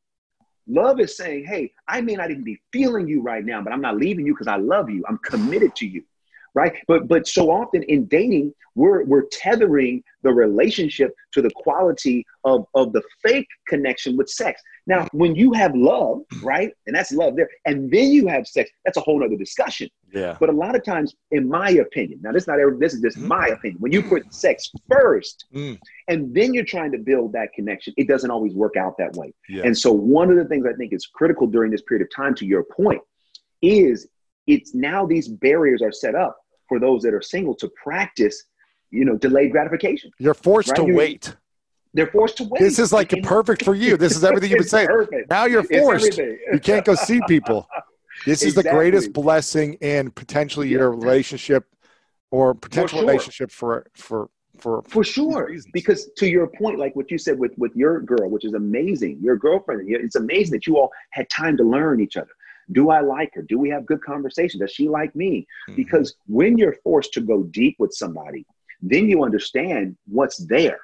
Love 0.68 1.00
is 1.00 1.18
saying, 1.18 1.46
hey, 1.46 1.74
I 1.88 2.00
may 2.00 2.16
not 2.16 2.32
even 2.32 2.44
be 2.44 2.62
feeling 2.72 3.08
you 3.08 3.22
right 3.22 3.44
now, 3.44 3.62
but 3.62 3.74
I'm 3.74 3.82
not 3.82 3.98
leaving 3.98 4.26
you 4.26 4.34
because 4.34 4.48
I 4.48 4.58
love 4.58 4.90
you. 4.90 5.04
I'm 5.10 5.18
committed 5.18 5.76
to 5.78 5.88
you. 5.88 6.04
Right. 6.56 6.74
But 6.88 7.08
but 7.08 7.28
so 7.28 7.52
often 7.52 7.84
in 7.84 8.06
dating, 8.06 8.54
we're 8.76 9.04
we're 9.04 9.26
tethering 9.32 10.04
the 10.24 10.32
relationship 10.34 11.14
to 11.34 11.42
the 11.42 11.52
quality 11.56 12.26
of, 12.44 12.66
of 12.74 12.92
the 12.92 13.02
fake 13.24 13.48
connection 13.68 14.18
with 14.18 14.30
sex. 14.30 14.62
Now, 14.88 15.08
when 15.12 15.36
you 15.36 15.54
have 15.54 15.76
love, 15.76 16.22
right, 16.44 16.72
and 16.88 16.96
that's 16.96 17.12
love 17.12 17.36
there, 17.36 17.50
and 17.66 17.90
then 17.92 18.12
you 18.12 18.28
have 18.28 18.48
sex, 18.48 18.70
that's 18.84 18.98
a 18.98 19.02
whole 19.02 19.24
other 19.24 19.38
discussion. 19.38 19.88
Yeah. 20.12 20.36
But 20.40 20.50
a 20.50 20.52
lot 20.52 20.76
of 20.76 20.84
times, 20.84 21.16
in 21.32 21.48
my 21.48 21.70
opinion, 21.70 22.20
now 22.24 22.32
this 22.32 22.44
is 22.44 22.48
not 22.48 22.60
every, 22.60 22.78
this 22.78 22.94
is 22.96 23.02
just 23.02 23.18
Mhm. 23.18 23.28
my 23.28 23.48
opinion. 23.50 23.80
When 23.80 23.92
you 23.92 24.02
put 24.02 24.34
sex 24.34 24.70
first, 24.92 25.46
Mm. 25.54 25.78
and 26.08 26.34
then 26.34 26.54
you're 26.54 26.66
trying 26.66 26.92
to 26.94 26.98
build 26.98 27.34
that 27.34 27.54
connection, 27.54 27.94
it 27.98 28.08
doesn't 28.08 28.32
always 28.32 28.56
work 28.56 28.76
out 28.76 28.98
that 28.98 29.14
way. 29.14 29.34
Yeah. 29.48 29.64
And 29.66 29.78
so, 29.78 29.92
one 29.94 30.32
of 30.32 30.38
the 30.38 30.46
things 30.46 30.66
I 30.66 30.74
think 30.74 30.92
is 30.94 31.06
critical 31.06 31.46
during 31.48 31.72
this 31.72 31.84
period 31.84 32.06
of 32.06 32.12
time, 32.14 32.34
to 32.36 32.46
your 32.46 32.64
point, 32.64 33.02
is 33.62 34.08
it's 34.50 34.74
now 34.74 35.06
these 35.06 35.28
barriers 35.28 35.82
are 35.82 35.92
set 35.92 36.16
up 36.16 36.38
for 36.68 36.80
those 36.80 37.02
that 37.04 37.14
are 37.14 37.22
single 37.22 37.56
to 37.56 37.70
practice, 37.82 38.44
you 38.92 39.06
know, 39.06 39.16
delayed 39.18 39.52
gratification. 39.52 40.12
You're 40.20 40.34
forced 40.34 40.70
Right, 40.70 40.78
to 40.82 40.88
you- 40.88 40.96
wait. 40.96 41.36
They're 41.94 42.08
forced 42.08 42.38
to 42.38 42.44
wait. 42.44 42.60
This 42.60 42.78
is 42.78 42.94
like 42.94 43.10
perfect 43.24 43.66
for 43.66 43.74
you. 43.74 43.98
This 43.98 44.16
is 44.16 44.24
everything 44.24 44.52
you've 44.52 44.60
been 44.60 44.68
saying. 44.78 44.88
Perfect. 44.88 45.30
Now 45.30 45.46
you're 45.46 45.64
forced. 45.64 46.18
You 46.18 46.60
can't 46.62 46.86
go 46.86 46.94
see 46.96 47.20
people. 47.28 47.68
This 48.26 48.44
is 48.44 48.54
the 48.54 48.64
greatest 48.64 49.12
blessing 49.14 49.74
in 49.76 50.12
potentially 50.12 50.68
your 50.68 50.92
relationship 50.92 51.66
or 52.32 52.54
potential 52.54 53.00
sure. 53.00 53.08
relationship 53.08 53.50
for 53.52 53.88
for 53.96 54.30
for 54.60 54.84
For 54.88 55.04
sure. 55.04 55.52
Because 55.74 56.10
to 56.18 56.28
your 56.28 56.48
point, 56.48 56.78
like 56.78 56.96
what 56.96 57.10
you 57.10 57.18
said 57.18 57.40
with, 57.40 57.58
with 57.58 57.74
your 57.76 58.02
girl, 58.02 58.30
which 58.30 58.46
is 58.46 58.54
amazing, 58.54 59.18
your 59.22 59.38
girlfriend, 59.38 59.90
it's 59.90 60.16
amazing 60.16 60.52
that 60.52 60.68
you 60.68 60.78
all 60.78 60.92
had 61.12 61.28
time 61.30 61.56
to 61.58 61.64
learn 61.64 62.02
each 62.02 62.18
other. 62.18 62.30
Do 62.72 62.90
I 62.90 63.00
like 63.02 63.32
her? 63.36 63.42
Do 63.42 63.58
we 63.58 63.70
have 63.70 63.86
good 63.86 64.02
conversation? 64.04 64.60
Does 64.60 64.72
she 64.72 64.88
like 64.88 65.16
me? 65.16 65.48
Mhm. 65.70 65.76
Because 65.76 66.16
when 66.28 66.58
you're 66.58 66.76
forced 66.84 67.14
to 67.14 67.22
go 67.22 67.44
deep 67.44 67.76
with 67.80 67.94
somebody, 67.94 68.46
then 68.82 69.10
you 69.10 69.24
understand 69.24 69.98
what's 70.08 70.38
there. 70.46 70.80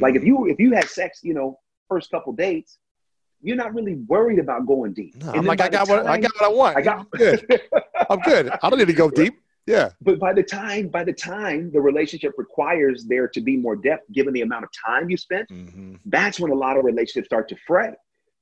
Like 0.00 0.14
if 0.14 0.24
you 0.24 0.46
if 0.46 0.60
you 0.60 0.72
had 0.72 0.84
sex, 0.84 1.20
you 1.22 1.34
know, 1.34 1.58
first 1.88 2.10
couple 2.12 2.32
dates, 2.32 2.78
you're 3.42 3.56
not 3.56 3.74
really 3.74 3.94
worried 4.06 4.38
about 4.38 4.66
going 4.66 4.92
deep. 4.92 5.16
No, 5.16 5.32
I'm 5.32 5.44
like 5.44 5.60
I 5.60 5.68
got 5.68 5.88
what 5.88 6.06
I 6.06 6.18
got 6.20 6.30
what 6.38 6.44
I 6.44 6.48
want. 6.48 6.76
I 6.76 6.82
got 6.82 6.98
I'm 7.00 7.06
good. 7.18 7.60
I'm 8.10 8.20
good. 8.20 8.50
I 8.62 8.70
don't 8.70 8.78
need 8.78 8.86
to 8.86 8.92
go 8.92 9.10
deep. 9.22 9.34
Yeah. 9.66 9.90
But 10.00 10.18
by 10.20 10.32
the 10.32 10.42
time 10.44 10.88
by 10.88 11.02
the 11.04 11.12
time 11.12 11.70
the 11.72 11.80
relationship 11.80 12.34
requires 12.38 13.04
there 13.06 13.26
to 13.28 13.40
be 13.40 13.56
more 13.56 13.74
depth, 13.76 14.04
given 14.12 14.32
the 14.32 14.42
amount 14.42 14.64
of 14.64 14.70
time 14.86 15.10
you 15.10 15.16
spent, 15.16 15.48
Mhm. 15.48 15.98
that's 16.06 16.38
when 16.38 16.52
a 16.52 16.54
lot 16.54 16.76
of 16.76 16.84
relationships 16.84 17.26
start 17.26 17.48
to 17.48 17.56
fray. 17.66 17.92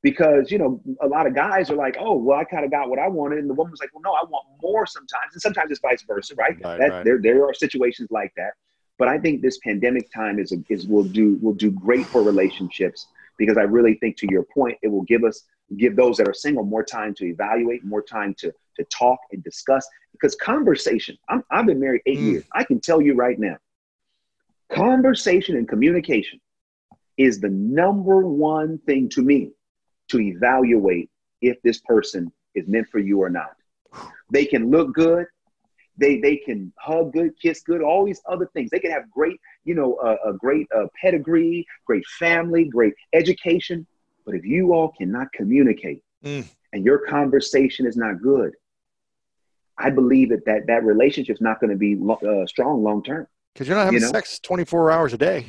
Because 0.03 0.53
you 0.53 0.59
know, 0.59 0.81
a 1.01 1.07
lot 1.09 1.27
of 1.27 1.35
guys 1.35 1.71
are 1.71 1.77
like, 1.77 1.97
"Oh, 1.99 2.15
well, 2.17 2.39
I 2.39 2.45
kind 2.45 2.65
of 2.65 2.71
got 2.71 2.89
what 2.89 2.99
I 3.01 3.09
wanted," 3.09 3.39
and 3.41 3.51
the 3.51 3.55
woman's 3.55 3.81
like, 3.81 3.93
"Well, 3.93 4.03
no, 4.03 4.13
I 4.13 4.23
want 4.31 4.47
more." 4.63 4.87
Sometimes, 4.87 5.33
and 5.33 5.43
sometimes 5.43 5.71
it's 5.73 5.81
vice 5.81 6.03
versa, 6.03 6.35
right? 6.37 6.57
Right, 6.63 6.79
that, 6.79 6.91
right. 6.91 7.05
There, 7.05 7.19
there 7.21 7.45
are 7.45 7.53
situations 7.53 8.09
like 8.11 8.33
that. 8.37 8.53
But 8.99 9.09
I 9.09 9.19
think 9.19 9.43
this 9.43 9.59
pandemic 9.59 10.11
time 10.13 10.39
is 10.39 10.53
is 10.69 10.87
will 10.87 11.05
do 11.05 11.39
will 11.43 11.55
do 11.55 11.71
great 11.73 12.07
for 12.13 12.23
relationships 12.23 13.09
because 13.39 13.57
I 13.57 13.63
really 13.63 13.95
think, 13.95 14.17
to 14.19 14.27
your 14.31 14.45
point, 14.45 14.79
it 14.83 14.89
will 14.89 15.03
give 15.03 15.25
us 15.25 15.45
give 15.77 15.97
those 15.97 16.17
that 16.19 16.29
are 16.29 16.35
single 16.35 16.65
more 16.65 16.85
time 16.85 17.13
to 17.15 17.27
evaluate, 17.27 17.85
more 17.85 18.03
time 18.03 18.35
to 18.39 18.53
to 18.77 18.85
talk 18.85 19.19
and 19.33 19.43
discuss. 19.43 19.89
Because 20.13 20.35
conversation, 20.37 21.17
I'm, 21.29 21.43
I've 21.51 21.67
been 21.67 21.81
married 21.81 22.03
eight 22.07 22.19
Mm. 22.21 22.31
years. 22.33 22.45
I 22.53 22.63
can 22.65 22.81
tell 22.81 23.01
you 23.01 23.15
right 23.15 23.39
now, 23.39 23.57
conversation 24.73 25.57
and 25.57 25.69
communication 25.69 26.41
is 27.17 27.41
the 27.41 27.49
number 27.49 28.27
one 28.27 28.79
thing 28.79 29.09
to 29.11 29.23
me 29.23 29.51
to 30.09 30.21
evaluate 30.21 31.11
if 31.41 31.61
this 31.63 31.81
person 31.81 32.33
is 32.55 32.67
meant 32.67 32.89
for 32.89 32.99
you 32.99 33.21
or 33.23 33.31
not. 33.31 33.53
They 34.31 34.45
can 34.45 34.71
look 34.71 34.93
good. 34.95 35.27
They, 35.97 36.21
they 36.21 36.37
can 36.37 36.73
hug 36.79 37.13
good, 37.13 37.33
kiss 37.41 37.63
good, 37.63 37.83
all 37.83 38.05
these 38.05 38.21
other 38.29 38.49
things. 38.55 38.71
They 38.71 38.79
can 38.79 38.91
have 38.93 39.11
great, 39.11 39.41
you 39.65 39.75
know, 39.75 39.95
uh, 39.97 40.17
a 40.27 40.33
great 40.33 40.67
uh, 40.75 40.87
pedigree, 41.01 41.67
great 41.87 42.05
family, 42.19 42.65
great 42.65 42.95
education. 43.13 43.87
But 44.25 44.35
if 44.37 44.45
you 44.45 44.73
all 44.73 44.93
cannot 44.99 45.29
communicate 45.33 46.03
Mm. 46.25 46.45
and 46.73 46.85
your 46.85 46.99
conversation 47.07 47.87
is 47.87 47.97
not 47.97 48.21
good, 48.21 48.53
I 49.79 49.91
believe 49.91 50.31
that 50.31 50.45
that, 50.47 50.67
that 50.67 50.83
relationship's 50.85 51.41
not 51.41 51.61
going 51.61 51.71
to 51.71 51.77
be 51.77 51.95
lo- 51.95 52.17
uh, 52.17 52.45
strong 52.47 52.83
long 52.83 53.03
term. 53.05 53.27
Because 53.55 53.69
you're 53.69 53.77
not 53.77 53.85
having 53.85 54.01
You 54.01 54.07
know? 54.07 54.13
sex 54.13 54.41
24 54.41 54.91
hours 54.91 55.13
a 55.13 55.19
day. 55.19 55.47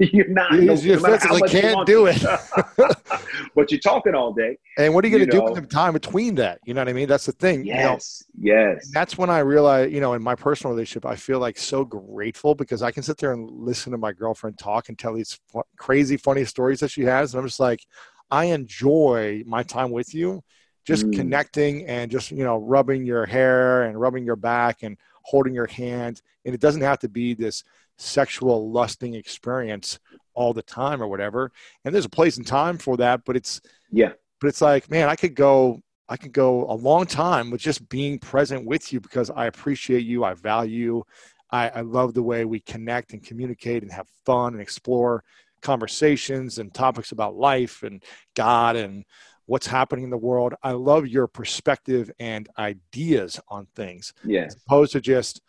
You're 0.12 0.28
not. 0.28 0.52
You, 0.52 0.62
no- 0.62 0.72
you 0.74 0.96
no 0.96 1.00
physically 1.00 1.42
can't 1.48 1.86
do 1.86 2.06
it. 2.06 2.22
but 3.54 3.70
you're 3.70 3.80
talking 3.80 4.14
all 4.14 4.32
day. 4.32 4.56
and 4.78 4.94
what 4.94 5.04
are 5.04 5.08
you 5.08 5.16
going 5.18 5.28
to 5.28 5.30
do 5.30 5.38
know. 5.44 5.52
with 5.52 5.62
the 5.62 5.66
time 5.68 5.92
between 5.92 6.34
that? 6.36 6.58
You 6.64 6.72
know 6.72 6.80
what 6.80 6.88
I 6.88 6.94
mean? 6.94 7.06
That's 7.06 7.26
the 7.26 7.32
thing. 7.32 7.64
you 7.66 7.74
know? 7.74 7.80
Yes. 7.92 8.24
Yes. 8.38 8.84
And 8.86 8.94
that's 8.94 9.18
when 9.18 9.28
I 9.28 9.40
realized, 9.40 9.92
you 9.92 10.00
know, 10.00 10.14
in 10.14 10.22
my 10.22 10.34
personal 10.34 10.72
relationship, 10.72 11.04
I 11.04 11.16
feel 11.16 11.38
like 11.38 11.58
so 11.58 11.84
grateful 11.84 12.54
because 12.54 12.82
I 12.82 12.90
can 12.90 13.02
sit 13.02 13.18
there 13.18 13.32
and 13.32 13.50
listen 13.50 13.92
to 13.92 13.98
my 13.98 14.12
girlfriend 14.12 14.58
talk 14.58 14.88
and 14.88 14.98
tell 14.98 15.12
these 15.12 15.38
fu- 15.52 15.62
crazy, 15.76 16.16
funny 16.16 16.44
stories 16.46 16.80
that 16.80 16.90
she 16.90 17.02
has. 17.02 17.34
And 17.34 17.40
I'm 17.42 17.46
just 17.46 17.60
like, 17.60 17.84
I 18.30 18.46
enjoy 18.46 19.42
my 19.46 19.62
time 19.62 19.90
with 19.90 20.14
you, 20.14 20.42
just 20.86 21.04
Mm. 21.06 21.14
connecting 21.14 21.86
and 21.86 22.10
just, 22.10 22.30
you 22.30 22.44
know, 22.44 22.56
rubbing 22.56 23.04
your 23.04 23.26
hair 23.26 23.82
and 23.82 24.00
rubbing 24.00 24.24
your 24.24 24.36
back 24.36 24.82
and 24.82 24.96
holding 25.24 25.52
your 25.52 25.66
hand. 25.66 26.22
And 26.46 26.54
it 26.54 26.60
doesn't 26.60 26.80
have 26.80 27.00
to 27.00 27.08
be 27.08 27.34
this 27.34 27.64
sexual 28.00 28.70
lusting 28.70 29.14
experience 29.14 29.98
all 30.34 30.52
the 30.52 30.62
time 30.62 31.02
or 31.02 31.08
whatever. 31.08 31.52
And 31.84 31.94
there's 31.94 32.04
a 32.06 32.10
place 32.10 32.36
and 32.36 32.46
time 32.46 32.78
for 32.78 32.96
that, 32.96 33.24
but 33.24 33.36
it's, 33.36 33.60
Yeah. 33.90 34.12
but 34.40 34.48
it's 34.48 34.60
like, 34.60 34.90
man, 34.90 35.08
I 35.08 35.16
could 35.16 35.34
go, 35.34 35.80
I 36.08 36.16
could 36.16 36.32
go 36.32 36.64
a 36.70 36.74
long 36.74 37.06
time 37.06 37.50
with 37.50 37.60
just 37.60 37.88
being 37.88 38.18
present 38.18 38.64
with 38.66 38.92
you 38.92 39.00
because 39.00 39.30
I 39.30 39.46
appreciate 39.46 40.04
you, 40.04 40.24
I 40.24 40.34
value 40.34 40.78
you, 40.84 41.04
I, 41.50 41.68
I 41.68 41.80
love 41.82 42.14
the 42.14 42.22
way 42.22 42.44
we 42.44 42.60
connect 42.60 43.12
and 43.12 43.22
communicate 43.22 43.82
and 43.82 43.92
have 43.92 44.08
fun 44.24 44.54
and 44.54 44.62
explore 44.62 45.22
conversations 45.62 46.58
and 46.58 46.72
topics 46.72 47.12
about 47.12 47.36
life 47.36 47.82
and 47.82 48.02
God 48.34 48.76
and 48.76 49.04
what's 49.46 49.66
happening 49.66 50.04
in 50.04 50.10
the 50.10 50.16
world. 50.16 50.54
I 50.62 50.72
love 50.72 51.06
your 51.06 51.26
perspective 51.26 52.10
and 52.18 52.48
ideas 52.58 53.38
on 53.48 53.66
things, 53.76 54.12
Yeah. 54.24 54.42
As 54.42 54.56
opposed 54.66 54.92
to 54.92 55.00
just, 55.00 55.42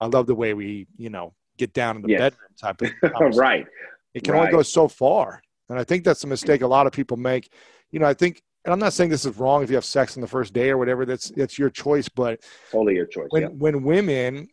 I 0.00 0.06
love 0.06 0.26
the 0.26 0.34
way 0.34 0.52
we, 0.52 0.86
you 0.98 1.10
know, 1.10 1.32
get 1.56 1.72
down 1.72 1.96
in 1.96 2.02
the 2.02 2.08
Yes. 2.08 2.20
bedroom 2.20 2.50
type 2.60 2.82
of 3.20 3.36
right. 3.36 3.66
It 4.14 4.24
can 4.24 4.34
only 4.34 4.50
go 4.50 4.62
so 4.62 4.88
far. 4.88 5.42
And 5.68 5.78
I 5.78 5.84
think 5.84 6.04
that's 6.04 6.24
a 6.24 6.26
mistake 6.26 6.62
a 6.62 6.66
lot 6.66 6.86
of 6.86 6.92
people 6.92 7.16
make. 7.16 7.52
You 7.90 7.98
know, 7.98 8.06
I 8.06 8.14
think, 8.14 8.42
and 8.64 8.72
I'm 8.72 8.78
not 8.78 8.92
saying 8.92 9.10
this 9.10 9.24
is 9.24 9.36
wrong 9.36 9.62
if 9.62 9.68
you 9.70 9.76
have 9.76 9.84
sex 9.84 10.16
on 10.16 10.20
the 10.20 10.26
first 10.26 10.52
day 10.52 10.70
or 10.70 10.78
whatever, 10.78 11.04
that's, 11.04 11.30
that's 11.30 11.58
your 11.58 11.70
choice. 11.70 12.08
But 12.08 12.40
Totally 12.70 12.94
your 12.94 13.06
choice. 13.06 13.26
when, 13.30 13.42
yeah. 13.42 13.48
when 13.48 13.82
women 13.82 14.48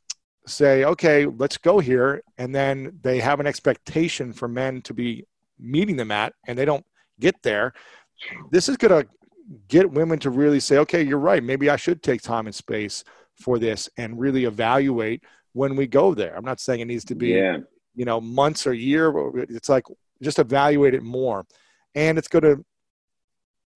say, 0.48 0.84
okay, 0.84 1.26
let's 1.26 1.58
go 1.58 1.80
here, 1.80 2.22
and 2.38 2.54
then 2.54 3.00
they 3.02 3.20
have 3.20 3.40
an 3.40 3.48
expectation 3.48 4.34
for 4.34 4.48
men 4.48 4.82
to 4.82 4.94
be 4.94 5.26
meeting 5.60 5.96
them 5.96 6.12
at, 6.12 6.34
and 6.48 6.58
they 6.58 6.66
don't 6.66 6.86
get 7.20 7.36
there, 7.44 7.74
this 8.52 8.68
is 8.68 8.76
going 8.78 9.04
to 9.04 9.10
get 9.68 9.90
women 9.92 10.20
to 10.20 10.30
really 10.30 10.60
say, 10.60 10.78
okay, 10.80 11.02
you're 11.02 11.18
right. 11.20 11.44
Maybe 11.44 11.70
I 11.70 11.76
should 11.76 12.02
take 12.04 12.22
time 12.22 12.46
and 12.48 12.56
space 12.56 13.04
for 13.40 13.60
this 13.60 13.90
and 13.98 14.20
really 14.20 14.46
evaluate 14.46 15.24
when 15.54 15.76
we 15.76 15.88
go 15.88 16.14
there. 16.14 16.36
I'm 16.36 16.46
not 16.46 16.60
saying 16.60 16.82
it 16.82 16.86
needs 16.86 17.06
to 17.06 17.16
be 17.16 17.30
yeah. 17.30 17.58
you 17.96 18.06
know 18.06 18.20
months 18.20 18.68
or 18.68 18.74
year 18.74 19.14
it's 19.50 19.70
like 19.70 19.86
just 20.22 20.40
evaluate 20.40 20.94
it 20.94 21.04
more 21.04 21.46
and 21.96 22.18
it's 22.18 22.28
going 22.28 22.44
to 22.44 22.66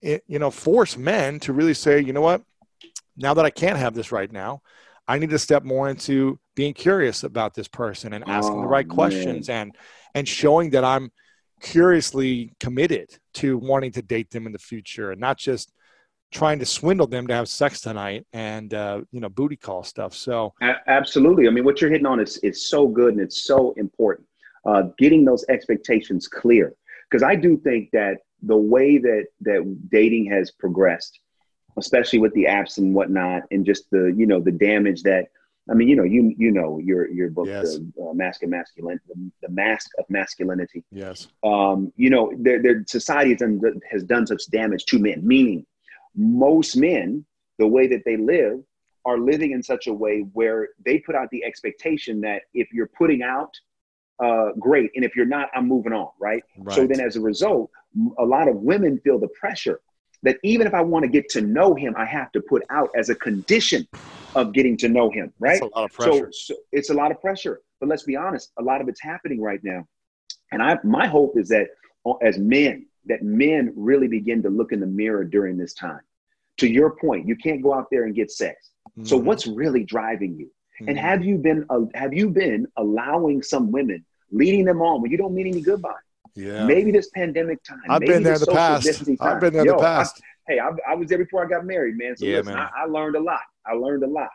it, 0.01 0.23
you 0.27 0.39
know 0.39 0.51
force 0.51 0.97
men 0.97 1.39
to 1.39 1.53
really 1.53 1.73
say 1.73 1.99
you 1.99 2.13
know 2.13 2.21
what 2.21 2.41
now 3.15 3.33
that 3.33 3.45
i 3.45 3.49
can't 3.49 3.77
have 3.77 3.93
this 3.93 4.11
right 4.11 4.31
now 4.31 4.61
i 5.07 5.17
need 5.17 5.29
to 5.29 5.39
step 5.39 5.63
more 5.63 5.89
into 5.89 6.39
being 6.55 6.73
curious 6.73 7.23
about 7.23 7.53
this 7.53 7.67
person 7.67 8.13
and 8.13 8.23
asking 8.27 8.61
the 8.61 8.67
Oh, 8.67 8.69
right 8.69 8.87
questions 8.87 9.49
and 9.49 9.75
and 10.13 10.27
showing 10.27 10.69
that 10.71 10.83
i'm 10.83 11.11
curiously 11.61 12.53
committed 12.59 13.09
to 13.33 13.57
wanting 13.57 13.91
to 13.91 14.01
date 14.01 14.29
them 14.29 14.45
in 14.45 14.51
the 14.51 14.59
future 14.59 15.11
and 15.11 15.19
not 15.19 15.37
just 15.37 15.73
trying 16.31 16.59
to 16.59 16.65
swindle 16.65 17.07
them 17.07 17.27
to 17.27 17.33
have 17.33 17.47
sex 17.47 17.81
tonight 17.81 18.25
and 18.33 18.73
uh, 18.73 19.01
you 19.11 19.19
know 19.19 19.29
booty 19.29 19.55
call 19.55 19.83
stuff. 19.83 20.13
So 20.13 20.53
absolutely, 20.87 21.47
I 21.47 21.51
mean, 21.51 21.63
what 21.63 21.81
you're 21.81 21.91
hitting 21.91 22.05
on 22.05 22.19
is 22.19 22.37
is 22.37 22.69
so 22.69 22.87
good 22.87 23.13
and 23.13 23.21
it's 23.21 23.43
so 23.43 23.71
important. 23.73 24.27
Uh, 24.65 24.83
getting 24.97 25.23
those 25.23 25.45
expectations 25.49 26.27
clear, 26.27 26.73
because 27.09 27.23
I 27.23 27.35
do 27.35 27.57
think 27.57 27.89
that 27.91 28.17
the 28.43 28.57
way 28.57 28.97
that 28.97 29.25
that 29.41 29.89
dating 29.89 30.29
has 30.31 30.51
progressed, 30.51 31.19
especially 31.77 32.19
with 32.19 32.33
the 32.33 32.45
apps 32.45 32.77
and 32.77 32.93
whatnot, 32.93 33.43
and 33.51 33.65
just 33.65 33.89
the 33.91 34.13
you 34.15 34.25
know 34.25 34.39
the 34.39 34.51
damage 34.51 35.03
that 35.03 35.27
I 35.69 35.73
mean, 35.73 35.87
you 35.87 35.95
know, 35.95 36.03
you 36.03 36.33
you 36.37 36.51
know 36.51 36.79
your 36.79 37.09
your 37.09 37.29
book, 37.29 37.47
yes. 37.47 37.77
the 37.77 38.09
uh, 38.09 38.13
mask 38.13 38.43
of 38.43 38.49
masculinity, 38.49 39.03
the, 39.07 39.31
the, 39.47 39.49
mask 39.49 39.89
of 39.99 40.05
masculinity. 40.09 40.83
Yes. 40.91 41.27
Um, 41.43 41.91
you 41.97 42.09
know, 42.09 42.31
their 42.37 42.61
their 42.61 42.83
society 42.87 43.31
has 43.31 43.39
done, 43.39 43.81
has 43.89 44.03
done 44.03 44.27
such 44.27 44.49
damage 44.49 44.85
to 44.85 44.99
men. 44.99 45.25
Meaning, 45.27 45.65
most 46.17 46.75
men, 46.75 47.25
the 47.59 47.67
way 47.67 47.87
that 47.87 48.03
they 48.05 48.17
live, 48.17 48.59
are 49.05 49.17
living 49.17 49.51
in 49.51 49.63
such 49.63 49.87
a 49.87 49.93
way 49.93 50.25
where 50.33 50.69
they 50.85 50.99
put 50.99 51.15
out 51.15 51.29
the 51.31 51.43
expectation 51.45 52.19
that 52.21 52.43
if 52.53 52.67
you're 52.73 52.89
putting 52.97 53.23
out, 53.23 53.53
uh, 54.21 54.49
great, 54.59 54.91
and 54.95 55.05
if 55.05 55.15
you're 55.15 55.25
not, 55.25 55.49
I'm 55.55 55.67
moving 55.67 55.93
on. 55.93 56.09
Right? 56.19 56.43
right. 56.57 56.75
So 56.75 56.85
then, 56.87 56.99
as 56.99 57.15
a 57.15 57.21
result, 57.21 57.71
a 58.17 58.25
lot 58.25 58.47
of 58.47 58.55
women 58.57 58.99
feel 58.99 59.19
the 59.19 59.29
pressure 59.29 59.79
that 60.23 60.37
even 60.43 60.67
if 60.67 60.73
I 60.73 60.81
want 60.81 61.03
to 61.03 61.09
get 61.09 61.29
to 61.29 61.41
know 61.41 61.75
him, 61.75 61.93
I 61.97 62.05
have 62.05 62.31
to 62.33 62.41
put 62.41 62.63
out 62.69 62.89
as 62.95 63.09
a 63.09 63.15
condition 63.15 63.87
of 64.35 64.51
getting 64.51 64.75
to 64.77 64.89
know 64.89 65.09
him, 65.09 65.31
right? 65.39 65.61
It's 65.61 65.61
a 65.61 65.77
lot 65.77 65.85
of 65.85 65.93
pressure. 65.93 66.31
So, 66.31 66.53
so, 66.53 66.59
it's 66.71 66.89
a 66.89 66.93
lot 66.93 67.11
of 67.11 67.21
pressure. 67.21 67.61
But 67.79 67.89
let's 67.89 68.03
be 68.03 68.15
honest, 68.15 68.51
a 68.57 68.63
lot 68.63 68.81
of 68.81 68.89
it's 68.89 69.01
happening 69.01 69.41
right 69.41 69.63
now. 69.63 69.87
And 70.51 70.61
I 70.61 70.77
my 70.83 71.07
hope 71.07 71.37
is 71.37 71.49
that 71.49 71.67
uh, 72.05 72.13
as 72.15 72.37
men, 72.37 72.87
that 73.05 73.23
men 73.23 73.73
really 73.75 74.07
begin 74.07 74.41
to 74.43 74.49
look 74.49 74.71
in 74.71 74.79
the 74.79 74.87
mirror 74.87 75.23
during 75.23 75.57
this 75.57 75.73
time. 75.73 76.01
To 76.57 76.67
your 76.67 76.95
point, 76.95 77.27
you 77.27 77.35
can't 77.35 77.61
go 77.61 77.73
out 77.73 77.85
there 77.91 78.05
and 78.05 78.15
get 78.15 78.31
sex. 78.31 78.71
Mm-hmm. 78.89 79.05
So 79.05 79.17
what's 79.17 79.45
really 79.45 79.83
driving 79.83 80.35
you? 80.35 80.45
Mm-hmm. 80.47 80.89
And 80.89 80.99
have 80.99 81.23
you 81.23 81.37
been 81.37 81.65
uh, 81.69 81.81
have 81.93 82.13
you 82.13 82.29
been 82.29 82.67
allowing 82.77 83.43
some 83.43 83.71
women 83.71 84.05
leading 84.31 84.65
them 84.65 84.81
on 84.81 85.01
when 85.01 85.11
you 85.11 85.17
don't 85.17 85.33
mean 85.33 85.47
any 85.47 85.61
good 85.61 85.81
by? 85.81 85.93
Yeah. 86.35 86.65
Maybe 86.65 86.91
this 86.91 87.09
pandemic 87.09 87.63
time. 87.63 87.81
I've 87.89 88.01
been 88.01 88.21
there 88.21 88.35
in 88.35 88.39
the 88.39 88.47
past. 88.47 88.87
I've 89.19 89.39
been 89.39 89.53
there 89.53 89.63
in 89.63 89.67
the 89.67 89.77
past. 89.77 90.21
I, 90.47 90.51
hey, 90.51 90.59
I, 90.59 90.69
I, 90.87 90.95
was 90.95 91.09
there 91.09 91.17
before 91.17 91.43
I 91.43 91.49
got 91.49 91.65
married, 91.65 91.97
man. 91.97 92.15
So 92.15 92.25
yeah, 92.25 92.37
listen, 92.37 92.53
man. 92.53 92.69
I, 92.77 92.83
I 92.83 92.85
learned 92.85 93.15
a 93.15 93.19
lot. 93.19 93.41
I 93.65 93.73
learned 93.73 94.03
a 94.03 94.07
lot. 94.07 94.29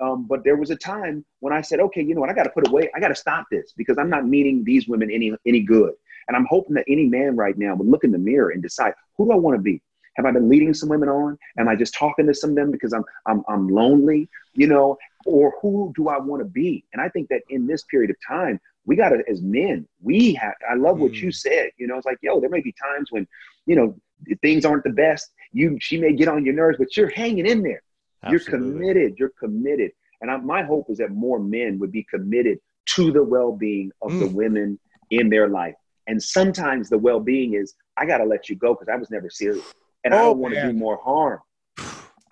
Um, 0.00 0.26
but 0.26 0.44
there 0.44 0.56
was 0.56 0.70
a 0.70 0.76
time 0.76 1.24
when 1.40 1.52
I 1.52 1.60
said, 1.60 1.80
okay, 1.80 2.02
you 2.02 2.14
know 2.14 2.20
what, 2.20 2.30
I 2.30 2.34
got 2.34 2.44
to 2.44 2.50
put 2.50 2.66
away, 2.68 2.90
I 2.94 3.00
got 3.00 3.08
to 3.08 3.14
stop 3.14 3.46
this 3.50 3.74
because 3.76 3.98
I'm 3.98 4.08
not 4.08 4.26
meeting 4.26 4.64
these 4.64 4.88
women 4.88 5.10
any 5.10 5.34
any 5.44 5.60
good. 5.60 5.92
And 6.28 6.36
I'm 6.36 6.46
hoping 6.48 6.74
that 6.74 6.84
any 6.88 7.06
man 7.06 7.36
right 7.36 7.58
now 7.58 7.74
would 7.74 7.88
look 7.88 8.04
in 8.04 8.12
the 8.12 8.18
mirror 8.18 8.50
and 8.50 8.62
decide, 8.62 8.94
who 9.16 9.26
do 9.26 9.32
I 9.32 9.36
want 9.36 9.56
to 9.56 9.62
be? 9.62 9.82
Have 10.16 10.26
I 10.26 10.32
been 10.32 10.48
leading 10.48 10.74
some 10.74 10.88
women 10.88 11.08
on? 11.08 11.38
Am 11.58 11.68
I 11.68 11.76
just 11.76 11.94
talking 11.94 12.26
to 12.26 12.34
some 12.34 12.50
of 12.50 12.56
them 12.56 12.70
because 12.70 12.92
I'm 12.92 13.04
I'm 13.26 13.42
I'm 13.48 13.68
lonely, 13.68 14.28
you 14.54 14.66
know? 14.66 14.98
Or 15.26 15.54
who 15.60 15.92
do 15.94 16.08
I 16.08 16.18
want 16.18 16.40
to 16.40 16.48
be? 16.48 16.84
And 16.92 17.02
I 17.02 17.08
think 17.10 17.28
that 17.28 17.42
in 17.50 17.66
this 17.66 17.84
period 17.84 18.10
of 18.10 18.16
time, 18.26 18.58
we 18.86 18.96
got 18.96 19.10
to, 19.10 19.22
as 19.28 19.42
men, 19.42 19.86
we 20.02 20.32
have. 20.34 20.54
I 20.68 20.74
love 20.74 20.98
what 20.98 21.12
mm. 21.12 21.20
you 21.20 21.30
said. 21.30 21.70
You 21.76 21.86
know, 21.86 21.98
it's 21.98 22.06
like, 22.06 22.16
yo, 22.22 22.40
there 22.40 22.48
may 22.48 22.62
be 22.62 22.72
times 22.72 23.12
when, 23.12 23.28
you 23.66 23.76
know, 23.76 23.94
things 24.40 24.64
aren't 24.64 24.84
the 24.84 24.90
best. 24.90 25.30
You, 25.52 25.76
she 25.78 25.98
may 25.98 26.14
get 26.14 26.28
on 26.28 26.46
your 26.46 26.54
nerves, 26.54 26.78
but 26.78 26.96
you're 26.96 27.10
hanging 27.10 27.46
in 27.46 27.62
there. 27.62 27.82
Absolutely. 28.22 28.32
You're 28.32 28.58
committed. 28.58 29.18
You're 29.18 29.32
committed. 29.38 29.92
And 30.22 30.30
I, 30.30 30.38
my 30.38 30.62
hope 30.62 30.86
is 30.88 30.98
that 30.98 31.10
more 31.10 31.38
men 31.38 31.78
would 31.78 31.92
be 31.92 32.04
committed 32.04 32.58
to 32.94 33.12
the 33.12 33.22
well-being 33.22 33.92
of 34.00 34.12
mm. 34.12 34.20
the 34.20 34.28
women 34.28 34.78
in 35.10 35.28
their 35.28 35.48
life. 35.48 35.74
And 36.06 36.20
sometimes 36.20 36.88
the 36.88 36.98
well-being 36.98 37.54
is 37.54 37.74
I 37.98 38.06
got 38.06 38.18
to 38.18 38.24
let 38.24 38.48
you 38.48 38.56
go 38.56 38.72
because 38.72 38.88
I 38.88 38.96
was 38.96 39.10
never 39.10 39.28
serious, 39.28 39.74
and 40.04 40.14
oh, 40.14 40.16
I 40.16 40.22
don't 40.22 40.38
want 40.38 40.54
to 40.54 40.62
do 40.62 40.72
more 40.72 40.98
harm. 41.02 41.40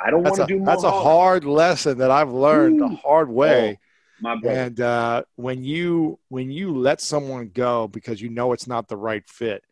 I 0.00 0.10
don't 0.10 0.22
want 0.22 0.36
to 0.36 0.46
do 0.46 0.58
more. 0.58 0.66
That's 0.66 0.82
harm. 0.82 0.94
a 0.94 1.00
hard 1.00 1.44
lesson 1.44 1.98
that 1.98 2.10
I've 2.10 2.30
learned 2.30 2.76
Ooh. 2.76 2.88
the 2.88 2.96
hard 2.96 3.28
way. 3.28 3.78
Oh, 3.80 3.84
my 4.20 4.36
brother. 4.36 4.60
And 4.60 4.80
uh, 4.80 5.22
when 5.36 5.64
you 5.64 6.18
when 6.28 6.50
you 6.50 6.76
let 6.76 7.00
someone 7.00 7.50
go 7.52 7.88
because 7.88 8.20
you 8.20 8.28
know 8.28 8.52
it's 8.52 8.66
not 8.66 8.88
the 8.88 8.96
right 8.96 9.28
fit, 9.28 9.64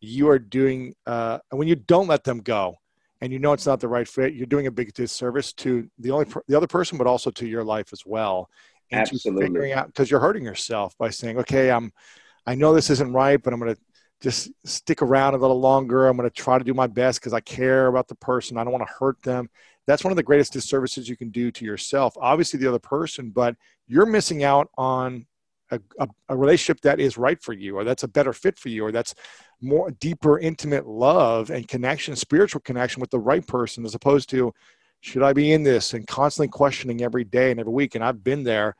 you 0.00 0.28
are 0.28 0.38
doing. 0.38 0.94
Uh, 1.06 1.38
when 1.50 1.68
you 1.68 1.76
don't 1.76 2.06
let 2.06 2.24
them 2.24 2.38
go, 2.38 2.76
and 3.20 3.32
you 3.32 3.38
know 3.38 3.52
it's 3.52 3.66
not 3.66 3.80
the 3.80 3.88
right 3.88 4.08
fit, 4.08 4.34
you're 4.34 4.46
doing 4.46 4.66
a 4.66 4.70
big 4.70 4.92
disservice 4.94 5.52
to 5.54 5.88
the 5.98 6.10
only 6.10 6.26
the 6.48 6.56
other 6.56 6.66
person, 6.66 6.98
but 6.98 7.06
also 7.06 7.30
to 7.30 7.46
your 7.46 7.64
life 7.64 7.92
as 7.92 8.04
well. 8.06 8.50
And 8.90 9.00
Absolutely. 9.00 9.46
Figuring 9.46 9.72
out 9.72 9.88
because 9.88 10.10
you're 10.10 10.20
hurting 10.20 10.44
yourself 10.44 10.96
by 10.96 11.10
saying, 11.10 11.38
"Okay, 11.38 11.70
I'm, 11.70 11.92
I 12.46 12.54
know 12.54 12.72
this 12.72 12.90
isn't 12.90 13.12
right, 13.12 13.42
but 13.42 13.52
I'm 13.52 13.60
going 13.60 13.74
to 13.74 13.80
just 14.22 14.50
stick 14.64 15.02
around 15.02 15.34
a 15.34 15.38
little 15.38 15.60
longer. 15.60 16.06
I'm 16.06 16.16
going 16.16 16.28
to 16.28 16.34
try 16.34 16.58
to 16.58 16.64
do 16.64 16.74
my 16.74 16.86
best 16.86 17.20
because 17.20 17.32
I 17.32 17.40
care 17.40 17.86
about 17.86 18.08
the 18.08 18.14
person. 18.14 18.56
I 18.56 18.64
don't 18.64 18.72
want 18.72 18.86
to 18.86 18.94
hurt 18.98 19.22
them." 19.22 19.48
That's 19.86 20.02
one 20.02 20.10
of 20.10 20.16
the 20.16 20.22
greatest 20.22 20.52
disservices 20.52 21.08
you 21.08 21.16
can 21.16 21.30
do 21.30 21.50
to 21.52 21.64
yourself. 21.64 22.14
Obviously, 22.20 22.58
the 22.58 22.68
other 22.68 22.80
person, 22.80 23.30
but 23.30 23.54
you're 23.86 24.06
missing 24.06 24.42
out 24.42 24.68
on 24.76 25.26
a, 25.70 25.80
a, 25.98 26.08
a 26.28 26.36
relationship 26.36 26.80
that 26.82 27.00
is 27.00 27.16
right 27.16 27.40
for 27.42 27.52
you, 27.52 27.76
or 27.76 27.84
that's 27.84 28.02
a 28.02 28.08
better 28.08 28.32
fit 28.32 28.58
for 28.58 28.68
you, 28.68 28.84
or 28.84 28.92
that's 28.92 29.14
more 29.60 29.90
deeper, 29.92 30.38
intimate 30.38 30.86
love 30.86 31.50
and 31.50 31.68
connection, 31.68 32.16
spiritual 32.16 32.60
connection 32.60 33.00
with 33.00 33.10
the 33.10 33.18
right 33.18 33.46
person, 33.46 33.84
as 33.84 33.94
opposed 33.94 34.28
to 34.30 34.52
should 35.00 35.22
I 35.22 35.32
be 35.32 35.52
in 35.52 35.62
this 35.62 35.94
and 35.94 36.06
constantly 36.06 36.48
questioning 36.48 37.02
every 37.02 37.24
day 37.24 37.50
and 37.50 37.60
every 37.60 37.72
week. 37.72 37.94
And 37.94 38.04
I've 38.04 38.24
been 38.24 38.42
there 38.42 38.74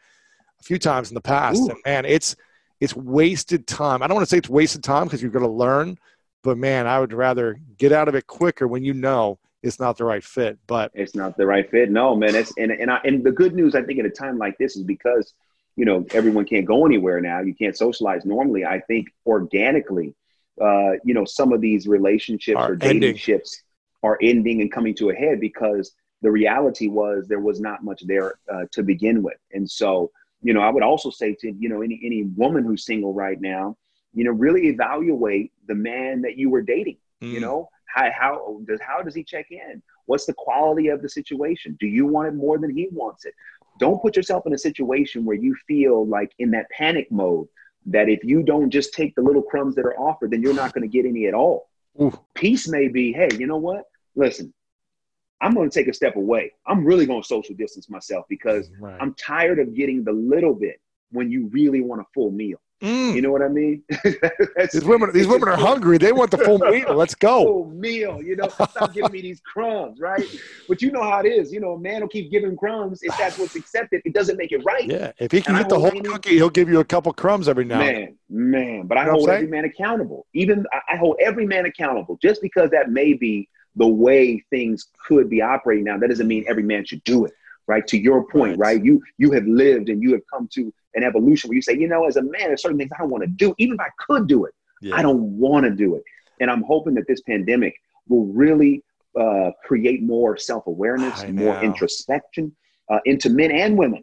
a 0.61 0.63
few 0.63 0.79
times 0.79 1.11
in 1.11 1.15
the 1.15 1.21
past, 1.21 1.61
Ooh. 1.61 1.71
and 1.71 1.79
man, 1.85 2.05
it's 2.05 2.35
it's 2.81 2.95
wasted 2.95 3.67
time. 3.67 4.03
I 4.03 4.07
don't 4.07 4.17
want 4.17 4.27
to 4.27 4.31
say 4.31 4.39
it's 4.39 4.49
wasted 4.49 4.85
time 4.85 5.05
because 5.05 5.23
you're 5.23 5.31
going 5.31 5.45
to 5.45 5.51
learn, 5.51 5.99
but 6.43 6.59
man, 6.59 6.87
I 6.87 7.01
would 7.01 7.13
rather 7.13 7.59
get 7.79 7.93
out 7.93 8.09
of 8.09 8.15
it 8.15 8.27
quicker 8.27 8.69
when 8.69 8.85
you 8.85 8.95
know 8.95 9.39
it's 9.63 9.81
not 9.81 9.97
the 9.97 10.05
right 10.05 10.23
fit. 10.23 10.59
But 10.67 10.91
it's 10.95 11.15
not 11.15 11.37
the 11.37 11.47
right 11.47 11.69
fit. 11.71 11.91
No, 11.91 12.15
man. 12.15 12.35
It's 12.35 12.53
and 12.59 12.71
and 12.71 12.91
I, 12.91 13.01
and 13.05 13.25
the 13.25 13.33
good 13.33 13.55
news 13.55 13.75
I 13.75 13.83
think 13.83 13.99
at 13.99 14.07
a 14.07 14.11
time 14.11 14.39
like 14.39 14.59
this 14.59 14.77
is 14.77 14.83
because 14.83 15.35
you 15.77 15.85
know 15.85 16.07
everyone 16.13 16.45
can't 16.45 16.67
go 16.67 16.87
anywhere 16.87 17.21
now. 17.21 17.41
You 17.41 17.55
can't 17.55 17.77
socialize 17.77 18.25
normally. 18.25 18.65
I 18.65 18.81
think 18.81 19.09
organically 19.27 20.15
uh, 20.61 20.93
you 21.05 21.15
know, 21.15 21.25
some 21.25 21.53
of 21.53 21.61
these 21.61 21.87
relationships 21.87 22.59
are 22.59 22.73
or 22.73 22.77
dating 22.77 22.97
ending. 22.97 23.17
ships 23.17 23.63
are 24.03 24.19
ending 24.23 24.61
and 24.61 24.73
coming 24.73 24.95
to 24.95 25.11
a 25.11 25.15
head 25.15 25.41
because 25.41 25.93
the 26.23 26.31
reality 26.31 26.89
was 26.89 27.29
there 27.29 27.41
was 27.41 27.61
not 27.61 27.85
much 27.85 28.03
there 28.07 28.39
uh, 28.53 28.65
to 28.73 28.83
begin 28.83 29.23
with. 29.23 29.37
And 29.53 29.71
so, 29.71 30.11
you 30.43 30.55
know, 30.55 30.61
I 30.61 30.71
would 30.71 30.83
also 30.83 31.11
say 31.11 31.35
to, 31.41 31.53
you 31.59 31.69
know, 31.69 31.83
any, 31.83 32.01
any 32.05 32.25
woman 32.25 32.65
who's 32.65 32.85
single 32.85 33.13
right 33.15 33.41
now, 33.41 33.77
you 34.13 34.25
know, 34.25 34.33
really 34.33 34.69
evaluate 34.69 35.53
the 35.67 35.75
man 35.75 36.23
that 36.23 36.37
you 36.37 36.51
were 36.51 36.63
dating, 36.63 36.99
mm. 37.23 37.33
you 37.33 37.41
know, 37.41 37.69
how, 37.87 38.11
how 38.13 38.61
does, 38.67 38.81
how 38.81 39.03
does 39.03 39.15
he 39.15 39.25
check 39.25 39.47
in? 39.51 39.83
What's 40.07 40.27
the 40.27 40.35
quality 40.35 40.89
of 40.89 41.03
the 41.03 41.09
situation? 41.09 41.77
Do 41.81 41.87
you 41.87 42.07
want 42.07 42.29
it 42.29 42.35
more 42.35 42.59
than 42.59 42.71
he 42.71 42.89
wants 42.93 43.25
it? 43.25 43.35
Don't 43.79 44.01
put 44.01 44.17
yourself 44.17 44.47
in 44.47 44.55
a 44.55 44.59
situation 44.59 45.25
where 45.25 45.37
you 45.37 45.55
feel 45.67 46.07
like 46.07 46.33
in 46.39 46.51
that 46.53 46.71
panic 46.71 47.11
mode 47.11 47.49
that 47.87 48.09
if 48.09 48.25
you 48.25 48.43
don't 48.43 48.71
just 48.71 48.95
take 48.95 49.15
the 49.15 49.23
little 49.23 49.43
crumbs 49.43 49.75
that 49.77 49.85
are 49.85 49.99
offered, 49.99 50.31
then 50.31 50.43
you're 50.43 50.55
not 50.55 50.73
going 50.73 50.83
to 50.83 50.89
get 50.89 51.07
any 51.07 51.27
at 51.27 51.35
all. 51.35 51.69
Ooh. 52.01 52.19
Peace 52.35 52.69
may 52.69 52.89
be, 52.89 53.13
hey, 53.13 53.29
you 53.39 53.47
know 53.47 53.59
what? 53.59 53.85
Listen, 54.15 54.53
I'm 55.41 55.53
going 55.55 55.69
to 55.69 55.79
take 55.79 55.89
a 55.89 55.95
step 55.95 56.17
away. 56.17 56.53
I'm 56.67 56.85
really 56.85 57.07
going 57.07 57.23
to 57.23 57.27
social 57.27 57.55
distance 57.55 57.91
myself 57.91 58.27
because 58.29 58.71
right. 58.81 58.97
I'm 59.01 59.15
tired 59.15 59.59
of 59.59 59.75
getting 59.75 60.03
the 60.03 60.13
little 60.13 60.55
bit 60.55 60.81
when 61.11 61.31
you 61.31 61.49
really 61.49 61.81
want 61.81 62.01
a 62.01 62.05
full 62.15 62.31
meal. 62.31 62.59
Mm. 62.83 63.15
You 63.15 63.23
know 63.23 63.31
what 63.31 63.41
I 63.41 63.49
mean? 63.49 63.83
these 64.73 64.85
women, 64.85 65.11
these 65.15 65.27
women 65.27 65.49
are 65.49 65.57
hungry. 65.57 65.97
They 65.97 66.13
want 66.13 66.31
the 66.31 66.37
full 66.39 66.59
meal. 66.71 66.95
Let's 66.95 67.15
go. 67.15 67.45
Full 67.45 67.71
meal. 67.71 68.23
You 68.23 68.37
know, 68.37 68.49
stop 68.49 68.93
giving 68.93 69.13
me 69.13 69.23
these 69.23 69.41
crumbs, 69.41 69.99
right? 69.99 70.23
But 70.69 70.83
you 70.83 70.93
know 70.93 71.03
how 71.03 71.21
it 71.21 71.27
is. 71.27 71.53
You 71.53 71.61
know, 71.61 71.73
a 71.73 71.79
man 71.79 72.03
will 72.03 72.09
keep 72.09 72.31
giving 72.31 72.55
crumbs 72.55 73.03
if 73.03 73.17
that's 73.17 73.39
what's 73.39 73.57
accepted. 73.57 74.03
It 74.05 74.13
doesn't 74.13 74.37
make 74.37 74.53
it 74.53 74.63
right. 74.65 74.85
Yeah, 74.85 75.13
if 75.19 75.33
he 75.33 75.41
can 75.41 75.55
and 75.55 75.65
get 75.65 75.71
the 75.71 75.79
whole 75.79 75.89
any, 75.89 76.03
cookie, 76.03 76.35
he'll 76.35 76.51
give 76.51 76.69
you 76.69 76.81
a 76.81 76.85
couple 76.85 77.15
crumbs 77.15 77.49
every 77.49 77.65
now. 77.65 77.79
Man, 77.79 78.19
man. 78.29 78.87
But 78.87 78.99
I 78.99 79.07
you 79.07 79.11
hold 79.13 79.31
every 79.31 79.49
man 79.49 79.65
accountable. 79.65 80.27
Even 80.35 80.67
I 80.73 80.97
hold 80.97 81.17
every 81.19 81.47
man 81.47 81.65
accountable. 81.65 82.19
Just 82.21 82.43
because 82.43 82.71
that 82.73 82.91
may 82.91 83.15
be 83.15 83.49
the 83.77 83.87
way 83.87 84.43
things 84.51 84.89
could 85.07 85.29
be 85.29 85.43
operating 85.43 85.85
now, 85.85 85.99
that 85.99 86.09
doesn't 86.09 86.29
mean 86.29 86.45
every 86.49 86.63
man 86.63 86.85
should 86.85 87.05
do 87.05 87.25
it 87.25 87.33
right? 87.67 87.87
To 87.89 87.99
your 87.99 88.27
point, 88.27 88.59
right? 88.59 88.83
You 88.83 89.03
you 89.19 89.33
have 89.33 89.47
lived 89.47 89.89
and 89.89 90.03
you 90.03 90.13
have 90.13 90.23
come 90.33 90.49
to 90.53 90.73
an 90.95 91.03
evolution 91.05 91.49
where 91.49 91.57
you 91.57 91.63
say, 91.63 91.77
you 91.77 91.89
know, 91.89 92.07
as 92.07 92.17
a 92.17 92.23
man, 92.23 92.49
there's 92.49 92.63
certain 92.63 92.79
things 92.79 92.91
I 92.95 92.99
don't 93.03 93.11
want 93.11 93.23
to 93.25 93.29
do. 93.29 93.55
Even 93.59 93.75
if 93.75 93.81
I 93.81 93.91
could 93.99 94.27
do 94.27 94.45
it, 94.45 94.55
yeah. 94.81 94.95
I 94.95 95.03
don't 95.03 95.39
want 95.39 95.65
to 95.65 95.71
do 95.71 95.97
it. 95.97 96.03
And 96.41 96.51
I'm 96.51 96.63
hoping 96.63 96.95
that 96.95 97.07
this 97.07 97.21
pandemic 97.23 97.75
will 98.09 98.27
really 98.27 98.83
uh, 99.19 99.51
create 99.65 100.03
more 100.03 100.37
self-awareness, 100.37 101.27
more 101.29 101.61
introspection 101.63 102.55
uh, 102.91 103.01
into 103.05 103.31
men 103.31 103.51
and 103.51 103.77
women 103.77 104.03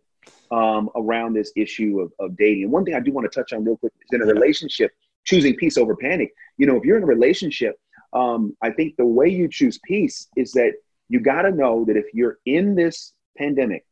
um, 0.52 0.90
around 0.96 1.34
this 1.34 1.52
issue 1.56 2.00
of, 2.02 2.12
of 2.20 2.36
dating. 2.38 2.64
And 2.64 2.72
one 2.72 2.86
thing 2.86 2.96
I 2.96 3.00
do 3.00 3.12
want 3.12 3.32
to 3.32 3.40
touch 3.40 3.54
on 3.54 3.64
real 3.64 3.78
quick 3.78 3.94
is 4.02 4.10
in 4.14 4.22
a 4.22 4.26
yeah. 4.26 4.32
relationship, 4.32 4.92
choosing 5.26 5.56
peace 5.56 5.78
over 5.78 5.96
panic. 5.96 6.34
You 6.58 6.66
know, 6.66 6.76
if 6.76 6.84
you're 6.84 6.98
in 6.98 7.04
a 7.04 7.08
relationship, 7.08 7.80
um, 8.14 8.56
I 8.62 8.70
think 8.72 8.96
the 8.98 9.06
way 9.06 9.28
you 9.30 9.48
choose 9.48 9.80
peace 9.84 10.28
is 10.36 10.52
that 10.54 10.74
you 11.10 11.20
got 11.20 11.44
to 11.44 11.52
know 11.52 11.84
that 11.86 11.98
if 11.98 12.06
you're 12.14 12.38
in 12.46 12.76
this 12.76 13.14
pandemic 13.38 13.86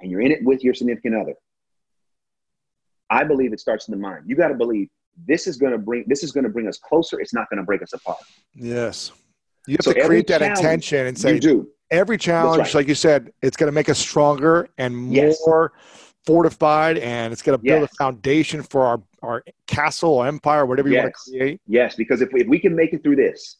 and 0.00 0.10
you're 0.10 0.20
in 0.20 0.32
it 0.32 0.44
with 0.44 0.62
your 0.62 0.74
significant 0.74 1.14
other, 1.16 1.34
I 3.10 3.24
believe 3.24 3.52
it 3.52 3.60
starts 3.60 3.88
in 3.88 3.92
the 3.92 3.98
mind. 3.98 4.24
You 4.26 4.36
got 4.36 4.48
to 4.48 4.54
believe 4.54 4.88
this 5.26 5.46
is 5.46 5.56
going 5.56 5.72
to 5.72 5.78
bring 5.78 6.04
this 6.06 6.22
is 6.22 6.32
going 6.32 6.44
to 6.44 6.50
bring 6.50 6.68
us 6.68 6.78
closer. 6.78 7.20
It's 7.20 7.34
not 7.34 7.48
going 7.50 7.58
to 7.58 7.64
break 7.64 7.82
us 7.82 7.92
apart. 7.92 8.18
Yes. 8.54 9.12
You 9.66 9.72
have 9.72 9.84
so 9.84 9.92
to 9.92 10.06
create 10.06 10.26
that 10.28 10.42
intention 10.42 11.06
and 11.06 11.18
say, 11.18 11.34
you 11.34 11.40
do. 11.40 11.68
every 11.90 12.18
challenge, 12.18 12.58
right. 12.58 12.74
like 12.74 12.88
you 12.88 12.94
said, 12.94 13.32
it's 13.42 13.56
going 13.56 13.66
to 13.66 13.72
make 13.72 13.88
us 13.88 13.98
stronger 13.98 14.68
and 14.78 15.12
yes. 15.12 15.40
more 15.44 15.72
fortified, 16.24 16.98
and 16.98 17.32
it's 17.32 17.42
going 17.42 17.58
to 17.58 17.62
build 17.62 17.80
yes. 17.82 17.92
a 17.92 17.94
foundation 17.96 18.62
for 18.62 18.84
our, 18.84 19.02
our 19.26 19.44
castle 19.66 20.14
or 20.14 20.26
empire, 20.26 20.64
whatever 20.66 20.88
you 20.88 20.94
yes. 20.94 21.02
want 21.04 21.14
to 21.14 21.30
create. 21.30 21.60
Yes, 21.66 21.94
because 21.96 22.20
if 22.20 22.32
we, 22.32 22.42
if 22.42 22.48
we 22.48 22.58
can 22.58 22.74
make 22.74 22.92
it 22.92 23.02
through 23.02 23.16
this, 23.16 23.56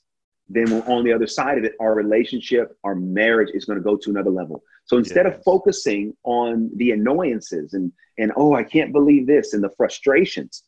then 0.49 0.71
we're 0.71 0.95
on 0.95 1.05
the 1.05 1.13
other 1.13 1.27
side 1.27 1.59
of 1.59 1.65
it, 1.65 1.75
our 1.81 1.95
relationship, 1.95 2.77
our 2.85 2.95
marriage 2.95 3.51
is 3.53 3.65
going 3.65 3.79
to 3.79 3.83
go 3.83 3.97
to 3.97 4.11
another 4.11 4.31
level. 4.31 4.63
So 4.85 4.97
instead 4.97 5.27
of 5.27 5.43
focusing 5.43 6.15
on 6.23 6.71
the 6.77 6.93
annoyances 6.93 7.75
and 7.75 7.93
and 8.19 8.33
oh, 8.37 8.55
I 8.55 8.63
can't 8.63 8.93
believe 8.93 9.27
this 9.27 9.53
and 9.53 9.63
the 9.63 9.71
frustrations, 9.77 10.63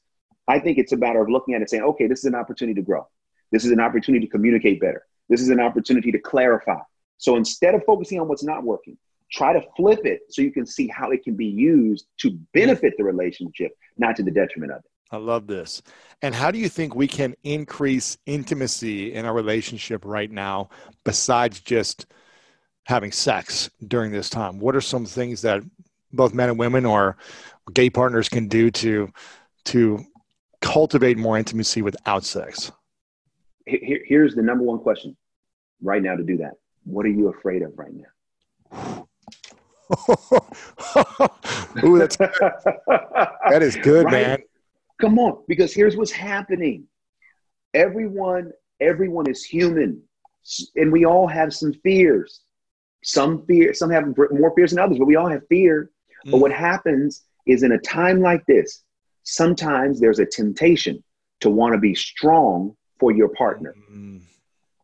I 0.49 0.59
think 0.59 0.77
it's 0.77 0.93
a 0.93 0.97
matter 0.97 1.23
of 1.23 1.31
looking 1.31 1.55
at 1.55 1.63
it 1.63 1.71
saying, 1.71 1.83
okay, 1.83 2.07
this 2.07 2.19
is 2.19 2.25
an 2.27 2.35
opportunity 2.35 2.75
to 2.81 2.85
grow. 2.85 3.07
This 3.53 3.65
is 3.65 3.71
an 3.71 3.81
opportunity 3.81 4.27
to 4.27 4.31
communicate 4.31 4.81
better. 4.81 5.07
This 5.29 5.41
is 5.41 5.49
an 5.49 5.61
opportunity 5.61 6.13
to 6.13 6.19
clarify. 6.19 6.81
So 7.17 7.37
instead 7.37 7.75
of 7.75 7.85
focusing 7.87 8.21
on 8.21 8.29
what's 8.29 8.45
not 8.45 8.65
working, 8.65 8.99
try 9.31 9.53
to 9.53 9.63
flip 9.77 10.01
it 10.05 10.21
so 10.31 10.43
you 10.43 10.53
can 10.53 10.67
see 10.67 10.89
how 10.89 11.11
it 11.11 11.23
can 11.23 11.37
be 11.37 11.47
used 11.47 12.07
to 12.19 12.39
benefit 12.55 12.95
the 12.97 13.05
relationship, 13.05 13.73
not 13.99 14.17
to 14.17 14.23
the 14.23 14.31
detriment 14.31 14.73
of 14.73 14.79
it. 14.79 14.91
I 15.11 15.17
love 15.17 15.47
this. 15.47 15.83
And 16.23 16.35
how 16.35 16.51
do 16.51 16.59
you 16.59 16.69
think 16.69 16.95
we 16.95 17.07
can 17.07 17.35
increase 17.43 18.19
intimacy 18.27 19.15
in 19.15 19.25
our 19.25 19.33
relationship 19.33 20.05
right 20.05 20.31
now 20.31 20.69
besides 21.05 21.61
just 21.61 22.07
having 22.85 23.13
sex 23.13 23.71
during 23.87 24.13
this 24.13 24.29
time? 24.29 24.59
What 24.59 24.77
are 24.77 24.81
some 24.81 25.07
things 25.07 25.43
that 25.43 25.63
both 26.13 26.35
men 26.35 26.51
and 26.51 26.59
women 26.59 26.85
or 26.85 27.17
gay 27.73 27.91
partners 27.91 28.29
can 28.29 28.49
do 28.49 28.71
to 28.71 29.11
to 29.67 30.05
cultivate 30.61 31.19
more 31.19 31.39
intimacy 31.39 31.83
without 31.83 32.25
sex? 32.25 32.73
Here, 33.67 34.01
here's 34.07 34.35
the 34.35 34.43
number 34.43 34.65
one 34.65 34.79
question 34.79 35.17
right 35.83 36.03
now 36.03 36.17
to 36.17 36.23
do 36.23 36.39
that. 36.39 36.55
What 36.85 37.05
are 37.07 37.11
you 37.11 37.29
afraid 37.29 37.63
of 37.63 37.73
right 37.79 37.93
now? 37.93 39.08
Ooh, 41.85 41.99
that's 41.99 42.17
that 42.17 43.59
is 43.61 43.77
good, 43.77 44.05
right? 44.05 44.13
man. 44.13 44.39
Come 45.01 45.19
on, 45.19 45.43
because 45.49 45.73
here's 45.73 45.97
what's 45.97 46.11
happening. 46.11 46.87
Everyone, 47.73 48.53
everyone 48.81 49.29
is 49.29 49.45
human, 49.45 50.03
and 50.77 50.93
we 50.93 51.05
all 51.05 51.27
have 51.27 51.55
some 51.55 51.73
fears. 51.73 52.41
Some 53.05 53.47
fear, 53.47 53.73
some 53.73 53.91
have 53.91 54.15
more 54.17 54.53
fears 54.55 54.71
than 54.71 54.81
others, 54.81 54.99
but 54.99 55.07
we 55.07 55.17
all 55.17 55.29
have 55.29 55.47
fear. 55.49 55.91
Mm. 56.27 56.33
But 56.33 56.39
what 56.39 56.53
happens 56.53 57.23
is 57.47 57.63
in 57.63 57.73
a 57.73 57.79
time 57.79 58.21
like 58.21 58.45
this, 58.47 58.83
sometimes 59.23 60.01
there's 60.01 60.19
a 60.19 60.27
temptation 60.27 61.03
to 61.41 61.49
want 61.49 61.73
to 61.75 61.79
be 61.79 61.95
strong 61.95 62.77
for 62.99 63.13
your 63.13 63.29
partner. 63.29 63.75
Mm. 63.91 64.21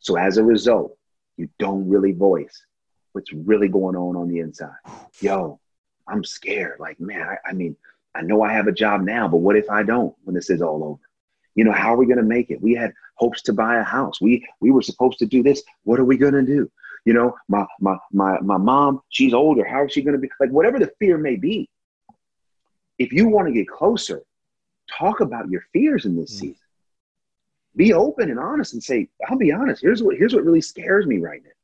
So 0.00 0.16
as 0.16 0.38
a 0.38 0.44
result, 0.44 0.96
you 1.36 1.48
don't 1.58 1.88
really 1.88 2.12
voice 2.12 2.64
what's 3.14 3.32
really 3.32 3.68
going 3.68 3.96
on 3.96 4.16
on 4.16 4.28
the 4.28 4.40
inside. 4.40 4.74
Yo, 5.20 5.60
I'm 6.08 6.24
scared. 6.24 6.80
Like, 6.80 7.00
man, 7.00 7.22
I, 7.22 7.48
I 7.48 7.52
mean, 7.52 7.76
I 8.14 8.22
know 8.22 8.42
I 8.42 8.52
have 8.52 8.66
a 8.66 8.72
job 8.72 9.02
now, 9.02 9.28
but 9.28 9.38
what 9.38 9.56
if 9.56 9.70
I 9.70 9.82
don't 9.82 10.14
when 10.24 10.34
this 10.34 10.50
is 10.50 10.60
all 10.60 10.84
over? 10.84 11.00
You 11.54 11.64
know, 11.64 11.72
how 11.72 11.94
are 11.94 11.96
we 11.96 12.06
going 12.06 12.18
to 12.18 12.24
make 12.24 12.50
it? 12.50 12.60
We 12.60 12.74
had 12.74 12.92
hopes 13.14 13.40
to 13.42 13.52
buy 13.52 13.78
a 13.78 13.84
house. 13.84 14.20
We 14.20 14.46
we 14.60 14.72
were 14.72 14.82
supposed 14.82 15.18
to 15.20 15.26
do 15.26 15.42
this. 15.42 15.62
What 15.84 16.00
are 16.00 16.04
we 16.04 16.16
going 16.16 16.34
to 16.34 16.42
do? 16.42 16.70
You 17.04 17.14
know, 17.14 17.36
my 17.48 17.64
my 17.80 17.96
my 18.12 18.40
my 18.40 18.56
mom, 18.56 19.00
she's 19.10 19.32
older. 19.32 19.64
How 19.64 19.84
is 19.84 19.92
she 19.92 20.02
going 20.02 20.14
to 20.14 20.20
be? 20.20 20.28
Like 20.40 20.50
whatever 20.50 20.80
the 20.80 20.92
fear 20.98 21.16
may 21.16 21.36
be. 21.36 21.68
If 22.98 23.12
you 23.12 23.28
want 23.28 23.46
to 23.46 23.54
get 23.54 23.68
closer, 23.68 24.22
talk 24.90 25.20
about 25.20 25.48
your 25.48 25.62
fears 25.72 26.04
in 26.04 26.16
this 26.16 26.34
mm. 26.34 26.40
season. 26.40 26.56
Be 27.76 27.92
open 27.92 28.30
and 28.30 28.38
honest 28.38 28.72
and 28.72 28.82
say, 28.82 29.08
I'll 29.28 29.38
be 29.38 29.52
honest. 29.52 29.82
Here's 29.82 30.02
what 30.02 30.16
here's 30.16 30.34
what 30.34 30.44
really 30.44 30.60
scares 30.60 31.06
me 31.06 31.18
right 31.18 31.42
now. 31.44 31.63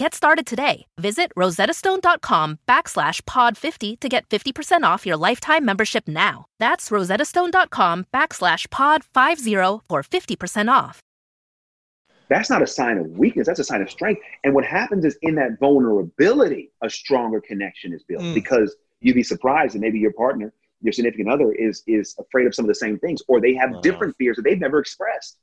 Get 0.00 0.14
started 0.14 0.46
today. 0.46 0.86
Visit 0.96 1.30
rosettastone.com 1.36 2.60
backslash 2.66 3.26
pod 3.26 3.58
50 3.58 3.96
to 3.96 4.08
get 4.08 4.26
50% 4.30 4.82
off 4.82 5.04
your 5.04 5.18
lifetime 5.18 5.62
membership 5.62 6.08
now. 6.08 6.46
That's 6.58 6.88
rosettastone.com 6.88 8.06
backslash 8.10 8.70
pod 8.70 9.04
50 9.04 9.52
for 9.90 10.02
50% 10.02 10.72
off. 10.72 11.02
That's 12.30 12.48
not 12.48 12.62
a 12.62 12.66
sign 12.66 12.96
of 12.96 13.10
weakness. 13.10 13.46
That's 13.46 13.58
a 13.58 13.64
sign 13.64 13.82
of 13.82 13.90
strength. 13.90 14.22
And 14.42 14.54
what 14.54 14.64
happens 14.64 15.04
is 15.04 15.18
in 15.20 15.34
that 15.34 15.58
vulnerability, 15.60 16.72
a 16.82 16.88
stronger 16.88 17.42
connection 17.42 17.92
is 17.92 18.02
built 18.02 18.22
mm. 18.22 18.32
because 18.32 18.74
you'd 19.02 19.12
be 19.12 19.22
surprised 19.22 19.74
that 19.74 19.80
maybe 19.80 19.98
your 19.98 20.14
partner, 20.14 20.50
your 20.80 20.94
significant 20.94 21.28
other 21.28 21.52
is, 21.52 21.82
is 21.86 22.16
afraid 22.18 22.46
of 22.46 22.54
some 22.54 22.64
of 22.64 22.68
the 22.68 22.74
same 22.74 22.98
things, 22.98 23.20
or 23.28 23.38
they 23.38 23.52
have 23.52 23.72
wow. 23.72 23.80
different 23.82 24.16
fears 24.16 24.36
that 24.36 24.44
they've 24.44 24.58
never 24.58 24.78
expressed 24.78 25.36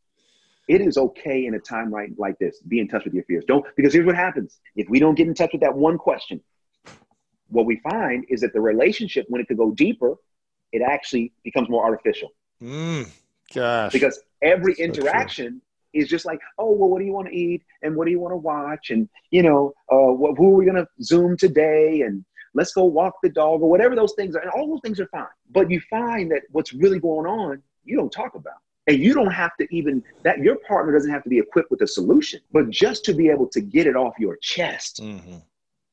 it 0.68 0.82
is 0.82 0.98
okay 0.98 1.46
in 1.46 1.56
a 1.56 1.60
time 1.60 1.92
like, 1.92 2.12
like 2.18 2.38
this. 2.40 2.60
Be 2.62 2.80
in 2.80 2.88
touch 2.88 3.06
with 3.06 3.14
your 3.14 3.24
fears. 3.24 3.46
Don't 3.48 3.66
because 3.76 3.94
here's 3.94 4.06
what 4.06 4.16
happens. 4.16 4.60
If 4.76 4.90
we 4.90 5.00
don't 5.00 5.16
get 5.16 5.28
in 5.28 5.34
touch 5.34 5.52
with 5.54 5.62
that 5.62 5.76
one 5.76 5.98
question, 5.98 6.42
what 7.50 7.66
we 7.66 7.78
find 7.78 8.26
is 8.30 8.42
that 8.42 8.54
the 8.54 8.62
relationship, 8.62 9.26
when 9.30 9.42
it 9.42 9.48
could 9.48 9.58
go 9.58 9.72
deeper, 9.72 10.16
it 10.72 10.82
actually 10.82 11.34
becomes 11.44 11.70
more 11.70 11.84
artificial. 11.84 12.30
Mm, 12.62 13.10
gosh. 13.54 13.92
Because 13.92 14.20
every 14.42 14.74
interaction 14.74 15.62
is 15.94 16.10
just 16.10 16.26
like, 16.26 16.40
oh, 16.58 16.72
well, 16.72 16.90
what 16.90 17.00
do 17.00 17.06
you 17.06 17.14
want 17.14 17.28
to 17.28 17.34
eat? 17.34 17.64
And 17.82 17.96
what 17.96 18.06
do 18.06 18.12
you 18.12 18.20
want 18.20 18.34
to 18.34 18.38
watch? 18.38 18.90
And, 18.90 19.08
you 19.32 19.44
know, 19.44 19.74
uh, 19.92 20.12
what, 20.14 20.38
who 20.38 20.54
are 20.54 20.58
we 20.58 20.66
going 20.66 20.76
to 20.76 20.88
Zoom 21.02 21.38
today? 21.38 22.02
And 22.02 22.26
let's 22.54 22.74
go 22.74 22.84
walk 22.86 23.16
the 23.24 23.30
dog 23.30 23.62
or 23.62 23.70
whatever 23.70 23.96
those 23.96 24.14
things 24.14 24.36
are. 24.36 24.42
And 24.42 24.52
all 24.52 24.68
those 24.68 24.82
things 24.84 25.00
are 25.00 25.08
fine. 25.08 25.28
But 25.50 25.72
you 25.72 25.82
find 25.90 26.32
that 26.32 26.44
what's 26.52 26.74
really 26.74 27.00
going 27.00 27.26
on, 27.26 27.62
you 27.86 27.96
don't 27.96 28.12
talk 28.12 28.36
about. 28.36 28.60
And 28.88 29.00
you 29.00 29.14
don't 29.14 29.32
have 29.32 29.56
to 29.58 29.68
even 29.70 30.02
that 30.24 30.40
your 30.40 30.56
partner 30.56 30.94
doesn't 30.94 31.12
have 31.12 31.24
to 31.24 31.30
be 31.30 31.40
equipped 31.40 31.70
with 31.70 31.82
a 31.82 31.88
solution, 31.88 32.40
but 32.52 32.70
just 32.70 33.04
to 33.06 33.14
be 33.14 33.30
able 33.30 33.48
to 33.50 33.60
get 33.62 33.86
it 33.86 33.96
off 33.96 34.14
your 34.18 34.38
chest 34.38 35.02
mm-hmm. 35.02 35.38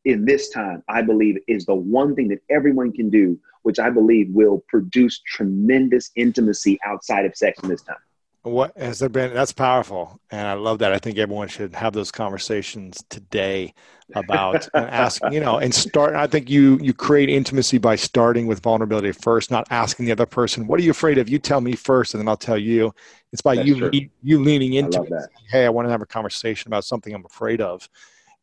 in 0.05 0.25
this 0.25 0.51
time, 0.51 0.83
I 0.89 1.03
believe 1.03 1.39
is 1.49 1.67
the 1.67 1.75
one 1.75 2.15
thing 2.15 2.29
that 2.29 2.41
everyone 2.51 2.93
can 2.93 3.11
do, 3.11 3.39
which 3.63 3.81
I 3.81 3.91
believe 3.91 4.31
will 4.31 4.63
produce 4.69 5.21
tremendous 5.27 6.13
intimacy 6.15 6.79
outside 6.85 7.27
of 7.27 7.37
sex 7.37 7.59
in 7.63 7.69
this 7.69 7.83
time. 7.83 7.97
What 8.45 8.77
has 8.77 8.99
there 8.99 9.09
been? 9.09 9.33
That's 9.33 9.55
powerful, 9.55 10.21
and 10.31 10.47
I 10.47 10.53
love 10.53 10.79
that. 10.81 10.93
I 10.93 10.99
think 10.99 11.17
everyone 11.17 11.49
should 11.49 11.75
have 11.75 11.95
those 11.95 12.13
conversations 12.13 13.03
today 13.09 13.73
about 14.15 14.69
and 14.75 14.85
ask, 14.85 15.23
you 15.31 15.41
know, 15.41 15.57
and 15.57 15.75
start. 15.75 16.15
I 16.15 16.27
think 16.27 16.51
you 16.51 16.79
you 16.83 16.93
create 16.93 17.31
intimacy 17.31 17.79
by 17.79 17.97
starting 17.97 18.47
with 18.47 18.61
vulnerability 18.61 19.13
first, 19.13 19.51
not 19.51 19.67
asking 19.71 20.05
the 20.05 20.13
other 20.13 20.27
person, 20.27 20.67
"What 20.67 20.79
are 20.79 20.83
you 20.83 20.91
afraid 20.91 21.17
of?" 21.17 21.27
You 21.27 21.39
tell 21.39 21.63
me 21.63 21.75
first, 21.75 22.13
and 22.13 22.21
then 22.21 22.29
I'll 22.29 22.37
tell 22.37 22.59
you. 22.59 22.95
It's 23.33 23.41
by 23.41 23.55
That's 23.55 23.67
you 23.67 24.11
you 24.23 24.43
leaning 24.43 24.75
into 24.75 25.03
it. 25.05 25.09
That. 25.09 25.31
Hey, 25.51 25.65
I 25.65 25.71
want 25.71 25.87
to 25.87 25.91
have 25.91 26.03
a 26.03 26.07
conversation 26.07 26.69
about 26.69 26.85
something 26.85 27.15
I'm 27.15 27.25
afraid 27.25 27.63
of, 27.63 27.89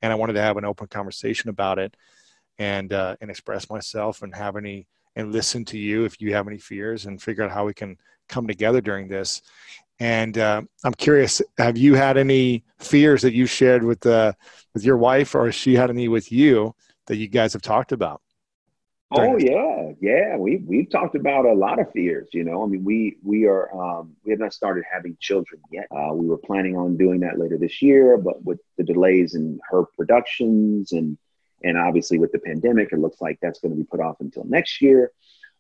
and 0.02 0.12
I 0.12 0.16
wanted 0.16 0.34
to 0.34 0.42
have 0.42 0.58
an 0.58 0.66
open 0.66 0.88
conversation 0.88 1.52
about 1.52 1.78
it, 1.78 1.96
and 2.58 2.92
uh, 2.92 3.18
and 3.22 3.30
express 3.30 3.70
myself 3.70 4.24
and 4.24 4.34
have 4.34 4.56
any 4.56 4.88
and 5.16 5.32
listen 5.32 5.64
to 5.66 5.78
you 5.78 6.06
if 6.06 6.20
you 6.20 6.34
have 6.34 6.48
any 6.48 6.58
fears 6.58 7.06
and 7.06 7.22
figure 7.22 7.44
out 7.44 7.52
how 7.52 7.66
we 7.66 7.74
can 7.76 7.98
come 8.32 8.48
together 8.48 8.82
during 8.82 9.08
this 9.08 9.42
and 10.02 10.36
uh, 10.40 10.64
I'm 10.84 10.96
curious, 10.96 11.44
have 11.60 11.78
you 11.78 11.94
had 11.94 12.18
any 12.18 12.64
fears 12.80 13.22
that 13.22 13.36
you 13.36 13.46
shared 13.46 13.84
with 13.84 14.04
uh, 14.04 14.34
with 14.74 14.84
your 14.84 14.98
wife, 14.98 15.36
or 15.36 15.46
has 15.46 15.54
she 15.54 15.76
had 15.76 15.92
any 15.92 16.08
with 16.08 16.32
you 16.32 16.74
that 17.06 17.18
you 17.18 17.28
guys 17.28 17.54
have 17.54 17.62
talked 17.62 17.92
about? 17.92 18.20
Oh 19.12 19.38
yeah, 19.38 19.92
yeah. 20.02 20.38
We 20.38 20.58
we've 20.66 20.90
talked 20.90 21.14
about 21.14 21.46
a 21.46 21.54
lot 21.54 21.80
of 21.80 21.92
fears. 21.92 22.30
You 22.34 22.44
know, 22.46 22.64
I 22.64 22.66
mean, 22.66 22.84
we 22.84 23.18
we 23.24 23.46
are 23.46 23.72
um, 23.76 24.16
we 24.26 24.32
have 24.32 24.40
not 24.40 24.54
started 24.54 24.86
having 24.92 25.18
children 25.20 25.62
yet. 25.72 25.86
Uh, 25.96 26.16
we 26.16 26.26
were 26.26 26.40
planning 26.40 26.76
on 26.76 26.98
doing 26.98 27.20
that 27.20 27.38
later 27.38 27.60
this 27.60 27.84
year, 27.84 28.18
but 28.18 28.44
with 28.44 28.60
the 28.80 28.84
delays 28.84 29.36
in 29.36 29.60
her 29.70 29.84
productions 29.96 30.94
and 30.94 31.16
and 31.64 31.78
obviously 31.78 32.18
with 32.18 32.32
the 32.32 32.40
pandemic, 32.40 32.92
it 32.92 32.98
looks 32.98 33.22
like 33.22 33.38
that's 33.40 33.60
going 33.60 33.72
to 33.72 33.78
be 33.78 33.84
put 33.84 34.00
off 34.00 34.16
until 34.20 34.46
next 34.46 34.82
year. 34.82 35.12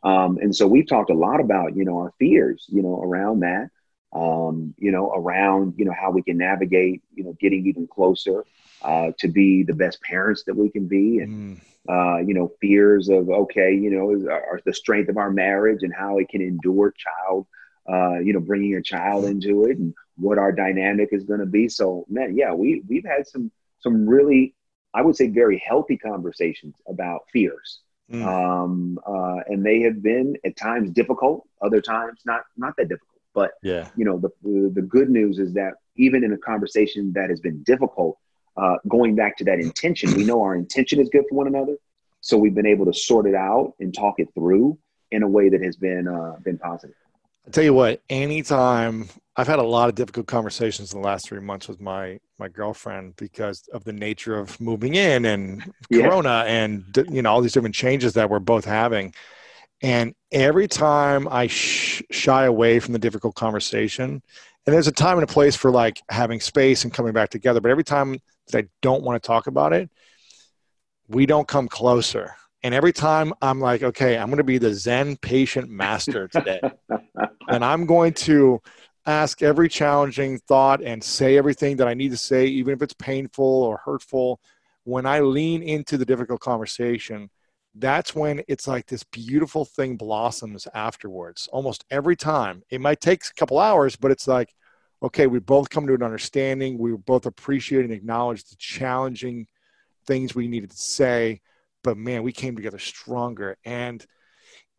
Um, 0.01 0.39
and 0.41 0.55
so 0.55 0.65
we've 0.65 0.87
talked 0.87 1.11
a 1.11 1.13
lot 1.13 1.39
about, 1.39 1.75
you 1.75 1.85
know, 1.85 1.99
our 1.99 2.11
fears, 2.17 2.65
you 2.69 2.81
know, 2.81 2.99
around 3.03 3.41
that, 3.41 3.69
um, 4.13 4.73
you 4.77 4.91
know, 4.91 5.11
around, 5.13 5.75
you 5.77 5.85
know, 5.85 5.93
how 5.99 6.11
we 6.11 6.21
can 6.21 6.37
navigate, 6.37 7.01
you 7.15 7.23
know, 7.23 7.35
getting 7.39 7.65
even 7.67 7.87
closer 7.87 8.45
uh, 8.81 9.11
to 9.19 9.27
be 9.27 9.63
the 9.63 9.73
best 9.73 10.01
parents 10.01 10.43
that 10.45 10.55
we 10.55 10.69
can 10.69 10.87
be. 10.87 11.19
And, 11.19 11.57
mm. 11.57 11.61
uh, 11.87 12.19
you 12.25 12.33
know, 12.33 12.51
fears 12.59 13.09
of, 13.09 13.29
okay, 13.29 13.73
you 13.73 13.89
know, 13.89 14.11
is, 14.11 14.25
are 14.25 14.59
the 14.65 14.73
strength 14.73 15.09
of 15.09 15.17
our 15.17 15.31
marriage 15.31 15.83
and 15.83 15.93
how 15.93 16.17
it 16.17 16.29
can 16.29 16.41
endure 16.41 16.93
child, 16.97 17.47
uh, 17.89 18.19
you 18.19 18.33
know, 18.33 18.39
bringing 18.39 18.75
a 18.75 18.81
child 18.81 19.25
into 19.25 19.65
it 19.65 19.77
and 19.77 19.93
what 20.17 20.37
our 20.37 20.51
dynamic 20.51 21.09
is 21.11 21.23
going 21.23 21.39
to 21.39 21.45
be. 21.45 21.69
So, 21.69 22.05
man, 22.09 22.35
yeah, 22.35 22.53
we, 22.53 22.83
we've 22.87 23.05
had 23.05 23.27
some, 23.27 23.51
some 23.79 24.07
really, 24.07 24.55
I 24.93 25.01
would 25.01 25.15
say 25.15 25.29
very 25.29 25.63
healthy 25.65 25.97
conversations 25.97 26.75
about 26.87 27.21
fears. 27.31 27.79
Mm. 28.11 28.25
Um, 28.25 28.99
uh, 29.07 29.39
and 29.47 29.65
they 29.65 29.79
have 29.81 30.03
been 30.03 30.35
at 30.43 30.57
times 30.57 30.91
difficult, 30.91 31.47
other 31.61 31.79
times 31.79 32.19
not 32.25 32.41
not 32.57 32.75
that 32.75 32.89
difficult. 32.89 33.10
But 33.33 33.51
yeah, 33.63 33.89
you 33.95 34.05
know, 34.05 34.19
the, 34.19 34.29
the, 34.43 34.71
the 34.75 34.81
good 34.81 35.09
news 35.09 35.39
is 35.39 35.53
that 35.53 35.73
even 35.95 36.23
in 36.23 36.33
a 36.33 36.37
conversation 36.37 37.13
that 37.13 37.29
has 37.29 37.39
been 37.39 37.63
difficult, 37.63 38.17
uh, 38.57 38.75
going 38.87 39.15
back 39.15 39.37
to 39.37 39.43
that 39.45 39.59
intention, 39.59 40.13
we 40.15 40.23
know 40.23 40.41
our 40.41 40.55
intention 40.55 40.99
is 40.99 41.09
good 41.09 41.23
for 41.29 41.35
one 41.35 41.47
another. 41.47 41.77
So 42.21 42.37
we've 42.37 42.55
been 42.55 42.67
able 42.67 42.85
to 42.85 42.93
sort 42.93 43.25
it 43.25 43.35
out 43.35 43.73
and 43.79 43.93
talk 43.93 44.15
it 44.19 44.27
through 44.35 44.77
in 45.11 45.23
a 45.23 45.27
way 45.27 45.49
that 45.49 45.61
has 45.61 45.75
been 45.75 46.07
uh, 46.07 46.35
been 46.43 46.57
positive. 46.57 46.95
I 47.47 47.49
tell 47.49 47.63
you 47.63 47.73
what, 47.73 48.01
anytime 48.09 49.09
I've 49.35 49.47
had 49.47 49.59
a 49.59 49.63
lot 49.63 49.89
of 49.89 49.95
difficult 49.95 50.27
conversations 50.27 50.93
in 50.93 51.01
the 51.01 51.07
last 51.07 51.27
three 51.27 51.39
months 51.39 51.67
with 51.67 51.81
my 51.81 52.19
my 52.37 52.47
girlfriend 52.47 53.15
because 53.15 53.67
of 53.73 53.83
the 53.83 53.93
nature 53.93 54.37
of 54.37 54.59
moving 54.59 54.95
in 54.95 55.25
and 55.25 55.71
yeah. 55.89 56.07
Corona 56.07 56.43
and 56.47 56.83
you 57.09 57.21
know 57.21 57.31
all 57.31 57.41
these 57.41 57.53
different 57.53 57.75
changes 57.75 58.13
that 58.13 58.29
we're 58.29 58.39
both 58.39 58.65
having. 58.65 59.13
And 59.81 60.13
every 60.31 60.67
time 60.67 61.27
I 61.27 61.47
sh- 61.47 62.03
shy 62.11 62.45
away 62.45 62.79
from 62.79 62.93
the 62.93 62.99
difficult 62.99 63.35
conversation, 63.35 64.21
and 64.65 64.75
there's 64.75 64.87
a 64.87 64.91
time 64.91 65.17
and 65.17 65.23
a 65.23 65.33
place 65.33 65.55
for 65.55 65.71
like 65.71 66.01
having 66.09 66.39
space 66.39 66.83
and 66.83 66.93
coming 66.93 67.13
back 67.13 67.29
together, 67.29 67.59
but 67.59 67.71
every 67.71 67.83
time 67.83 68.19
that 68.47 68.65
I 68.65 68.67
don't 68.81 69.03
want 69.03 69.21
to 69.21 69.25
talk 69.25 69.47
about 69.47 69.73
it, 69.73 69.89
we 71.07 71.25
don't 71.25 71.47
come 71.47 71.67
closer. 71.67 72.35
And 72.63 72.75
every 72.75 72.93
time 72.93 73.33
I'm 73.41 73.59
like, 73.59 73.81
okay, 73.81 74.17
I'm 74.17 74.27
going 74.27 74.37
to 74.37 74.43
be 74.43 74.59
the 74.59 74.73
Zen 74.73 75.17
patient 75.17 75.69
master 75.69 76.27
today. 76.27 76.61
and 77.49 77.65
I'm 77.65 77.87
going 77.87 78.13
to 78.13 78.61
ask 79.07 79.41
every 79.41 79.67
challenging 79.67 80.37
thought 80.47 80.83
and 80.83 81.03
say 81.03 81.37
everything 81.37 81.77
that 81.77 81.87
I 81.87 81.95
need 81.95 82.11
to 82.11 82.17
say, 82.17 82.45
even 82.45 82.75
if 82.75 82.83
it's 82.83 82.93
painful 82.93 83.45
or 83.45 83.77
hurtful. 83.77 84.39
When 84.83 85.07
I 85.07 85.21
lean 85.21 85.63
into 85.63 85.97
the 85.97 86.05
difficult 86.05 86.39
conversation, 86.39 87.31
that's 87.75 88.13
when 88.13 88.41
it's 88.47 88.67
like 88.67 88.85
this 88.87 89.03
beautiful 89.03 89.65
thing 89.65 89.95
blossoms 89.95 90.67
afterwards. 90.73 91.47
Almost 91.51 91.85
every 91.89 92.15
time. 92.15 92.63
It 92.69 92.81
might 92.81 93.01
take 93.01 93.23
a 93.25 93.33
couple 93.33 93.59
hours, 93.59 93.95
but 93.95 94.11
it's 94.11 94.27
like, 94.27 94.53
okay, 95.01 95.27
we 95.27 95.39
both 95.39 95.69
come 95.69 95.87
to 95.87 95.93
an 95.93 96.03
understanding. 96.03 96.77
We 96.77 96.91
both 96.93 97.25
appreciate 97.25 97.85
and 97.85 97.93
acknowledge 97.93 98.43
the 98.43 98.55
challenging 98.57 99.47
things 100.05 100.35
we 100.35 100.47
needed 100.47 100.71
to 100.71 100.77
say. 100.77 101.41
But 101.83 101.97
man, 101.97 102.23
we 102.23 102.31
came 102.31 102.55
together 102.55 102.79
stronger. 102.79 103.57
And 103.65 104.05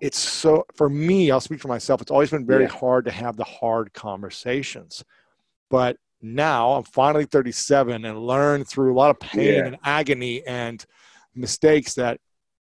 it's 0.03 0.19
so 0.19 0.67
for 0.75 0.91
me 0.91 1.31
i'll 1.31 1.41
speak 1.41 1.61
for 1.61 1.69
myself 1.69 2.03
it's 2.03 2.11
always 2.11 2.31
been 2.31 2.45
very 2.45 2.65
yeah. 2.65 2.71
hard 2.71 3.05
to 3.05 3.11
have 3.11 3.37
the 3.37 3.45
hard 3.45 3.91
conversations 3.95 5.05
but 5.71 5.97
now 6.21 6.73
i'm 6.73 6.83
finally 6.83 7.25
37 7.25 8.05
and 8.05 8.27
learned 8.27 8.67
through 8.67 8.93
a 8.93 8.97
lot 8.97 9.11
of 9.11 9.21
pain 9.21 9.55
yeah. 9.55 9.65
and 9.65 9.79
agony 9.85 10.45
and 10.45 10.85
mistakes 11.37 11.95
that 11.95 12.21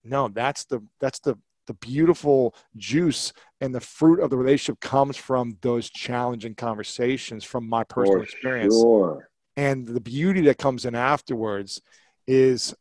no 0.09 0.29
that's 0.29 0.65
the 0.65 0.81
that's 1.01 1.19
the 1.21 1.37
the 1.67 1.75
beautiful 1.75 2.55
juice 2.77 3.33
and 3.61 3.75
the 3.75 3.81
fruit 3.81 4.21
of 4.21 4.31
the 4.31 4.37
relationship 4.37 4.81
comes 4.81 5.17
from 5.17 5.57
those 5.61 5.91
challenging 5.91 6.55
conversations 6.55 7.45
from 7.45 7.69
my 7.69 7.85
personal 7.85 8.21
for 8.21 8.25
experience. 8.25 8.75
sure. 8.75 9.29
and 9.57 9.87
the 9.87 10.01
beauty 10.01 10.41
that 10.41 10.57
comes 10.57 10.87
in 10.87 10.95
afterwards 10.95 11.83
is 12.27 12.75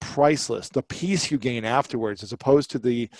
priceless. 0.00 0.70
The 0.70 0.82
peace 0.82 1.30
you 1.30 1.36
gain 1.36 1.64
afterwards 1.64 2.22
as 2.22 2.32
opposed 2.32 2.70
to 2.70 2.78
the 2.78 3.10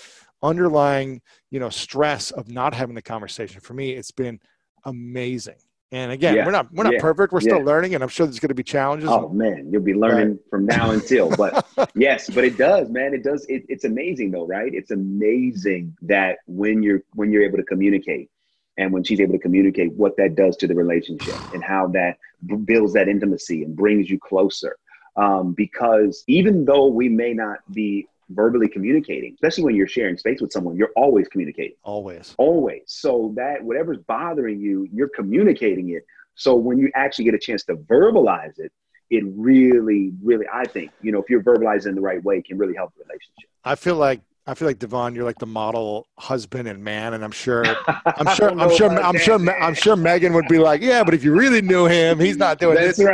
underlying 0.43 1.21
you 1.51 1.59
know 1.59 1.69
stress 1.69 2.31
of 2.31 2.49
not 2.49 2.73
having 2.73 2.95
the 2.95 3.01
conversation. 3.01 3.61
For 3.61 3.75
me 3.75 3.91
it's 3.91 4.11
been 4.11 4.39
amazing 4.83 5.59
and 5.91 6.11
again 6.11 6.35
yeah. 6.35 6.45
we're 6.45 6.51
not 6.51 6.71
we're 6.73 6.83
not 6.83 6.93
yeah. 6.93 7.01
perfect 7.01 7.33
we're 7.33 7.41
yeah. 7.41 7.49
still 7.49 7.63
learning 7.63 7.93
and 7.93 8.03
i'm 8.03 8.09
sure 8.09 8.25
there's 8.25 8.39
going 8.39 8.49
to 8.49 8.55
be 8.55 8.63
challenges 8.63 9.09
oh 9.09 9.29
man 9.29 9.69
you'll 9.71 9.81
be 9.81 9.93
learning 9.93 10.31
right. 10.31 10.49
from 10.49 10.65
now 10.65 10.91
until 10.91 11.29
but 11.35 11.65
yes 11.95 12.29
but 12.29 12.43
it 12.43 12.57
does 12.57 12.89
man 12.89 13.13
it 13.13 13.23
does 13.23 13.45
it, 13.45 13.63
it's 13.67 13.83
amazing 13.83 14.31
though 14.31 14.45
right 14.45 14.73
it's 14.73 14.91
amazing 14.91 15.95
that 16.01 16.37
when 16.47 16.81
you're 16.81 17.01
when 17.13 17.31
you're 17.31 17.43
able 17.43 17.57
to 17.57 17.63
communicate 17.63 18.29
and 18.77 18.91
when 18.91 19.03
she's 19.03 19.19
able 19.19 19.33
to 19.33 19.39
communicate 19.39 19.91
what 19.93 20.15
that 20.17 20.35
does 20.35 20.55
to 20.57 20.67
the 20.67 20.75
relationship 20.75 21.35
and 21.53 21.63
how 21.63 21.87
that 21.87 22.17
builds 22.65 22.93
that 22.93 23.07
intimacy 23.07 23.63
and 23.63 23.75
brings 23.75 24.09
you 24.09 24.17
closer 24.19 24.77
um, 25.17 25.53
because 25.53 26.23
even 26.27 26.63
though 26.63 26.87
we 26.87 27.09
may 27.09 27.33
not 27.33 27.59
be 27.73 28.07
verbally 28.33 28.67
communicating, 28.67 29.33
especially 29.33 29.63
when 29.65 29.75
you're 29.75 29.87
sharing 29.87 30.17
space 30.17 30.41
with 30.41 30.51
someone, 30.51 30.75
you're 30.75 30.91
always 30.95 31.27
communicating. 31.27 31.75
Always. 31.83 32.35
Always. 32.37 32.83
So 32.87 33.33
that 33.37 33.63
whatever's 33.63 33.99
bothering 34.07 34.59
you, 34.59 34.87
you're 34.91 35.09
communicating 35.09 35.89
it. 35.91 36.03
So 36.35 36.55
when 36.55 36.77
you 36.77 36.91
actually 36.95 37.25
get 37.25 37.33
a 37.33 37.39
chance 37.39 37.63
to 37.65 37.75
verbalize 37.75 38.57
it, 38.57 38.71
it 39.09 39.23
really, 39.27 40.13
really, 40.23 40.45
I 40.51 40.63
think, 40.63 40.91
you 41.01 41.11
know, 41.11 41.19
if 41.19 41.29
you're 41.29 41.43
verbalizing 41.43 41.95
the 41.95 42.01
right 42.01 42.23
way, 42.23 42.41
can 42.41 42.57
really 42.57 42.75
help 42.75 42.93
the 42.95 43.03
relationship. 43.03 43.49
I 43.63 43.75
feel 43.75 43.95
like 43.95 44.21
I 44.47 44.55
feel 44.55 44.67
like 44.67 44.79
DeVon, 44.79 45.13
you're 45.13 45.23
like 45.23 45.37
the 45.37 45.45
model 45.45 46.07
husband 46.17 46.67
and 46.67 46.83
man, 46.83 47.13
and 47.13 47.23
I'm 47.23 47.31
sure, 47.31 47.63
I'm 48.05 48.35
sure, 48.35 48.49
I'm 48.59 48.75
sure, 48.75 48.89
I'm 48.89 49.17
sure, 49.17 49.61
I'm 49.61 49.75
sure 49.75 49.95
Meagan 49.95 50.33
would 50.33 50.47
be 50.47 50.57
like, 50.57 50.81
yeah, 50.81 51.03
but 51.03 51.13
if 51.13 51.23
you 51.23 51.33
really 51.33 51.61
knew 51.61 51.85
him, 51.85 52.19
he's 52.19 52.37
not 52.37 52.59
doing 52.59 52.75
That's 52.75 52.97
this. 52.97 53.07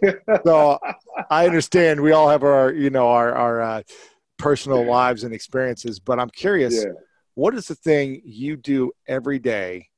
That's 0.00 0.16
right. 0.30 0.40
so 0.44 0.78
I 1.30 1.46
understand. 1.46 2.00
We 2.00 2.12
all 2.12 2.28
have 2.28 2.44
our, 2.44 2.72
you 2.72 2.90
know, 2.90 3.08
our 3.08 3.34
our 3.34 3.60
uh, 3.60 3.82
personal 4.42 4.84
lives 4.84 5.24
and 5.24 5.32
experiences. 5.32 6.00
But 6.00 6.18
I'm 6.18 6.30
curious, 6.30 6.84
yeah. 6.84 6.92
what 7.34 7.54
is 7.54 7.68
the 7.68 7.74
thing 7.76 8.20
you 8.24 8.56
do 8.56 8.90
every 9.06 9.38
day 9.38 9.88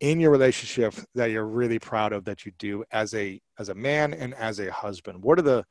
in 0.00 0.18
your 0.18 0.30
relationship 0.30 0.94
that 1.14 1.30
you're 1.30 1.46
really 1.46 1.78
proud 1.78 2.12
of 2.12 2.24
that 2.24 2.44
you 2.44 2.52
do 2.58 2.84
as 2.90 3.14
a 3.14 3.40
as 3.58 3.68
a 3.68 3.74
man 3.74 4.14
and 4.14 4.34
as 4.34 4.58
a 4.58 4.72
husband? 4.72 5.22
What 5.22 5.38
are 5.38 5.42
the 5.42 5.64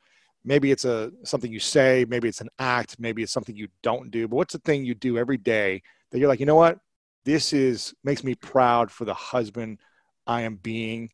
maybe 0.46 0.72
it's 0.72 0.86
a 0.86 1.12
something 1.24 1.52
you 1.52 1.60
say, 1.60 2.06
maybe 2.08 2.28
it's 2.28 2.42
an 2.42 2.50
act, 2.60 2.98
maybe 3.00 3.24
it's 3.24 3.34
something 3.34 3.56
you 3.56 3.68
don't 3.82 4.12
do, 4.12 4.28
but 4.28 4.36
what's 4.36 4.54
the 4.54 4.60
thing 4.60 4.86
you 4.86 4.94
do 4.94 5.18
every 5.18 5.38
day 5.38 5.82
that 6.12 6.20
you're 6.20 6.30
like, 6.30 6.40
you 6.40 6.46
know 6.46 6.56
what? 6.56 6.80
This 7.26 7.54
is 7.54 7.94
makes 8.04 8.24
me 8.24 8.36
proud 8.36 8.92
for 8.92 9.06
the 9.06 9.14
husband 9.14 9.80
I 10.28 10.42
am 10.42 10.56
being 10.58 11.10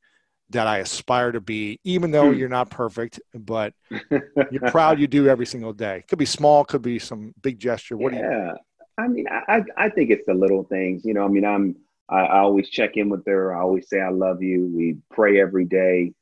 that 0.52 0.68
I 0.68 0.80
aspire 0.80 1.32
to 1.32 1.42
be, 1.42 1.80
even 1.84 2.12
though 2.12 2.32
hmm. 2.32 2.38
you're 2.38 2.50
not 2.50 2.70
perfect, 2.70 3.20
but 3.34 3.74
you're 4.52 4.72
proud 4.72 5.00
you 5.00 5.08
do 5.08 5.28
every 5.28 5.46
single 5.46 5.74
day. 5.74 6.04
Could 6.08 6.20
be 6.20 6.26
small, 6.26 6.66
could 6.66 6.82
be 6.82 7.00
some 7.00 7.34
big 7.42 7.60
gesture. 7.60 7.98
What 7.98 8.14
yeah. 8.14 8.20
do 8.20 8.26
you? 8.26 8.32
Yeah. 8.32 8.54
I 8.98 9.08
mean, 9.08 9.26
I, 9.30 9.64
I 9.78 9.90
think 9.90 10.10
it's 10.10 10.26
the 10.26 10.34
little 10.34 10.64
things. 10.66 11.06
You 11.06 11.14
know, 11.14 11.24
I 11.24 11.30
mean, 11.30 11.46
I'm 11.46 11.76
I, 12.10 12.22
I 12.22 12.40
always 12.40 12.70
check 12.70 12.98
in 12.98 13.10
with 13.10 13.26
her. 13.28 13.56
I 13.56 13.62
always 13.62 13.88
say 13.88 14.02
I 14.02 14.10
love 14.10 14.42
you. 14.42 14.70
We 14.76 14.98
pray 15.12 15.40
every 15.40 15.66
day 15.66 16.14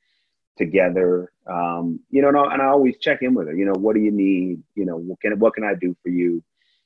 together. 0.57 1.32
Um, 1.47 2.01
you 2.09 2.21
know, 2.21 2.28
and 2.30 2.38
I, 2.38 2.53
and 2.53 2.61
I 2.61 2.65
always 2.65 2.97
check 2.97 3.21
in 3.21 3.34
with 3.34 3.47
her. 3.47 3.55
You 3.55 3.65
know, 3.65 3.73
what 3.73 3.95
do 3.95 4.01
you 4.01 4.11
need? 4.11 4.61
You 4.75 4.86
know, 4.86 4.97
what 4.97 5.19
can 5.21 5.39
what 5.39 5.53
can 5.53 5.63
I 5.63 5.73
do 5.75 5.95
for 6.03 6.09
you? 6.09 6.43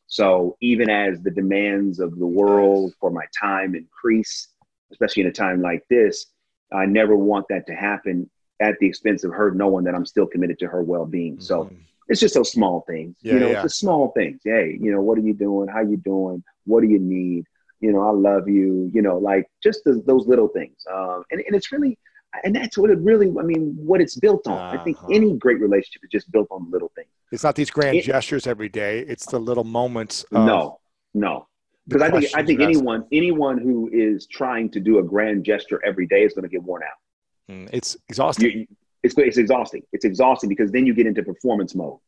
So 0.07 0.57
even 0.61 0.89
as 0.89 1.21
the 1.21 1.31
demands 1.31 1.99
of 1.99 2.17
the 2.17 2.27
world 2.27 2.93
for 2.99 3.09
my 3.09 3.25
time 3.37 3.75
increase, 3.75 4.49
especially 4.91 5.23
in 5.23 5.29
a 5.29 5.33
time 5.33 5.61
like 5.61 5.83
this, 5.89 6.27
I 6.71 6.85
never 6.85 7.15
want 7.15 7.45
that 7.49 7.67
to 7.67 7.75
happen 7.75 8.29
at 8.59 8.75
the 8.79 8.87
expense 8.87 9.23
of 9.23 9.31
her 9.31 9.51
knowing 9.51 9.85
that 9.85 9.95
I'm 9.95 10.05
still 10.05 10.27
committed 10.27 10.59
to 10.59 10.67
her 10.67 10.83
well 10.83 11.05
being. 11.05 11.33
Mm-hmm. 11.33 11.43
So 11.43 11.71
it's 12.07 12.19
just 12.19 12.35
those 12.35 12.51
small 12.51 12.83
things. 12.87 13.15
Yeah, 13.21 13.33
you 13.33 13.39
know, 13.39 13.47
yeah. 13.47 13.53
it's 13.53 13.63
the 13.63 13.69
small 13.69 14.11
things. 14.11 14.41
Hey, 14.43 14.77
you 14.79 14.91
know, 14.91 15.01
what 15.01 15.17
are 15.17 15.21
you 15.21 15.33
doing? 15.33 15.67
How 15.67 15.81
you 15.81 15.97
doing? 15.97 16.43
What 16.65 16.81
do 16.81 16.87
you 16.87 16.99
need? 16.99 17.45
You 17.79 17.91
know, 17.93 18.01
I 18.01 18.11
love 18.11 18.47
you. 18.47 18.91
You 18.93 19.01
know, 19.01 19.17
like 19.17 19.47
just 19.63 19.83
the, 19.85 20.03
those 20.05 20.27
little 20.27 20.47
things. 20.47 20.75
Um, 20.91 21.23
and, 21.31 21.41
and 21.41 21.55
it's 21.55 21.71
really, 21.71 21.97
and 22.43 22.55
that's 22.55 22.77
what 22.77 22.89
it 22.89 22.99
really, 22.99 23.27
I 23.27 23.43
mean, 23.43 23.75
what 23.77 24.01
it's 24.01 24.15
built 24.15 24.45
on. 24.47 24.53
Uh-huh. 24.53 24.79
I 24.79 24.83
think 24.83 24.97
uh-huh. 24.97 25.07
any 25.11 25.33
great 25.37 25.59
relationship 25.59 26.03
is 26.03 26.09
just 26.11 26.31
built 26.31 26.47
on 26.51 26.69
little 26.69 26.91
things. 26.95 27.09
It's 27.31 27.43
not 27.43 27.55
these 27.55 27.71
grand 27.71 27.97
it, 27.97 28.03
gestures 28.03 28.45
every 28.45 28.69
day. 28.69 28.99
It's 28.99 29.25
the 29.25 29.39
little 29.39 29.63
moments. 29.63 30.25
no, 30.31 30.79
no, 31.13 31.47
because 31.91 32.09
I 32.09 32.11
think 32.11 32.35
I 32.35 32.43
think 32.43 32.61
anyone 32.61 33.05
anyone 33.11 33.57
who 33.57 33.89
is 33.91 34.25
trying 34.27 34.69
to 34.71 34.79
do 34.79 34.99
a 34.99 35.03
grand 35.03 35.43
gesture 35.43 35.81
every 35.85 36.07
day 36.07 36.23
is 36.23 36.33
going 36.33 36.43
to 36.43 36.49
get 36.49 36.63
worn 36.63 36.83
out. 36.83 37.53
Mm, 37.53 37.69
it's 37.73 37.97
exhausting. 38.07 38.51
You, 38.51 38.67
it's 39.03 39.15
it's 39.17 39.37
exhausting. 39.37 39.83
It's 39.91 40.05
exhausting 40.05 40.49
because 40.49 40.71
then 40.71 40.85
you 40.85 40.93
get 40.93 41.07
into 41.07 41.23
performance 41.23 41.75
mode. 41.75 41.99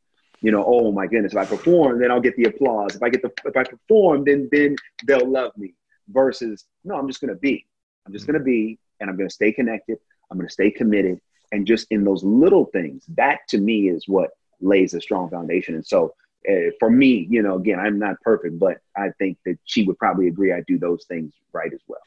You 0.41 0.51
know, 0.51 0.63
oh 0.65 0.91
my 0.91 1.07
goodness, 1.07 1.33
if 1.33 1.37
I 1.37 1.45
perform, 1.45 1.99
then 1.99 2.11
I'll 2.11 2.21
get 2.21 2.35
the 2.35 2.45
applause. 2.45 2.95
If 2.95 3.03
I 3.03 3.09
get 3.09 3.21
the 3.21 3.31
if 3.45 3.55
I 3.57 3.63
perform, 3.63 4.23
then 4.25 4.49
then 4.51 4.75
they'll 5.05 5.29
love 5.29 5.51
me. 5.57 5.73
Versus, 6.09 6.65
no, 6.83 6.95
I'm 6.95 7.07
just 7.07 7.21
going 7.21 7.33
to 7.33 7.39
be. 7.39 7.65
I'm 8.05 8.11
just 8.11 8.25
mm. 8.25 8.33
going 8.33 8.39
to 8.39 8.43
be, 8.43 8.77
and 8.99 9.09
I'm 9.09 9.15
going 9.15 9.29
to 9.29 9.33
stay 9.33 9.53
connected. 9.53 9.97
I'm 10.29 10.37
going 10.37 10.47
to 10.47 10.53
stay 10.53 10.69
committed, 10.69 11.19
and 11.51 11.65
just 11.65 11.87
in 11.91 12.03
those 12.03 12.23
little 12.23 12.65
things, 12.65 13.05
that 13.15 13.39
to 13.49 13.57
me 13.57 13.87
is 13.87 14.05
what 14.07 14.31
lays 14.59 14.93
a 14.93 15.01
strong 15.01 15.29
foundation. 15.29 15.75
And 15.75 15.85
so 15.85 16.13
uh, 16.49 16.71
for 16.79 16.89
me, 16.89 17.27
you 17.29 17.41
know, 17.41 17.55
again, 17.55 17.79
I'm 17.79 17.99
not 17.99 18.19
perfect, 18.21 18.59
but 18.59 18.79
I 18.95 19.09
think 19.17 19.37
that 19.45 19.57
she 19.65 19.83
would 19.83 19.97
probably 19.97 20.27
agree 20.27 20.51
I 20.53 20.61
do 20.67 20.77
those 20.77 21.05
things 21.07 21.33
right 21.53 21.71
as 21.71 21.79
well. 21.87 22.01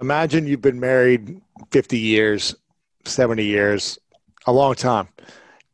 Imagine 0.00 0.46
you've 0.46 0.60
been 0.60 0.80
married 0.80 1.40
50 1.70 1.98
years, 1.98 2.54
70 3.04 3.44
years, 3.44 3.98
a 4.46 4.52
long 4.52 4.74
time, 4.74 5.08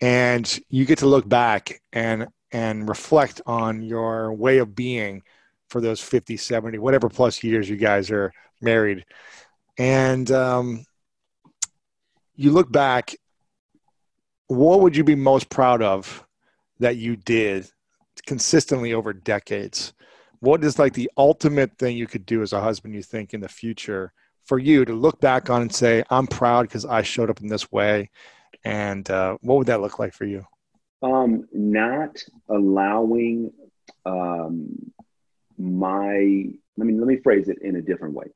and 0.01 0.61
you 0.69 0.85
get 0.85 0.99
to 0.99 1.07
look 1.07 1.29
back 1.29 1.81
and 1.93 2.29
and 2.53 2.89
reflect 2.89 3.41
on 3.47 3.83
your 3.83 4.33
way 4.33 4.59
of 4.59 4.75
being 4.75 5.23
for 5.71 5.81
those 5.81 6.01
50, 6.03 6.37
70, 6.37 6.79
whatever 6.79 7.09
plus 7.09 7.43
years 7.43 7.69
you 7.69 7.77
guys 7.77 8.11
are 8.11 8.31
married. 8.61 9.07
And 9.79 10.31
um, 10.31 10.85
you 12.37 12.51
look 12.51 12.71
back, 12.71 13.17
what 14.49 14.81
would 14.81 14.95
you 14.95 15.03
be 15.03 15.15
most 15.15 15.49
proud 15.49 15.81
of 15.81 16.27
that 16.79 16.97
you 16.97 17.17
did 17.17 17.71
consistently 18.27 18.95
over 18.95 19.13
decades? 19.13 19.93
What 20.41 20.65
is 20.65 20.79
like 20.79 20.95
the 20.95 21.11
ultimate 21.17 21.77
thing 21.79 21.97
you 21.97 22.07
could 22.07 22.27
do 22.27 22.43
as 22.43 22.53
a 22.53 22.61
husband, 22.61 22.95
you 22.95 23.03
think, 23.03 23.33
in 23.33 23.41
the 23.41 23.49
future 23.49 24.13
for 24.45 24.59
you 24.59 24.85
to 24.85 24.93
look 24.93 25.21
back 25.21 25.51
on 25.51 25.63
and 25.63 25.73
say, 25.73 26.03
I'm 26.11 26.27
proud 26.27 26.63
because 26.63 26.85
I 26.85 27.03
showed 27.03 27.31
up 27.31 27.41
in 27.41 27.49
this 27.49 27.71
way? 27.71 28.11
And 28.65 29.09
uh, 29.11 29.37
what 29.41 29.59
would 29.59 29.69
that 29.69 29.81
look 29.81 29.99
like 29.99 30.15
for 30.15 30.25
you? 30.25 30.45
Um, 31.03 31.47
not 31.53 32.23
allowing 32.49 33.53
um, 34.05 34.93
my, 35.59 36.47
let 36.77 36.87
me, 36.87 36.95
let 36.95 37.07
me 37.07 37.19
phrase 37.23 37.49
it 37.49 37.59
in 37.63 37.77
a 37.77 37.83
different 37.83 38.15
way. 38.15 38.27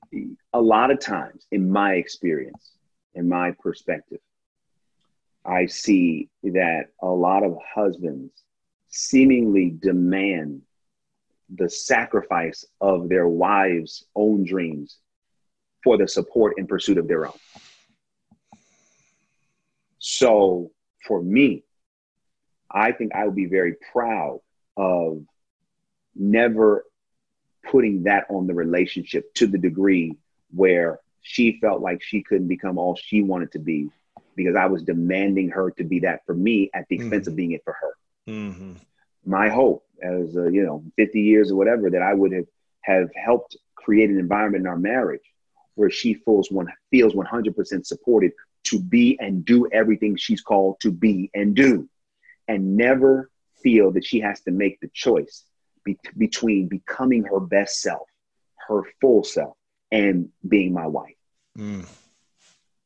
A 0.53 0.61
lot 0.61 0.91
of 0.91 1.01
times, 1.01 1.47
in 1.51 1.71
my 1.71 1.95
experience, 1.95 2.73
in 3.15 3.29
my 3.29 3.53
perspective, 3.61 4.19
I 5.45 5.67
see 5.67 6.29
that 6.43 6.87
a 7.01 7.07
lot 7.07 7.45
of 7.45 7.57
husbands 7.75 8.33
seemingly 8.89 9.71
demand 9.71 10.63
the 11.55 11.71
sacrifice 11.71 12.65
of 12.81 13.09
their 13.09 13.29
wives' 13.29 14.05
own 14.15 14.45
dreams 14.45 14.99
for 15.85 15.97
the 15.97 16.09
support 16.09 16.55
and 16.57 16.69
pursuit 16.69 16.99
of 16.99 17.07
their 17.07 17.27
own. 17.27 17.39
So 19.99 20.71
for 21.07 21.23
me, 21.23 21.65
I 22.71 22.93
think 22.93 23.15
I 23.15 23.25
would 23.25 23.37
be 23.37 23.47
very 23.47 23.75
proud 23.93 24.41
of 24.77 25.25
never 26.15 26.85
putting 27.71 28.05
that 28.05 28.27
on 28.29 28.47
the 28.47 28.55
relationship 28.55 29.33
to 29.35 29.47
the 29.47 29.59
degree 29.59 30.17
where 30.55 31.01
she 31.23 31.59
felt 31.61 31.81
like 31.81 32.03
she 32.03 32.23
couldn't 32.23 32.49
become 32.49 32.79
all 32.79 32.97
she 32.97 33.23
wanted 33.23 33.53
to 33.53 33.59
be 33.59 33.89
because 34.37 34.55
I 34.55 34.67
was 34.67 34.83
demanding 34.83 35.51
her 35.51 35.71
to 35.73 35.85
be 35.85 36.01
that 36.01 36.25
for 36.27 36.35
me 36.35 36.71
at 36.75 36.87
the 36.89 36.97
expense 36.97 37.23
mm-hmm. 37.23 37.31
of 37.31 37.37
being 37.37 37.53
it 37.53 37.63
for 37.65 37.73
her. 37.73 37.97
Mm-hmm. 38.29 38.75
My 39.25 39.49
hope, 39.49 39.85
as 40.03 40.37
uh, 40.37 40.47
you 40.49 40.65
know, 40.65 40.85
50 40.97 41.21
years 41.21 41.51
or 41.51 41.57
whatever, 41.57 41.91
that 41.91 42.03
I 42.03 42.15
would 42.15 42.33
have 42.33 42.47
have 42.83 43.09
helped 43.17 43.57
create 43.75 44.11
an 44.11 44.19
environment 44.19 44.63
in 44.63 44.69
our 44.69 44.79
marriage 44.79 45.23
where 45.75 45.91
she 45.91 46.15
feels 46.15 46.51
one 46.51 46.69
feels 46.91 47.15
100% 47.15 47.87
supported 47.87 48.33
to 48.65 48.81
be 48.81 49.17
and 49.21 49.45
do 49.45 49.69
everything 49.73 50.17
she's 50.17 50.41
called 50.41 50.81
to 50.81 50.91
be 50.91 51.31
and 51.35 51.55
do, 51.55 51.89
and 52.49 52.77
never 52.77 53.31
feel 53.63 53.93
that 53.93 54.05
she 54.05 54.21
has 54.21 54.41
to 54.43 54.51
make 54.51 54.81
the 54.81 54.91
choice 54.93 55.45
be- 55.85 55.99
between 56.17 56.69
becoming 56.69 57.23
her 57.25 57.41
best 57.41 57.81
self, 57.81 58.09
her 58.69 58.83
full 59.01 59.23
self, 59.23 59.57
and 59.93 60.29
being 60.47 60.73
my 60.73 60.87
wife. 60.87 61.15
Mm. 61.57 61.87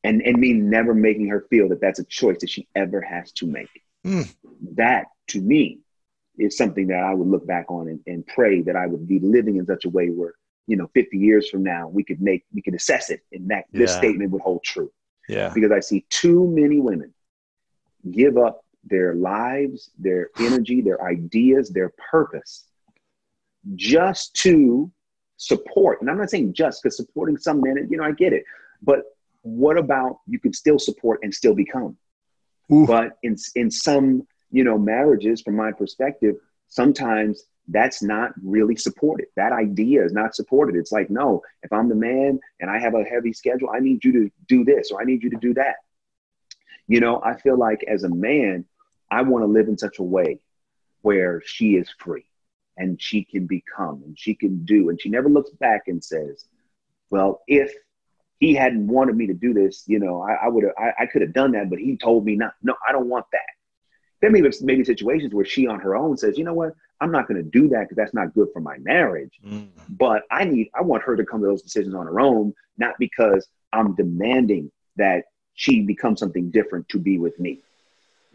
And, 0.05 0.23
and 0.23 0.39
me 0.39 0.53
never 0.53 0.95
making 0.95 1.29
her 1.29 1.47
feel 1.51 1.69
that 1.71 1.81
that's 1.81 1.99
a 1.99 2.05
choice 2.05 2.39
that 2.41 2.51
she 2.51 2.69
ever 2.75 3.01
has 3.01 3.33
to 3.33 3.47
make. 3.47 3.69
Mm. 4.05 4.35
That 4.77 5.07
to 5.29 5.41
me 5.41 5.81
is 6.39 6.57
something 6.57 6.87
that 6.89 7.01
I 7.01 7.15
would 7.15 7.29
look 7.29 7.47
back 7.47 7.71
on 7.71 7.89
and, 7.89 8.01
and 8.07 8.27
pray 8.27 8.63
that 8.63 8.77
I 8.77 8.87
would 8.87 9.07
be 9.07 9.19
living 9.19 9.57
in 9.57 9.67
such 9.67 9.85
a 9.85 9.91
way 9.91 10.09
where, 10.09 10.35
you 10.67 10.77
know, 10.77 10.91
50 10.95 11.19
years 11.19 11.49
from 11.49 11.63
now, 11.63 11.89
we 11.89 12.03
could 12.03 12.21
make, 12.21 12.45
we 12.53 12.63
could 12.63 12.75
assess 12.75 13.11
it 13.11 13.21
and 13.33 13.51
that 13.51 13.65
yeah. 13.73 13.81
this 13.81 13.95
statement 13.95 14.31
would 14.31 14.43
hold 14.43 14.63
true. 14.63 14.91
Yeah. 15.29 15.51
Because 15.55 15.71
I 15.71 15.81
see 15.81 16.07
too 16.09 16.47
many 16.49 16.81
women 16.81 17.13
give 18.11 18.39
up 18.39 18.65
their 18.85 19.15
lives, 19.15 19.91
their 19.99 20.31
energy, 20.39 20.81
their 20.81 21.03
ideas, 21.05 21.71
their 21.71 21.93
purpose 22.11 22.65
just 23.75 24.35
to 24.35 24.91
support. 25.37 26.01
And 26.01 26.11
I'm 26.11 26.19
not 26.19 26.31
saying 26.31 26.55
just 26.55 26.83
because 26.83 26.97
supporting 26.97 27.37
some 27.37 27.61
men, 27.61 27.89
you 27.91 27.97
know, 27.97 28.05
I 28.05 28.13
get 28.13 28.33
it. 28.33 28.45
But 28.83 29.03
what 29.43 29.79
about 29.79 30.21
you 30.27 30.39
could 30.39 30.55
still 30.55 30.79
support 30.79 31.21
and 31.23 31.35
still 31.35 31.55
become? 31.55 31.97
Ooh. 32.73 32.87
But 32.87 33.19
in 33.23 33.37
in 33.55 33.71
some, 33.71 34.27
you 34.51 34.65
know, 34.65 34.79
marriages, 34.79 35.43
from 35.43 35.57
my 35.57 35.73
perspective, 35.73 36.37
sometimes 36.69 37.45
that's 37.69 38.03
not 38.03 38.33
really 38.43 38.77
supported. 38.77 39.27
That 39.37 39.53
idea 39.53 40.05
is 40.05 40.13
not 40.13 40.35
supported. 40.35 40.77
It's 40.77 40.93
like, 40.93 41.09
no, 41.09 41.43
if 41.63 41.73
I'm 41.73 41.89
the 41.89 41.95
man 41.95 42.41
and 42.59 42.71
I 42.71 42.79
have 42.79 42.95
a 42.95 43.05
heavy 43.05 43.33
schedule, 43.33 43.71
I 43.71 43.79
need 43.79 44.05
you 44.05 44.13
to 44.13 44.31
do 44.49 44.65
this 44.65 44.91
or 44.91 45.01
I 45.01 45.05
need 45.05 45.23
you 45.23 45.31
to 45.31 45.37
do 45.37 45.55
that. 45.55 45.77
You 46.89 47.01
know, 47.01 47.23
I 47.25 47.37
feel 47.37 47.57
like 47.57 47.85
as 47.87 48.03
a 48.03 48.09
man, 48.09 48.65
I 49.11 49.23
want 49.23 49.45
to 49.45 49.47
live 49.47 49.69
in 49.69 49.79
such 49.79 50.01
a 50.01 50.03
way 50.03 50.41
where 51.03 51.41
she 51.45 51.77
is 51.77 51.89
free 51.99 52.25
and 52.77 53.01
she 53.01 53.23
can 53.23 53.47
become 53.47 54.03
and 54.05 54.19
she 54.19 54.35
can 54.35 54.65
do. 54.65 54.89
And 54.89 55.01
she 55.01 55.09
never 55.09 55.29
looks 55.29 55.51
back 55.51 55.83
and 55.87 56.03
says, 56.03 56.45
well, 57.11 57.43
if 57.47 57.73
he 58.41 58.55
hadn't 58.55 58.89
wanted 58.89 59.17
me 59.17 59.27
to 59.27 59.35
do 59.35 59.53
this, 59.53 59.85
you 59.87 59.99
know, 59.99 60.23
I, 60.23 60.47
I 60.47 60.49
would 60.49 60.65
have, 60.65 60.73
I, 60.77 61.03
I 61.03 61.07
could 61.07 61.23
have 61.23 61.35
done 61.35 61.53
that, 61.53 61.71
but 61.71 61.79
he 61.79 61.97
told 61.97 62.25
me 62.25 62.37
not. 62.37 62.55
No, 62.63 62.75
I 62.89 62.91
don't 62.91 63.09
want 63.09 63.27
that. 63.33 63.41
There 64.21 64.31
may 64.31 64.41
be 64.41 64.51
maybe 64.63 64.85
situations 64.85 65.33
where 65.33 65.45
she 65.45 65.67
on 65.67 65.79
her 65.81 65.95
own 65.95 66.17
says, 66.17 66.37
you 66.37 66.45
know 66.45 66.55
what, 66.55 66.75
I'm 67.01 67.13
not 67.13 67.29
going 67.29 67.43
to 67.43 67.49
do 67.49 67.69
that 67.69 67.83
because 67.83 67.97
that's 67.97 68.15
not 68.15 68.35
good 68.35 68.49
for 68.53 68.61
my 68.61 68.79
marriage. 68.79 69.33
Mm. 69.47 69.69
But 69.91 70.25
I 70.31 70.45
need, 70.45 70.71
I 70.75 70.83
want 70.83 71.03
her 71.05 71.17
to 71.17 71.25
come 71.25 71.41
to 71.41 71.47
those 71.47 71.63
decisions 71.63 71.95
on 71.95 72.07
her 72.07 72.19
own, 72.19 72.55
not 72.77 72.95
because 72.99 73.47
I'm 73.73 73.95
demanding 73.95 74.73
that 74.97 75.25
she 75.55 75.83
become 75.83 76.17
something 76.17 76.51
different 76.51 76.89
to 76.89 76.99
be 76.99 77.19
with 77.19 77.39
me. 77.39 77.61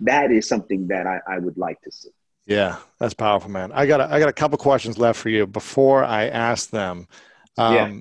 That 0.02 0.32
is 0.32 0.48
something 0.48 0.88
that 0.88 1.08
I, 1.08 1.20
I 1.28 1.40
would 1.40 1.58
like 1.58 1.82
to 1.82 1.92
see. 1.92 2.10
Yeah, 2.46 2.78
that's 3.00 3.16
powerful, 3.16 3.50
man. 3.50 3.72
I 3.72 3.88
got 3.88 4.02
a, 4.02 4.12
I 4.12 4.20
got 4.20 4.30
a 4.30 4.34
couple 4.34 4.58
questions 4.60 5.00
left 5.00 5.20
for 5.20 5.30
you 5.30 5.48
before 5.48 6.04
I 6.04 6.28
ask 6.28 6.70
them. 6.70 7.08
Um, 7.58 7.76
yeah. 7.76 8.00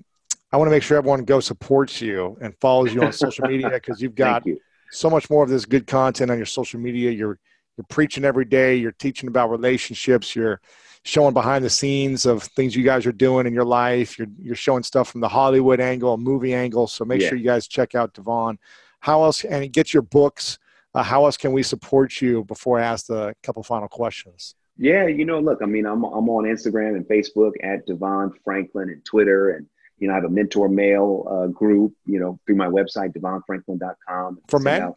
I 0.54 0.56
want 0.56 0.68
to 0.68 0.70
make 0.70 0.84
sure 0.84 0.96
everyone 0.96 1.24
go 1.24 1.40
supports 1.40 2.00
you 2.00 2.38
and 2.40 2.54
follows 2.60 2.94
you 2.94 3.02
on 3.02 3.12
social 3.24 3.46
media 3.48 3.70
because 3.70 4.00
you've 4.00 4.14
got 4.14 4.46
you. 4.46 4.60
so 4.92 5.10
much 5.10 5.28
more 5.28 5.42
of 5.42 5.50
this 5.50 5.64
good 5.64 5.86
content 5.86 6.30
on 6.30 6.36
your 6.36 6.46
social 6.46 6.78
media. 6.78 7.10
You're 7.10 7.38
you're 7.76 7.86
preaching 7.88 8.24
every 8.24 8.44
day. 8.44 8.76
You're 8.76 8.92
teaching 8.92 9.28
about 9.28 9.50
relationships. 9.50 10.36
You're 10.36 10.60
showing 11.02 11.34
behind 11.34 11.64
the 11.64 11.70
scenes 11.70 12.24
of 12.24 12.44
things 12.44 12.76
you 12.76 12.84
guys 12.84 13.04
are 13.04 13.12
doing 13.12 13.48
in 13.48 13.52
your 13.52 13.64
life. 13.64 14.16
You're 14.16 14.28
you're 14.40 14.54
showing 14.54 14.84
stuff 14.84 15.08
from 15.10 15.20
the 15.20 15.28
Hollywood 15.28 15.80
angle, 15.80 16.16
movie 16.18 16.54
angle. 16.54 16.86
So 16.86 17.04
make 17.04 17.20
yeah. 17.20 17.30
sure 17.30 17.38
you 17.38 17.44
guys 17.44 17.66
check 17.66 17.96
out 17.96 18.14
DeVon. 18.14 18.56
How 19.00 19.24
else 19.24 19.44
and 19.44 19.72
get 19.72 19.92
your 19.92 20.02
books 20.02 20.58
uh, 20.94 21.02
how 21.02 21.24
else 21.24 21.36
can 21.36 21.52
we 21.52 21.62
support 21.62 22.22
you 22.22 22.44
before 22.44 22.78
I 22.78 22.84
ask 22.84 23.06
the 23.06 23.34
couple 23.42 23.62
final 23.62 23.88
questions? 23.88 24.54
Yeah, 24.76 25.06
you 25.06 25.24
know, 25.24 25.40
look, 25.40 25.60
I 25.62 25.66
mean, 25.66 25.86
I'm, 25.86 26.04
I'm 26.04 26.28
on 26.28 26.44
Instagram 26.44 26.96
and 26.96 27.06
Facebook 27.06 27.52
at 27.62 27.86
DeVon 27.86 28.32
Franklin 28.44 28.90
and 28.90 29.04
Twitter. 29.04 29.50
And, 29.50 29.66
you 29.98 30.08
know, 30.08 30.14
I 30.14 30.16
have 30.16 30.24
a 30.24 30.30
mentor 30.30 30.68
mail 30.68 31.26
uh, 31.30 31.46
group, 31.48 31.94
you 32.06 32.18
know, 32.18 32.38
through 32.46 32.56
my 32.56 32.66
website, 32.66 33.16
devonfranklin.com. 33.16 34.40
For 34.48 34.58
men? 34.58 34.94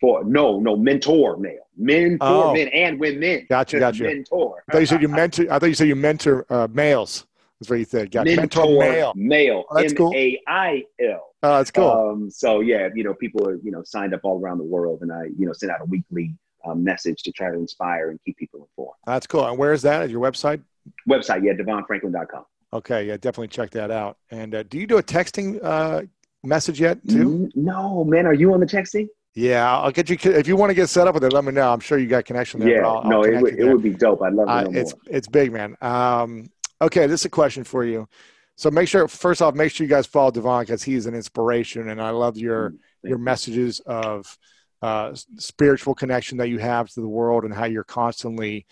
For 0.00 0.22
no, 0.24 0.60
no, 0.60 0.76
mentor 0.76 1.36
mail. 1.38 1.66
Men 1.76 2.18
for 2.18 2.26
oh. 2.26 2.54
men 2.54 2.68
and 2.68 3.00
women. 3.00 3.46
Gotcha, 3.48 3.80
gotcha. 3.80 4.04
Mentor. 4.04 4.62
I 4.68 4.72
thought 4.72 4.78
you 4.78 4.86
said 4.86 5.02
you 5.02 5.08
mentor, 5.08 5.52
I 5.52 5.58
thought 5.58 5.66
you 5.66 5.74
said 5.74 5.88
you 5.88 5.96
mentor 5.96 6.46
uh, 6.50 6.68
males. 6.70 7.26
That's 7.58 7.70
what 7.70 7.80
you 7.80 7.84
said. 7.84 8.12
Got 8.12 8.26
mentor, 8.26 8.42
mentor 8.42 8.78
mail. 8.78 9.12
Mail. 9.16 9.64
Oh, 9.68 9.74
that's 9.74 9.92
cool. 9.92 10.12
M-A-I-L. 10.14 11.28
Oh, 11.42 11.56
that's 11.56 11.72
cool. 11.72 11.90
Um, 11.90 12.30
so 12.30 12.60
yeah, 12.60 12.88
you 12.94 13.02
know, 13.02 13.14
people 13.14 13.48
are 13.48 13.56
you 13.56 13.72
know 13.72 13.82
signed 13.84 14.14
up 14.14 14.20
all 14.22 14.40
around 14.40 14.58
the 14.58 14.64
world, 14.64 15.02
and 15.02 15.12
I 15.12 15.24
you 15.36 15.46
know 15.46 15.52
send 15.52 15.72
out 15.72 15.80
a 15.80 15.84
weekly 15.84 16.34
um, 16.64 16.84
message 16.84 17.22
to 17.24 17.32
try 17.32 17.50
to 17.50 17.56
inspire 17.56 18.10
and 18.10 18.20
keep 18.24 18.36
people 18.36 18.60
informed. 18.60 18.94
That's 19.06 19.26
cool. 19.26 19.46
And 19.46 19.58
where 19.58 19.72
is 19.72 19.82
that? 19.82 20.02
At 20.02 20.10
your 20.10 20.20
website? 20.20 20.62
Website, 21.08 21.44
yeah, 21.44 21.52
devonfranklin.com. 21.52 22.44
Okay, 22.72 23.06
yeah, 23.06 23.16
definitely 23.16 23.48
check 23.48 23.70
that 23.70 23.90
out. 23.90 24.18
And 24.30 24.54
uh, 24.54 24.62
do 24.64 24.78
you 24.78 24.86
do 24.86 24.98
a 24.98 25.02
texting 25.02 25.58
uh, 25.62 26.02
message 26.42 26.80
yet 26.80 26.98
too? 27.08 27.50
No, 27.54 28.04
man. 28.04 28.26
Are 28.26 28.34
you 28.34 28.52
on 28.52 28.60
the 28.60 28.66
texting? 28.66 29.08
Yeah, 29.34 29.78
I'll 29.78 29.90
get 29.90 30.10
you. 30.10 30.18
If 30.32 30.46
you 30.46 30.56
want 30.56 30.70
to 30.70 30.74
get 30.74 30.88
set 30.88 31.06
up 31.06 31.14
with 31.14 31.24
it, 31.24 31.32
let 31.32 31.44
me 31.44 31.52
know. 31.52 31.72
I'm 31.72 31.80
sure 31.80 31.96
you 31.96 32.06
got 32.08 32.24
connection 32.24 32.60
there. 32.60 32.80
Yeah, 32.80 32.86
I'll, 32.86 33.04
no, 33.04 33.18
I'll 33.18 33.24
it, 33.24 33.40
would, 33.40 33.58
it 33.58 33.72
would 33.72 33.82
be 33.82 33.90
dope. 33.90 34.20
I'd 34.22 34.34
love 34.34 34.48
to 34.48 34.52
uh, 34.52 34.80
it's. 34.80 34.94
It's 35.06 35.28
big, 35.28 35.52
man. 35.52 35.76
Um, 35.80 36.50
okay, 36.82 37.06
this 37.06 37.22
is 37.22 37.26
a 37.26 37.30
question 37.30 37.64
for 37.64 37.84
you. 37.84 38.08
So 38.56 38.70
make 38.70 38.88
sure 38.88 39.06
first 39.06 39.40
off, 39.40 39.54
make 39.54 39.70
sure 39.70 39.86
you 39.86 39.90
guys 39.90 40.06
follow 40.06 40.32
DeVon 40.32 40.62
because 40.62 40.82
he's 40.82 41.06
an 41.06 41.14
inspiration, 41.14 41.90
and 41.90 42.02
I 42.02 42.10
love 42.10 42.36
your 42.36 42.70
mm, 42.70 42.78
your 43.04 43.18
messages 43.18 43.80
of 43.86 44.36
uh, 44.82 45.14
spiritual 45.36 45.94
connection 45.94 46.38
that 46.38 46.48
you 46.48 46.58
have 46.58 46.90
to 46.90 47.00
the 47.00 47.08
world 47.08 47.44
and 47.44 47.54
how 47.54 47.64
you're 47.64 47.84
constantly 47.84 48.66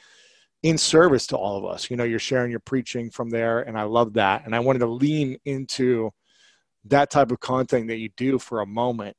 in 0.67 0.77
service 0.77 1.29
to 1.29 1.37
all 1.37 1.57
of 1.57 1.65
us. 1.65 1.89
You 1.89 1.97
know, 1.97 2.03
you're 2.03 2.19
sharing 2.19 2.51
your 2.51 2.59
preaching 2.59 3.09
from 3.09 3.31
there, 3.31 3.61
and 3.61 3.79
I 3.79 3.85
love 3.85 4.15
that. 4.15 4.45
And 4.45 4.53
I 4.53 4.59
wanted 4.59 4.81
to 4.81 4.87
lean 4.87 5.39
into 5.45 6.11
that 6.87 7.09
type 7.09 7.31
of 7.31 7.39
content 7.39 7.87
that 7.87 7.99
you 7.99 8.09
do 8.17 8.41
for 8.41 8.61
a 8.61 8.67
moment, 8.67 9.17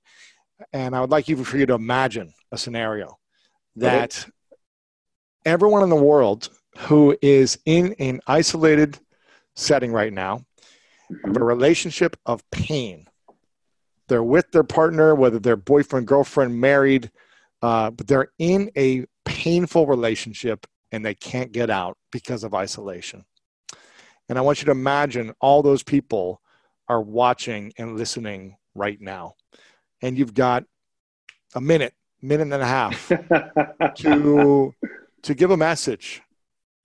and 0.74 0.94
I 0.94 1.00
would 1.00 1.10
like 1.10 1.30
you 1.30 1.42
for 1.46 1.58
you 1.58 1.66
to 1.66 1.74
imagine 1.74 2.34
a 2.52 2.58
scenario 2.58 3.18
that 3.78 4.20
okay. 4.24 4.32
everyone 5.46 5.84
in 5.84 5.90
the 5.90 5.96
world 5.96 6.50
who 6.80 7.18
is 7.22 7.58
in 7.66 7.96
an 7.98 8.20
isolated 8.28 9.00
setting 9.56 9.94
right 9.94 10.12
now, 10.12 10.46
mm-hmm. 11.10 11.30
of 11.30 11.38
a 11.38 11.46
relationship 11.46 12.18
of 12.26 12.44
pain. 12.52 13.08
They're 14.10 14.22
with 14.22 14.52
their 14.52 14.66
partner, 14.66 15.16
whether 15.16 15.40
they're 15.40 15.56
boyfriend, 15.56 16.08
girlfriend, 16.08 16.60
married, 16.60 17.10
uh, 17.62 17.92
but 17.92 18.06
they're 18.06 18.32
in 18.38 18.70
a 18.76 19.06
painful 19.24 19.88
relationship 19.88 20.68
and 20.92 21.06
they 21.06 21.16
can't 21.16 21.52
get 21.52 21.70
out 21.70 21.98
because 22.12 22.44
of 22.44 22.54
isolation. 22.54 23.26
And 24.30 24.38
I 24.38 24.42
want 24.42 24.62
you 24.62 24.66
to 24.66 24.72
imagine 24.72 25.34
all 25.40 25.62
those 25.62 25.84
people 25.84 26.42
are 26.90 27.02
watching 27.02 27.74
and 27.78 27.98
listening 27.98 28.58
right 28.76 29.00
now. 29.00 29.36
And 30.02 30.18
you've 30.18 30.34
got 30.34 30.64
a 31.56 31.62
minute, 31.62 31.94
minute 32.22 32.54
and 32.54 32.54
a 32.54 32.66
half 32.66 33.08
to 33.98 34.74
to 35.24 35.34
give 35.34 35.52
a 35.52 35.58
message 35.58 36.22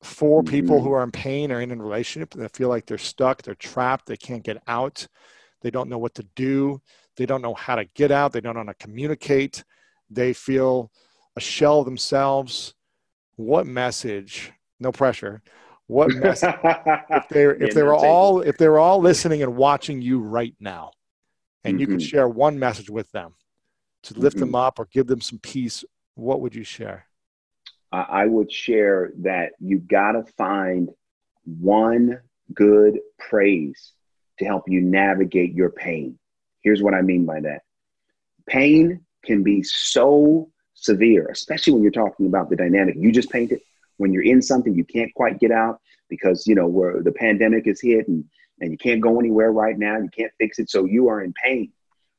for 0.02 0.42
people 0.42 0.76
mm-hmm. 0.76 0.86
who 0.86 0.92
are 0.92 1.02
in 1.02 1.12
pain 1.12 1.52
or 1.52 1.60
in 1.60 1.70
a 1.70 1.76
relationship 1.76 2.30
that 2.30 2.56
feel 2.56 2.68
like 2.68 2.86
they're 2.86 2.98
stuck, 2.98 3.42
they're 3.42 3.54
trapped, 3.54 4.06
they 4.06 4.16
can't 4.16 4.42
get 4.42 4.60
out, 4.66 5.06
they 5.60 5.70
don't 5.70 5.88
know 5.88 5.98
what 5.98 6.14
to 6.14 6.26
do, 6.34 6.80
they 7.16 7.26
don't 7.26 7.42
know 7.42 7.54
how 7.54 7.76
to 7.76 7.84
get 7.94 8.10
out, 8.10 8.32
they 8.32 8.40
don't 8.40 8.54
know 8.54 8.60
how 8.60 8.72
to 8.72 8.74
communicate, 8.74 9.62
they 10.10 10.32
feel 10.32 10.90
a 11.36 11.40
shell 11.40 11.84
themselves. 11.84 12.74
What 13.36 13.66
message? 13.66 14.52
No 14.80 14.92
pressure. 14.92 15.42
What 15.86 16.10
message? 16.14 16.54
if 16.64 17.28
they 17.28 17.44
if 17.44 17.74
they 17.74 17.82
were 17.82 17.94
all 17.94 18.40
if 18.40 18.56
they 18.58 18.68
were 18.68 18.78
all 18.78 19.00
listening 19.00 19.42
and 19.42 19.56
watching 19.56 20.02
you 20.02 20.20
right 20.20 20.54
now, 20.60 20.92
and 21.64 21.74
mm-hmm. 21.74 21.80
you 21.80 21.86
could 21.86 21.96
mm-hmm. 21.98 22.06
share 22.06 22.28
one 22.28 22.58
message 22.58 22.90
with 22.90 23.10
them 23.12 23.34
to 24.04 24.14
lift 24.14 24.36
mm-hmm. 24.36 24.46
them 24.46 24.54
up 24.54 24.78
or 24.78 24.86
give 24.86 25.06
them 25.06 25.20
some 25.20 25.38
peace, 25.38 25.84
what 26.14 26.40
would 26.40 26.54
you 26.54 26.64
share? 26.64 27.06
I 27.92 28.24
would 28.24 28.50
share 28.50 29.12
that 29.18 29.52
you 29.60 29.78
got 29.78 30.12
to 30.12 30.24
find 30.38 30.88
one 31.44 32.20
good 32.54 33.00
praise 33.18 33.92
to 34.38 34.46
help 34.46 34.64
you 34.66 34.80
navigate 34.80 35.52
your 35.54 35.68
pain. 35.68 36.18
Here's 36.62 36.82
what 36.82 36.94
I 36.94 37.02
mean 37.02 37.26
by 37.26 37.40
that 37.40 37.62
pain 38.46 39.04
can 39.24 39.42
be 39.42 39.62
so 39.62 40.50
severe, 40.82 41.28
especially 41.30 41.72
when 41.72 41.82
you're 41.82 41.92
talking 41.92 42.26
about 42.26 42.50
the 42.50 42.56
dynamic 42.56 42.96
you 42.98 43.12
just 43.12 43.30
painted. 43.30 43.60
When 43.98 44.12
you're 44.12 44.24
in 44.24 44.42
something 44.42 44.74
you 44.74 44.84
can't 44.84 45.14
quite 45.14 45.38
get 45.38 45.52
out 45.52 45.80
because 46.08 46.46
you 46.46 46.54
know 46.54 46.66
where 46.66 47.02
the 47.02 47.12
pandemic 47.12 47.66
is 47.66 47.80
hit 47.80 48.08
and, 48.08 48.24
and 48.60 48.72
you 48.72 48.78
can't 48.78 49.00
go 49.00 49.18
anywhere 49.18 49.52
right 49.52 49.78
now, 49.78 49.96
you 49.98 50.08
can't 50.08 50.32
fix 50.38 50.58
it, 50.58 50.68
so 50.68 50.84
you 50.84 51.08
are 51.08 51.22
in 51.22 51.32
pain, 51.34 51.70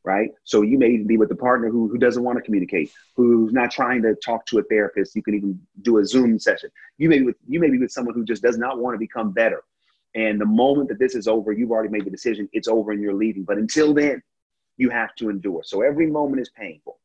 right? 0.03 0.31
So 0.45 0.61
you 0.61 0.77
may 0.77 0.97
be 0.97 1.17
with 1.17 1.29
a 1.31 1.35
partner 1.35 1.69
who, 1.69 1.89
who 1.89 1.97
doesn't 1.97 2.23
want 2.23 2.37
to 2.37 2.41
communicate, 2.41 2.91
who's 3.15 3.51
not 3.51 3.69
trying 3.69 4.01
to 4.03 4.15
talk 4.15 4.45
to 4.47 4.59
a 4.59 4.63
therapist. 4.63 5.15
You 5.15 5.23
can 5.23 5.35
even 5.35 5.59
do 5.81 5.97
a 5.97 6.05
Zoom 6.05 6.39
session. 6.39 6.69
You 6.97 7.09
may 7.09 7.19
be 7.19 7.25
with 7.25 7.35
you 7.47 7.59
may 7.59 7.69
be 7.69 7.79
with 7.79 7.91
someone 7.91 8.15
who 8.15 8.23
just 8.23 8.41
does 8.41 8.57
not 8.57 8.79
want 8.79 8.95
to 8.95 8.99
become 8.99 9.31
better. 9.31 9.63
And 10.15 10.39
the 10.39 10.45
moment 10.45 10.89
that 10.89 10.99
this 10.99 11.15
is 11.15 11.27
over, 11.27 11.51
you've 11.51 11.71
already 11.71 11.89
made 11.89 12.05
the 12.05 12.11
decision, 12.11 12.47
it's 12.53 12.67
over 12.67 12.91
and 12.91 13.01
you're 13.01 13.15
leaving. 13.15 13.43
But 13.43 13.57
until 13.57 13.93
then, 13.93 14.21
you 14.77 14.89
have 14.89 15.15
to 15.15 15.29
endure. 15.29 15.63
So 15.63 15.81
every 15.81 16.07
moment 16.07 16.41
is 16.41 16.49
painful. 16.49 16.99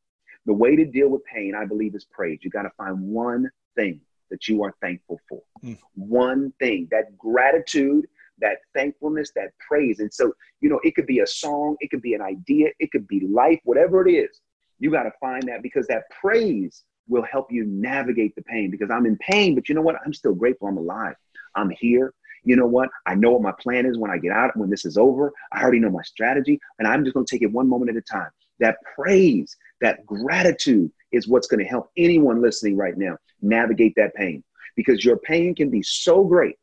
The 0.48 0.54
way 0.54 0.76
to 0.76 0.86
deal 0.86 1.08
with 1.08 1.22
pain, 1.26 1.54
I 1.54 1.66
believe, 1.66 1.94
is 1.94 2.06
praise. 2.06 2.38
You 2.40 2.48
got 2.48 2.62
to 2.62 2.72
find 2.78 2.98
one 3.02 3.50
thing 3.76 4.00
that 4.30 4.48
you 4.48 4.64
are 4.64 4.74
thankful 4.80 5.20
for. 5.28 5.42
Mm. 5.62 5.78
One 5.94 6.54
thing, 6.58 6.88
that 6.90 7.18
gratitude, 7.18 8.06
that 8.38 8.56
thankfulness, 8.74 9.30
that 9.36 9.50
praise. 9.66 10.00
And 10.00 10.12
so, 10.12 10.32
you 10.62 10.70
know, 10.70 10.80
it 10.84 10.94
could 10.94 11.06
be 11.06 11.20
a 11.20 11.26
song, 11.26 11.76
it 11.80 11.90
could 11.90 12.00
be 12.00 12.14
an 12.14 12.22
idea, 12.22 12.70
it 12.78 12.90
could 12.90 13.06
be 13.06 13.20
life, 13.20 13.60
whatever 13.64 14.08
it 14.08 14.10
is. 14.10 14.40
You 14.78 14.90
got 14.90 15.02
to 15.02 15.12
find 15.20 15.42
that 15.44 15.62
because 15.62 15.86
that 15.88 16.04
praise 16.18 16.82
will 17.08 17.24
help 17.30 17.52
you 17.52 17.66
navigate 17.66 18.34
the 18.34 18.42
pain 18.42 18.70
because 18.70 18.90
I'm 18.90 19.04
in 19.04 19.18
pain, 19.18 19.54
but 19.54 19.68
you 19.68 19.74
know 19.74 19.82
what? 19.82 19.96
I'm 20.02 20.14
still 20.14 20.34
grateful 20.34 20.68
I'm 20.68 20.78
alive. 20.78 21.16
I'm 21.54 21.70
here 21.78 22.14
you 22.44 22.56
know 22.56 22.66
what? 22.66 22.88
I 23.06 23.14
know 23.14 23.32
what 23.32 23.42
my 23.42 23.52
plan 23.60 23.86
is 23.86 23.98
when 23.98 24.10
I 24.10 24.18
get 24.18 24.32
out, 24.32 24.56
when 24.56 24.70
this 24.70 24.84
is 24.84 24.96
over. 24.96 25.32
I 25.52 25.62
already 25.62 25.80
know 25.80 25.90
my 25.90 26.02
strategy, 26.02 26.58
and 26.78 26.88
I'm 26.88 27.04
just 27.04 27.14
going 27.14 27.26
to 27.26 27.30
take 27.30 27.42
it 27.42 27.52
one 27.52 27.68
moment 27.68 27.90
at 27.90 27.96
a 27.96 28.00
time. 28.00 28.30
That 28.60 28.76
praise, 28.94 29.56
that 29.80 30.04
gratitude 30.06 30.90
is 31.12 31.28
what's 31.28 31.46
going 31.46 31.60
to 31.60 31.68
help 31.68 31.90
anyone 31.96 32.42
listening 32.42 32.76
right 32.76 32.96
now 32.96 33.16
navigate 33.40 33.94
that 33.96 34.14
pain 34.14 34.42
because 34.76 35.04
your 35.04 35.18
pain 35.18 35.54
can 35.54 35.70
be 35.70 35.82
so 35.82 36.24
great 36.24 36.56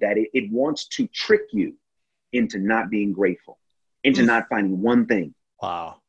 that 0.00 0.16
it, 0.18 0.28
it 0.32 0.50
wants 0.50 0.86
to 0.88 1.06
trick 1.08 1.42
you 1.52 1.74
into 2.32 2.58
not 2.58 2.90
being 2.90 3.12
grateful, 3.12 3.58
into 4.04 4.22
mm. 4.22 4.26
not 4.26 4.48
finding 4.48 4.80
one 4.80 5.06
thing. 5.06 5.34
Wow. 5.60 6.01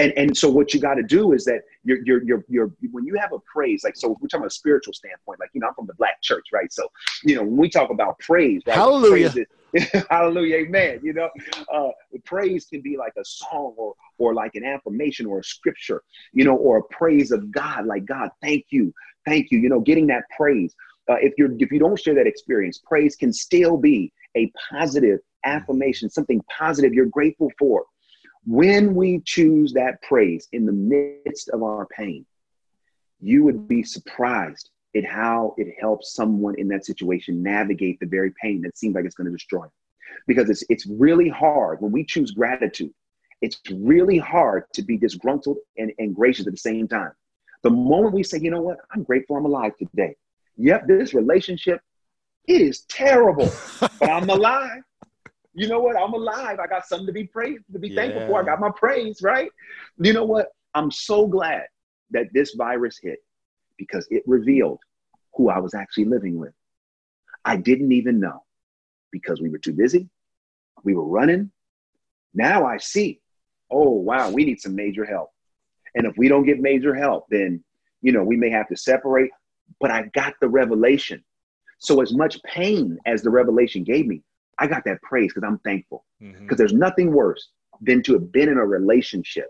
And, 0.00 0.14
and 0.16 0.34
so 0.36 0.48
what 0.48 0.72
you 0.72 0.80
got 0.80 0.94
to 0.94 1.02
do 1.02 1.34
is 1.34 1.44
that 1.44 1.60
you're, 1.84 1.98
you're, 2.06 2.24
you're, 2.24 2.44
you're, 2.48 2.72
when 2.90 3.04
you 3.04 3.16
have 3.18 3.34
a 3.34 3.38
praise, 3.40 3.84
like, 3.84 3.96
so 3.96 4.16
we're 4.18 4.28
talking 4.28 4.40
about 4.40 4.46
a 4.46 4.50
spiritual 4.50 4.94
standpoint, 4.94 5.38
like, 5.38 5.50
you 5.52 5.60
know, 5.60 5.68
I'm 5.68 5.74
from 5.74 5.86
the 5.86 5.94
black 5.94 6.22
church, 6.22 6.46
right? 6.54 6.72
So, 6.72 6.88
you 7.22 7.36
know, 7.36 7.42
when 7.42 7.58
we 7.58 7.68
talk 7.68 7.90
about 7.90 8.18
praise, 8.18 8.62
right? 8.66 8.76
Hallelujah. 8.76 9.30
Praise 9.30 9.46
is, 9.92 10.02
hallelujah. 10.10 10.56
Amen. 10.56 11.00
You 11.02 11.12
know, 11.12 11.28
uh, 11.70 11.90
praise 12.24 12.64
can 12.64 12.80
be 12.80 12.96
like 12.96 13.12
a 13.18 13.24
song 13.26 13.74
or, 13.76 13.94
or 14.16 14.32
like 14.32 14.54
an 14.54 14.64
affirmation 14.64 15.26
or 15.26 15.40
a 15.40 15.44
scripture, 15.44 16.02
you 16.32 16.44
know, 16.44 16.56
or 16.56 16.78
a 16.78 16.82
praise 16.84 17.30
of 17.30 17.50
God, 17.50 17.84
like 17.84 18.06
God, 18.06 18.30
thank 18.42 18.66
you. 18.70 18.94
Thank 19.26 19.50
you. 19.50 19.58
You 19.58 19.68
know, 19.68 19.80
getting 19.80 20.06
that 20.06 20.24
praise. 20.34 20.74
Uh, 21.10 21.16
if 21.20 21.34
you're, 21.36 21.50
if 21.58 21.70
you 21.70 21.78
don't 21.78 22.00
share 22.00 22.14
that 22.14 22.26
experience, 22.26 22.80
praise 22.86 23.16
can 23.16 23.34
still 23.34 23.76
be 23.76 24.10
a 24.34 24.50
positive 24.70 25.18
affirmation, 25.44 26.08
something 26.08 26.40
positive 26.56 26.94
you're 26.94 27.04
grateful 27.04 27.50
for. 27.58 27.84
When 28.46 28.94
we 28.94 29.20
choose 29.24 29.72
that 29.74 30.00
praise 30.02 30.48
in 30.52 30.64
the 30.64 30.72
midst 30.72 31.50
of 31.50 31.62
our 31.62 31.86
pain, 31.86 32.24
you 33.20 33.44
would 33.44 33.68
be 33.68 33.82
surprised 33.82 34.70
at 34.96 35.04
how 35.04 35.54
it 35.58 35.74
helps 35.78 36.14
someone 36.14 36.54
in 36.58 36.68
that 36.68 36.86
situation 36.86 37.42
navigate 37.42 38.00
the 38.00 38.06
very 38.06 38.32
pain 38.42 38.62
that 38.62 38.76
seems 38.78 38.94
like 38.94 39.04
it's 39.04 39.14
going 39.14 39.26
to 39.26 39.32
destroy 39.32 39.62
them. 39.62 39.70
Because 40.26 40.50
it's, 40.50 40.64
it's 40.68 40.86
really 40.86 41.28
hard 41.28 41.80
when 41.80 41.92
we 41.92 42.04
choose 42.04 42.32
gratitude, 42.32 42.92
it's 43.42 43.60
really 43.72 44.18
hard 44.18 44.64
to 44.74 44.82
be 44.82 44.96
disgruntled 44.96 45.58
and, 45.76 45.92
and 45.98 46.14
gracious 46.14 46.46
at 46.46 46.52
the 46.52 46.58
same 46.58 46.88
time. 46.88 47.12
The 47.62 47.70
moment 47.70 48.14
we 48.14 48.22
say, 48.22 48.38
you 48.38 48.50
know 48.50 48.62
what, 48.62 48.78
I'm 48.90 49.02
grateful 49.02 49.36
I'm 49.36 49.44
alive 49.44 49.72
today. 49.78 50.16
Yep, 50.56 50.86
this 50.88 51.14
relationship, 51.14 51.80
it 52.48 52.60
is 52.60 52.80
terrible, 52.88 53.50
but 53.80 54.10
I'm 54.10 54.28
alive 54.28 54.82
you 55.54 55.68
know 55.68 55.80
what? 55.80 55.96
I'm 55.96 56.12
alive. 56.12 56.58
I 56.58 56.66
got 56.66 56.86
something 56.86 57.06
to 57.06 57.12
be 57.12 57.24
praised, 57.24 57.64
to 57.72 57.78
be 57.78 57.88
yeah. 57.88 58.02
thankful 58.02 58.26
for. 58.26 58.40
I 58.40 58.44
got 58.44 58.60
my 58.60 58.70
praise, 58.70 59.20
right? 59.22 59.50
You 59.98 60.12
know 60.12 60.24
what? 60.24 60.48
I'm 60.74 60.90
so 60.90 61.26
glad 61.26 61.64
that 62.10 62.26
this 62.32 62.54
virus 62.54 62.98
hit 63.02 63.18
because 63.76 64.06
it 64.10 64.22
revealed 64.26 64.78
who 65.34 65.48
I 65.48 65.58
was 65.58 65.74
actually 65.74 66.04
living 66.04 66.38
with. 66.38 66.52
I 67.44 67.56
didn't 67.56 67.92
even 67.92 68.20
know 68.20 68.44
because 69.10 69.40
we 69.40 69.48
were 69.48 69.58
too 69.58 69.72
busy. 69.72 70.08
We 70.84 70.94
were 70.94 71.06
running. 71.06 71.50
Now 72.34 72.66
I 72.66 72.76
see, 72.78 73.20
oh, 73.70 73.90
wow, 73.90 74.30
we 74.30 74.44
need 74.44 74.60
some 74.60 74.74
major 74.74 75.04
help. 75.04 75.30
And 75.94 76.06
if 76.06 76.16
we 76.16 76.28
don't 76.28 76.46
get 76.46 76.60
major 76.60 76.94
help, 76.94 77.26
then, 77.30 77.64
you 78.02 78.12
know, 78.12 78.22
we 78.22 78.36
may 78.36 78.50
have 78.50 78.68
to 78.68 78.76
separate. 78.76 79.30
But 79.80 79.90
I 79.90 80.02
got 80.14 80.34
the 80.40 80.48
revelation. 80.48 81.24
So, 81.78 82.02
as 82.02 82.12
much 82.12 82.42
pain 82.42 82.98
as 83.06 83.22
the 83.22 83.30
revelation 83.30 83.84
gave 83.84 84.06
me, 84.06 84.22
I 84.60 84.66
got 84.66 84.84
that 84.84 85.02
praise 85.02 85.32
because 85.32 85.46
I'm 85.46 85.58
thankful. 85.58 86.04
Because 86.20 86.36
mm-hmm. 86.36 86.54
there's 86.56 86.72
nothing 86.72 87.12
worse 87.12 87.48
than 87.80 88.02
to 88.04 88.12
have 88.12 88.30
been 88.30 88.48
in 88.48 88.58
a 88.58 88.64
relationship 88.64 89.48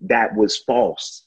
that 0.00 0.34
was 0.34 0.58
false. 0.58 1.26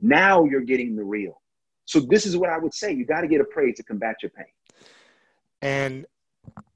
Now 0.00 0.44
you're 0.44 0.60
getting 0.60 0.94
the 0.94 1.04
real. 1.04 1.40
So 1.86 2.00
this 2.00 2.26
is 2.26 2.36
what 2.36 2.50
I 2.50 2.58
would 2.58 2.74
say. 2.74 2.92
You 2.92 3.06
got 3.06 3.22
to 3.22 3.28
get 3.28 3.40
a 3.40 3.44
praise 3.44 3.76
to 3.76 3.82
combat 3.82 4.16
your 4.22 4.30
pain. 4.30 4.46
And 5.62 6.06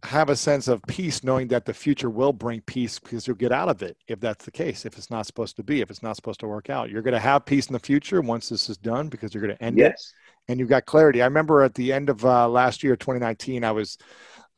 have 0.02 0.30
a 0.30 0.36
sense 0.36 0.66
of 0.66 0.82
peace 0.86 1.22
knowing 1.22 1.48
that 1.48 1.64
the 1.64 1.74
future 1.74 2.10
will 2.10 2.32
bring 2.32 2.60
peace 2.62 2.98
because 2.98 3.26
you'll 3.26 3.36
get 3.36 3.52
out 3.52 3.68
of 3.68 3.82
it 3.82 3.96
if 4.08 4.18
that's 4.18 4.44
the 4.44 4.50
case 4.50 4.84
if 4.84 4.96
it's 4.96 5.10
not 5.10 5.26
supposed 5.26 5.56
to 5.56 5.62
be 5.62 5.80
if 5.80 5.90
it's 5.90 6.02
not 6.02 6.16
supposed 6.16 6.40
to 6.40 6.48
work 6.48 6.70
out 6.70 6.90
you're 6.90 7.02
going 7.02 7.14
to 7.14 7.20
have 7.20 7.44
peace 7.44 7.66
in 7.66 7.72
the 7.72 7.78
future 7.78 8.20
once 8.20 8.48
this 8.48 8.68
is 8.68 8.76
done 8.78 9.08
because 9.08 9.34
you're 9.34 9.42
going 9.42 9.56
to 9.56 9.62
end 9.62 9.78
yes. 9.78 9.90
it 9.90 10.50
and 10.50 10.58
you've 10.58 10.68
got 10.68 10.86
clarity 10.86 11.22
i 11.22 11.24
remember 11.24 11.62
at 11.62 11.74
the 11.74 11.92
end 11.92 12.08
of 12.08 12.24
uh, 12.24 12.48
last 12.48 12.82
year 12.82 12.96
2019 12.96 13.62
i 13.62 13.70
was 13.70 13.98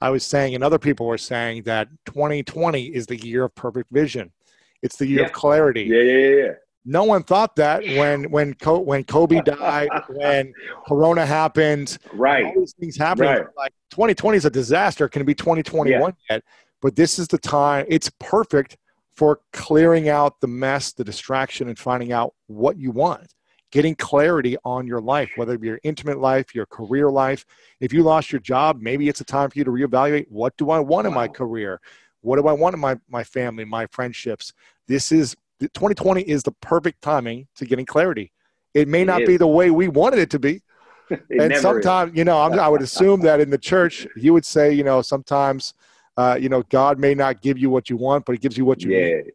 I 0.03 0.11
was 0.11 0.25
saying, 0.25 0.57
and 0.57 0.65
other 0.65 0.81
people 0.81 1.07
were 1.07 1.17
saying 1.17 1.63
that 1.63 1.89
2020 2.07 2.87
is 2.87 3.07
the 3.07 3.17
year 3.17 3.45
of 3.45 3.55
perfect 3.55 3.89
vision. 3.93 4.33
It's 4.83 4.97
the 4.97 5.07
year 5.07 5.21
yeah. 5.21 5.27
of 5.27 5.33
clarity. 5.33 5.85
Yeah, 5.85 6.03
yeah, 6.03 6.29
yeah. 6.43 6.53
No 6.85 7.05
one 7.05 7.23
thought 7.23 7.55
that 7.55 7.85
when 7.85 8.25
when 8.25 8.57
when 8.65 9.05
Kobe 9.05 9.41
died, 9.45 9.89
when 10.09 10.53
Corona 10.89 11.25
happened, 11.25 11.99
right? 12.13 12.47
All 12.47 12.55
these 12.57 12.75
things 12.81 12.97
happening. 12.97 13.31
Right. 13.31 13.47
Like 13.57 13.73
2020 13.91 14.39
is 14.39 14.45
a 14.45 14.51
disaster. 14.51 15.09
Can 15.09 15.23
it 15.23 15.27
be 15.27 15.37
2021 15.37 16.01
yeah. 16.01 16.35
yet? 16.35 16.43
But 16.81 16.97
this 16.97 17.21
is 17.21 17.29
the 17.29 17.39
time. 17.39 17.87
It's 17.89 18.11
perfect 18.19 18.77
for 19.15 19.39
clearing 19.53 20.09
out 20.09 20.41
the 20.41 20.49
mess, 20.49 20.93
the 20.93 21.05
distraction, 21.05 21.69
and 21.69 21.79
finding 21.79 22.11
out 22.11 22.35
what 22.49 22.77
you 22.77 22.91
want 22.91 23.33
getting 23.73 23.95
clarity 23.97 24.57
on 24.65 24.87
your 24.87 25.01
life, 25.01 25.31
whether 25.37 25.55
it 25.55 25.61
be 25.61 25.67
your 25.67 25.81
intimate 25.83 26.19
life, 26.19 26.55
your 26.55 26.67
career 26.67 27.11
life. 27.11 27.45
If 27.81 27.93
you 27.93 28.03
lost 28.03 28.31
your 28.31 28.41
job, 28.41 28.81
maybe 28.81 29.09
it's 29.09 29.21
a 29.21 29.25
time 29.25 29.51
for 29.51 29.59
you 29.59 29.65
to 29.65 29.71
reevaluate 29.71 30.27
what 30.29 30.57
do 30.57 30.71
I 30.71 30.79
want 30.79 31.07
in 31.07 31.15
my 31.15 31.27
career? 31.27 31.81
What 32.21 32.37
do 32.37 32.47
I 32.47 32.53
want 32.53 32.75
in 32.75 32.81
my, 32.81 32.99
my 33.09 33.25
family, 33.25 33.65
my 33.65 33.87
friendships? 33.87 34.53
This 34.87 35.11
is 35.11 35.35
2020 35.61 36.23
is 36.23 36.43
the 36.43 36.53
perfect 36.53 37.03
timing 37.03 37.49
to 37.57 37.65
getting 37.65 37.87
clarity. 37.87 38.31
It 38.75 38.89
may 38.89 39.05
not 39.05 39.27
be 39.27 39.37
the 39.37 39.47
way 39.47 39.71
we 39.71 39.89
wanted 39.89 40.19
it 40.19 40.31
to 40.31 40.39
be, 40.39 40.63
and 41.31 41.57
sometimes, 41.57 42.17
you 42.17 42.25
know, 42.25 42.41
I'm, 42.41 42.59
i 42.59 42.69
would 42.69 42.83
assume 42.83 43.21
that 43.23 43.41
in 43.41 43.51
the 43.51 43.59
church, 43.59 44.07
you 44.17 44.33
would 44.33 44.45
say, 44.45 44.73
you 44.73 44.85
know, 44.85 45.03
sometimes, 45.03 45.75
uh, 46.17 46.39
you 46.41 46.49
know, 46.49 46.63
God 46.71 46.99
may 46.99 47.15
not 47.15 47.43
give 47.43 47.59
you 47.59 47.71
what 47.71 47.91
you 47.91 47.97
want, 47.97 48.25
but 48.25 48.33
He 48.33 48.39
gives 48.39 48.57
you 48.57 48.65
what 48.65 48.83
you 48.83 48.93
yeah. 48.93 49.17
need. 49.17 49.33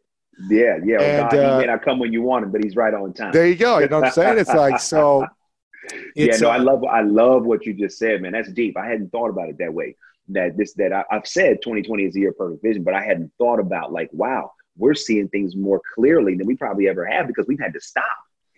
Yeah, 0.48 0.78
yeah. 0.84 1.00
And, 1.00 1.30
God, 1.30 1.38
uh, 1.38 1.54
he 1.54 1.60
may 1.60 1.66
not 1.66 1.82
come 1.82 1.98
when 1.98 2.12
you 2.12 2.22
want 2.22 2.44
him, 2.44 2.52
but 2.52 2.62
he's 2.62 2.76
right 2.76 2.94
on 2.94 3.12
time. 3.12 3.32
There 3.32 3.46
you 3.46 3.56
go. 3.56 3.78
You 3.78 3.88
know 3.88 4.00
what 4.00 4.06
I'm 4.06 4.12
saying? 4.12 4.38
It's 4.38 4.54
like 4.54 4.80
so. 4.80 5.26
yeah, 6.14 6.36
no, 6.36 6.48
uh, 6.48 6.52
I 6.52 6.56
love 6.58 6.84
I 6.84 7.02
love 7.02 7.44
what 7.44 7.66
you 7.66 7.74
just 7.74 7.98
said, 7.98 8.22
man. 8.22 8.32
That's 8.32 8.52
deep. 8.52 8.76
I 8.76 8.86
hadn't 8.86 9.10
thought 9.10 9.30
about 9.30 9.48
it 9.48 9.58
that 9.58 9.72
way. 9.72 9.96
That 10.28 10.56
this 10.56 10.74
that 10.74 10.92
I, 10.92 11.04
I've 11.10 11.26
said 11.26 11.58
2020 11.62 12.04
is 12.04 12.14
the 12.14 12.20
year 12.20 12.30
of 12.30 12.38
perfect 12.38 12.62
vision, 12.62 12.84
but 12.84 12.94
I 12.94 13.02
hadn't 13.02 13.32
thought 13.38 13.58
about 13.58 13.92
like, 13.92 14.10
wow, 14.12 14.52
we're 14.76 14.94
seeing 14.94 15.28
things 15.28 15.56
more 15.56 15.80
clearly 15.94 16.36
than 16.36 16.46
we 16.46 16.56
probably 16.56 16.88
ever 16.88 17.04
have 17.06 17.26
because 17.26 17.46
we've 17.46 17.60
had 17.60 17.72
to 17.72 17.80
stop. 17.80 18.04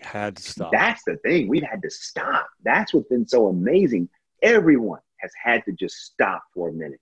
had 0.00 0.36
to 0.36 0.42
stop. 0.42 0.72
That's 0.72 1.02
the 1.04 1.16
thing. 1.18 1.48
We've 1.48 1.62
had 1.62 1.82
to 1.82 1.90
stop. 1.90 2.48
That's 2.64 2.92
what's 2.92 3.08
been 3.08 3.26
so 3.26 3.48
amazing. 3.48 4.08
Everyone 4.42 5.00
has 5.18 5.30
had 5.42 5.64
to 5.64 5.72
just 5.72 5.96
stop 5.96 6.42
for 6.54 6.68
a 6.68 6.72
minute 6.72 7.00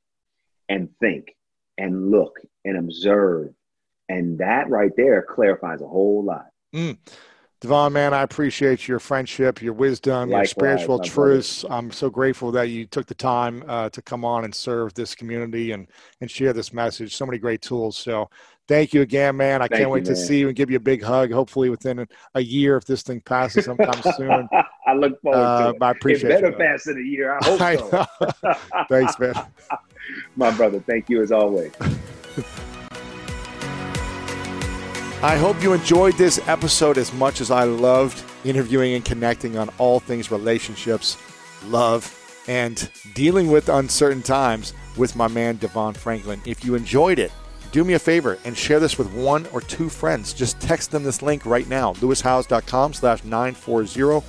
and 0.69 0.89
think 1.01 1.35
and 1.79 2.11
look 2.11 2.39
and 2.65 2.77
observe. 2.77 3.51
And 4.09 4.39
that 4.39 4.69
right 4.71 4.93
there 4.97 5.23
clarifies 5.29 5.83
a 5.83 5.87
whole 5.89 6.25
lot. 6.25 6.47
DeVon, 7.61 7.91
man, 7.91 8.15
I 8.15 8.23
appreciate 8.23 8.87
your 8.87 9.01
friendship, 9.01 9.61
your 9.61 9.73
wisdom, 9.73 10.31
your 10.31 10.45
spiritual 10.45 10.99
my 10.99 11.05
brother. 11.05 11.09
truths. 11.11 11.65
I'm 11.69 11.91
so 11.91 12.09
grateful 12.09 12.53
that 12.53 12.69
you 12.69 12.87
took 12.87 13.07
the 13.07 13.15
time 13.17 13.65
uh, 13.67 13.91
to 13.91 14.01
come 14.01 14.25
on 14.25 14.45
and 14.45 14.55
serve 14.55 14.95
this 14.95 15.17
community 15.17 15.73
and 15.73 15.89
and 16.21 16.31
share 16.31 16.53
this 16.53 16.73
message. 16.73 17.17
So 17.17 17.27
many 17.27 17.39
great 17.39 17.61
tools. 17.61 17.99
So 17.99 18.31
thank 18.69 18.95
you 18.95 19.01
again, 19.03 19.37
man. 19.37 19.61
I 19.61 19.67
Thank 19.67 19.81
can't 19.81 19.89
you, 19.89 19.95
wait 19.95 20.05
to 20.05 20.15
see 20.15 20.39
you 20.39 20.47
and 20.47 20.57
give 20.57 20.71
you 20.71 20.77
a 20.77 20.81
big 20.81 21.03
hug. 21.03 21.33
Hopefully 21.33 21.69
within 21.69 22.07
a, 22.35 22.41
year, 22.41 22.77
if 22.77 22.85
this 22.85 23.03
thing 23.03 23.21
passes 23.23 23.65
sometime 23.65 24.01
soon. 24.15 24.49
I 24.87 24.95
look 24.95 25.21
forward 25.21 25.39
Uh, 25.41 25.73
to 25.73 25.77
it. 25.77 25.83
I 25.83 25.91
It 25.91 25.97
appreciate 25.97 26.29
better 26.31 26.53
you. 26.53 26.59
man. 26.59 26.73
pass 26.73 26.87
in 26.87 26.97
a 26.97 27.01
year. 27.01 27.37
I 27.37 27.39
hope 27.45 27.61
I 27.61 27.77
so. 27.77 28.07
Thanks, 28.89 29.19
man. 29.19 29.35
My 30.37 30.51
brother, 30.53 30.81
thank 30.87 31.09
you 31.09 31.23
as 31.23 31.33
always. 31.33 31.73
I 35.21 35.37
hope 35.37 35.61
you 35.61 35.73
enjoyed 35.73 36.15
this 36.15 36.39
episode 36.47 36.97
as 36.97 37.13
much 37.13 37.41
as 37.41 37.51
I 37.51 37.65
loved 37.65 38.23
interviewing 38.45 38.95
and 38.95 39.05
connecting 39.05 39.59
on 39.59 39.69
all 39.79 39.99
things 39.99 40.31
relationships, 40.31 41.17
love, 41.67 42.15
and 42.47 42.89
dealing 43.15 43.51
with 43.51 43.69
uncertain 43.69 44.23
times 44.23 44.73
with 44.97 45.17
my 45.17 45.27
man 45.27 45.59
DeVon 45.59 45.97
Franklin. 45.97 46.41
If 46.47 46.65
you 46.65 46.77
enjoyed 46.77 47.19
it, 47.19 47.33
do 47.73 47.83
me 47.83 47.95
a 47.95 47.99
favor 47.99 48.39
and 48.45 48.57
share 48.57 48.79
this 48.79 48.97
with 48.97 49.13
one 49.13 49.45
or 49.53 49.61
two 49.61 49.89
friends. 49.89 50.33
Just 50.33 50.61
text 50.61 50.93
them 50.93 51.03
this 51.03 51.21
link 51.21 51.45
right 51.45 51.69
now, 51.69 51.95
lewishowes.com 51.95 52.93
slash 52.93 53.25
940, 53.25 54.25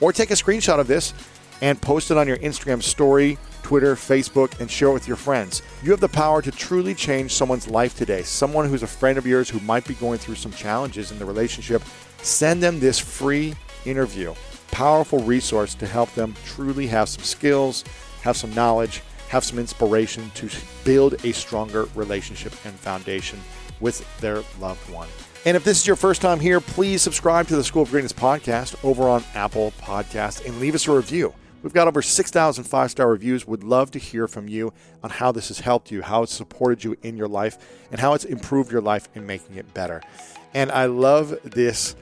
or 0.00 0.12
take 0.12 0.32
a 0.32 0.34
screenshot 0.34 0.80
of 0.80 0.88
this 0.88 1.14
and 1.60 1.80
post 1.80 2.10
it 2.10 2.16
on 2.16 2.26
your 2.26 2.38
Instagram 2.38 2.82
story, 2.82 3.38
Twitter, 3.62 3.94
Facebook, 3.94 4.60
and 4.60 4.70
share 4.70 4.88
it 4.88 4.94
with 4.94 5.08
your 5.08 5.16
friends. 5.16 5.62
You 5.82 5.90
have 5.90 6.00
the 6.00 6.08
power 6.08 6.42
to 6.42 6.50
truly 6.50 6.94
change 6.94 7.32
someone's 7.32 7.68
life 7.68 7.96
today. 7.96 8.22
Someone 8.22 8.68
who's 8.68 8.82
a 8.82 8.86
friend 8.86 9.18
of 9.18 9.26
yours 9.26 9.48
who 9.48 9.60
might 9.60 9.86
be 9.86 9.94
going 9.94 10.18
through 10.18 10.34
some 10.34 10.52
challenges 10.52 11.10
in 11.10 11.18
the 11.18 11.24
relationship, 11.24 11.82
send 12.22 12.62
them 12.62 12.80
this 12.80 12.98
free 12.98 13.54
interview. 13.84 14.34
Powerful 14.70 15.20
resource 15.20 15.74
to 15.76 15.86
help 15.86 16.12
them 16.14 16.34
truly 16.44 16.86
have 16.86 17.08
some 17.08 17.24
skills, 17.24 17.84
have 18.22 18.36
some 18.36 18.54
knowledge, 18.54 19.02
have 19.28 19.44
some 19.44 19.58
inspiration 19.58 20.30
to 20.34 20.48
build 20.84 21.14
a 21.24 21.32
stronger 21.32 21.88
relationship 21.94 22.52
and 22.64 22.74
foundation 22.74 23.40
with 23.80 24.04
their 24.20 24.42
loved 24.60 24.90
one. 24.90 25.08
And 25.44 25.56
if 25.56 25.64
this 25.64 25.80
is 25.80 25.86
your 25.86 25.96
first 25.96 26.22
time 26.22 26.38
here, 26.38 26.60
please 26.60 27.02
subscribe 27.02 27.48
to 27.48 27.56
the 27.56 27.64
School 27.64 27.82
of 27.82 27.90
Greatness 27.90 28.12
podcast 28.12 28.76
over 28.84 29.08
on 29.08 29.24
Apple 29.34 29.72
Podcast 29.80 30.46
and 30.46 30.60
leave 30.60 30.74
us 30.74 30.86
a 30.86 30.92
review. 30.92 31.34
We've 31.62 31.72
got 31.72 31.86
over 31.86 32.02
6,000 32.02 32.64
five 32.64 32.90
star 32.90 33.08
reviews. 33.08 33.46
Would 33.46 33.62
love 33.62 33.90
to 33.92 33.98
hear 33.98 34.26
from 34.26 34.48
you 34.48 34.72
on 35.02 35.10
how 35.10 35.32
this 35.32 35.48
has 35.48 35.60
helped 35.60 35.90
you, 35.90 36.02
how 36.02 36.24
it's 36.24 36.34
supported 36.34 36.82
you 36.82 36.96
in 37.02 37.16
your 37.16 37.28
life, 37.28 37.58
and 37.90 38.00
how 38.00 38.14
it's 38.14 38.24
improved 38.24 38.72
your 38.72 38.80
life 38.80 39.08
in 39.14 39.26
making 39.26 39.56
it 39.56 39.72
better. 39.72 40.02
And 40.54 40.72
I 40.72 40.86
love 40.86 41.38
this 41.44 41.94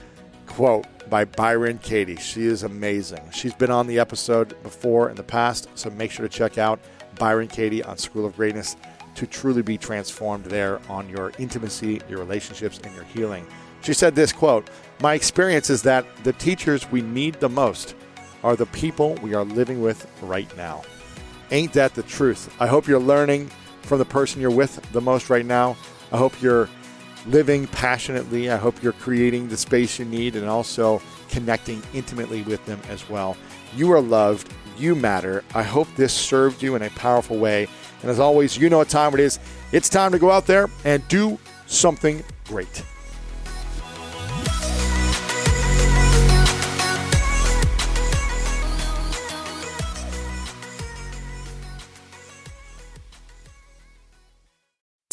quote 0.47 0.87
by 1.11 1.25
Byron 1.25 1.79
Katie. 1.79 2.17
She 2.17 2.47
is 2.47 2.63
amazing. 2.63 3.23
She's 3.33 3.55
been 3.55 3.71
on 3.71 3.87
the 3.87 3.99
episode 3.99 4.61
before 4.63 5.11
in 5.11 5.17
the 5.17 5.23
past, 5.23 5.69
so 5.75 5.91
make 5.91 6.11
sure 6.11 6.27
to 6.27 6.35
check 6.35 6.59
out 6.59 6.81
Byron 7.19 7.49
Katie 7.49 7.83
on 7.83 7.99
School 7.99 8.25
of 8.25 8.37
Greatness 8.37 8.77
to 9.15 9.27
truly 9.27 9.63
be 9.63 9.77
transformed 9.77 10.45
there 10.47 10.81
on 10.89 11.09
your 11.09 11.33
intimacy, 11.39 12.01
your 12.09 12.19
relationships, 12.19 12.81
and 12.83 12.95
your 12.95 13.05
healing. 13.05 13.47
She 13.83 13.93
said 13.93 14.15
this 14.15 14.33
quote 14.33 14.71
My 15.01 15.15
experience 15.15 15.71
is 15.71 15.83
that 15.83 16.07
the 16.25 16.33
teachers 16.35 16.91
we 16.91 17.03
need 17.03 17.35
the 17.35 17.49
most 17.49 17.95
are 18.43 18.57
the 18.57 18.67
people 18.67 19.15
we 19.23 19.35
are 19.35 19.45
living 19.45 19.81
with 19.81 20.07
right 20.23 20.55
now. 20.57 20.83
Ain't 21.51 21.73
that 21.73 21.95
the 21.95 22.03
truth? 22.03 22.55
I 22.61 22.67
hope 22.67 22.87
you're 22.87 23.01
learning 23.01 23.51
from 23.83 23.99
the 23.99 24.05
person 24.05 24.41
you're 24.41 24.51
with 24.51 24.81
the 24.93 25.01
most 25.01 25.31
right 25.31 25.45
now. 25.45 25.77
I 26.13 26.17
hope 26.17 26.41
you're 26.41 26.69
living 27.27 27.67
passionately. 27.69 28.51
I 28.51 28.57
hope 28.57 28.83
you're 28.83 28.93
creating 28.93 29.49
the 29.49 29.57
space 29.57 29.99
you 29.99 30.05
need 30.05 30.37
and 30.37 30.47
also 30.47 31.03
connecting 31.29 31.83
intimately 31.93 32.43
with 32.43 32.65
them 32.67 32.81
as 32.89 33.09
well. 33.09 33.37
You 33.75 33.93
are 33.93 34.01
loved. 34.01 34.53
You 34.79 34.95
matter. 34.95 35.45
I 35.55 35.63
hope 35.63 35.89
this 35.97 36.13
served 36.13 36.63
you 36.63 36.75
in 36.75 36.83
a 36.83 36.91
powerful 36.91 37.37
way. 37.37 37.69
And 38.03 38.11
as 38.11 38.19
always, 38.19 38.57
you 38.57 38.71
know 38.71 38.79
what 38.79 38.89
time 38.89 39.13
it 39.13 39.21
is. 39.21 39.39
It's 39.73 39.89
time 39.89 40.13
to 40.13 40.19
go 40.19 40.31
out 40.31 40.47
there 40.47 40.71
and 40.85 41.07
do 41.09 41.39
something 41.67 42.25
great. 42.47 42.83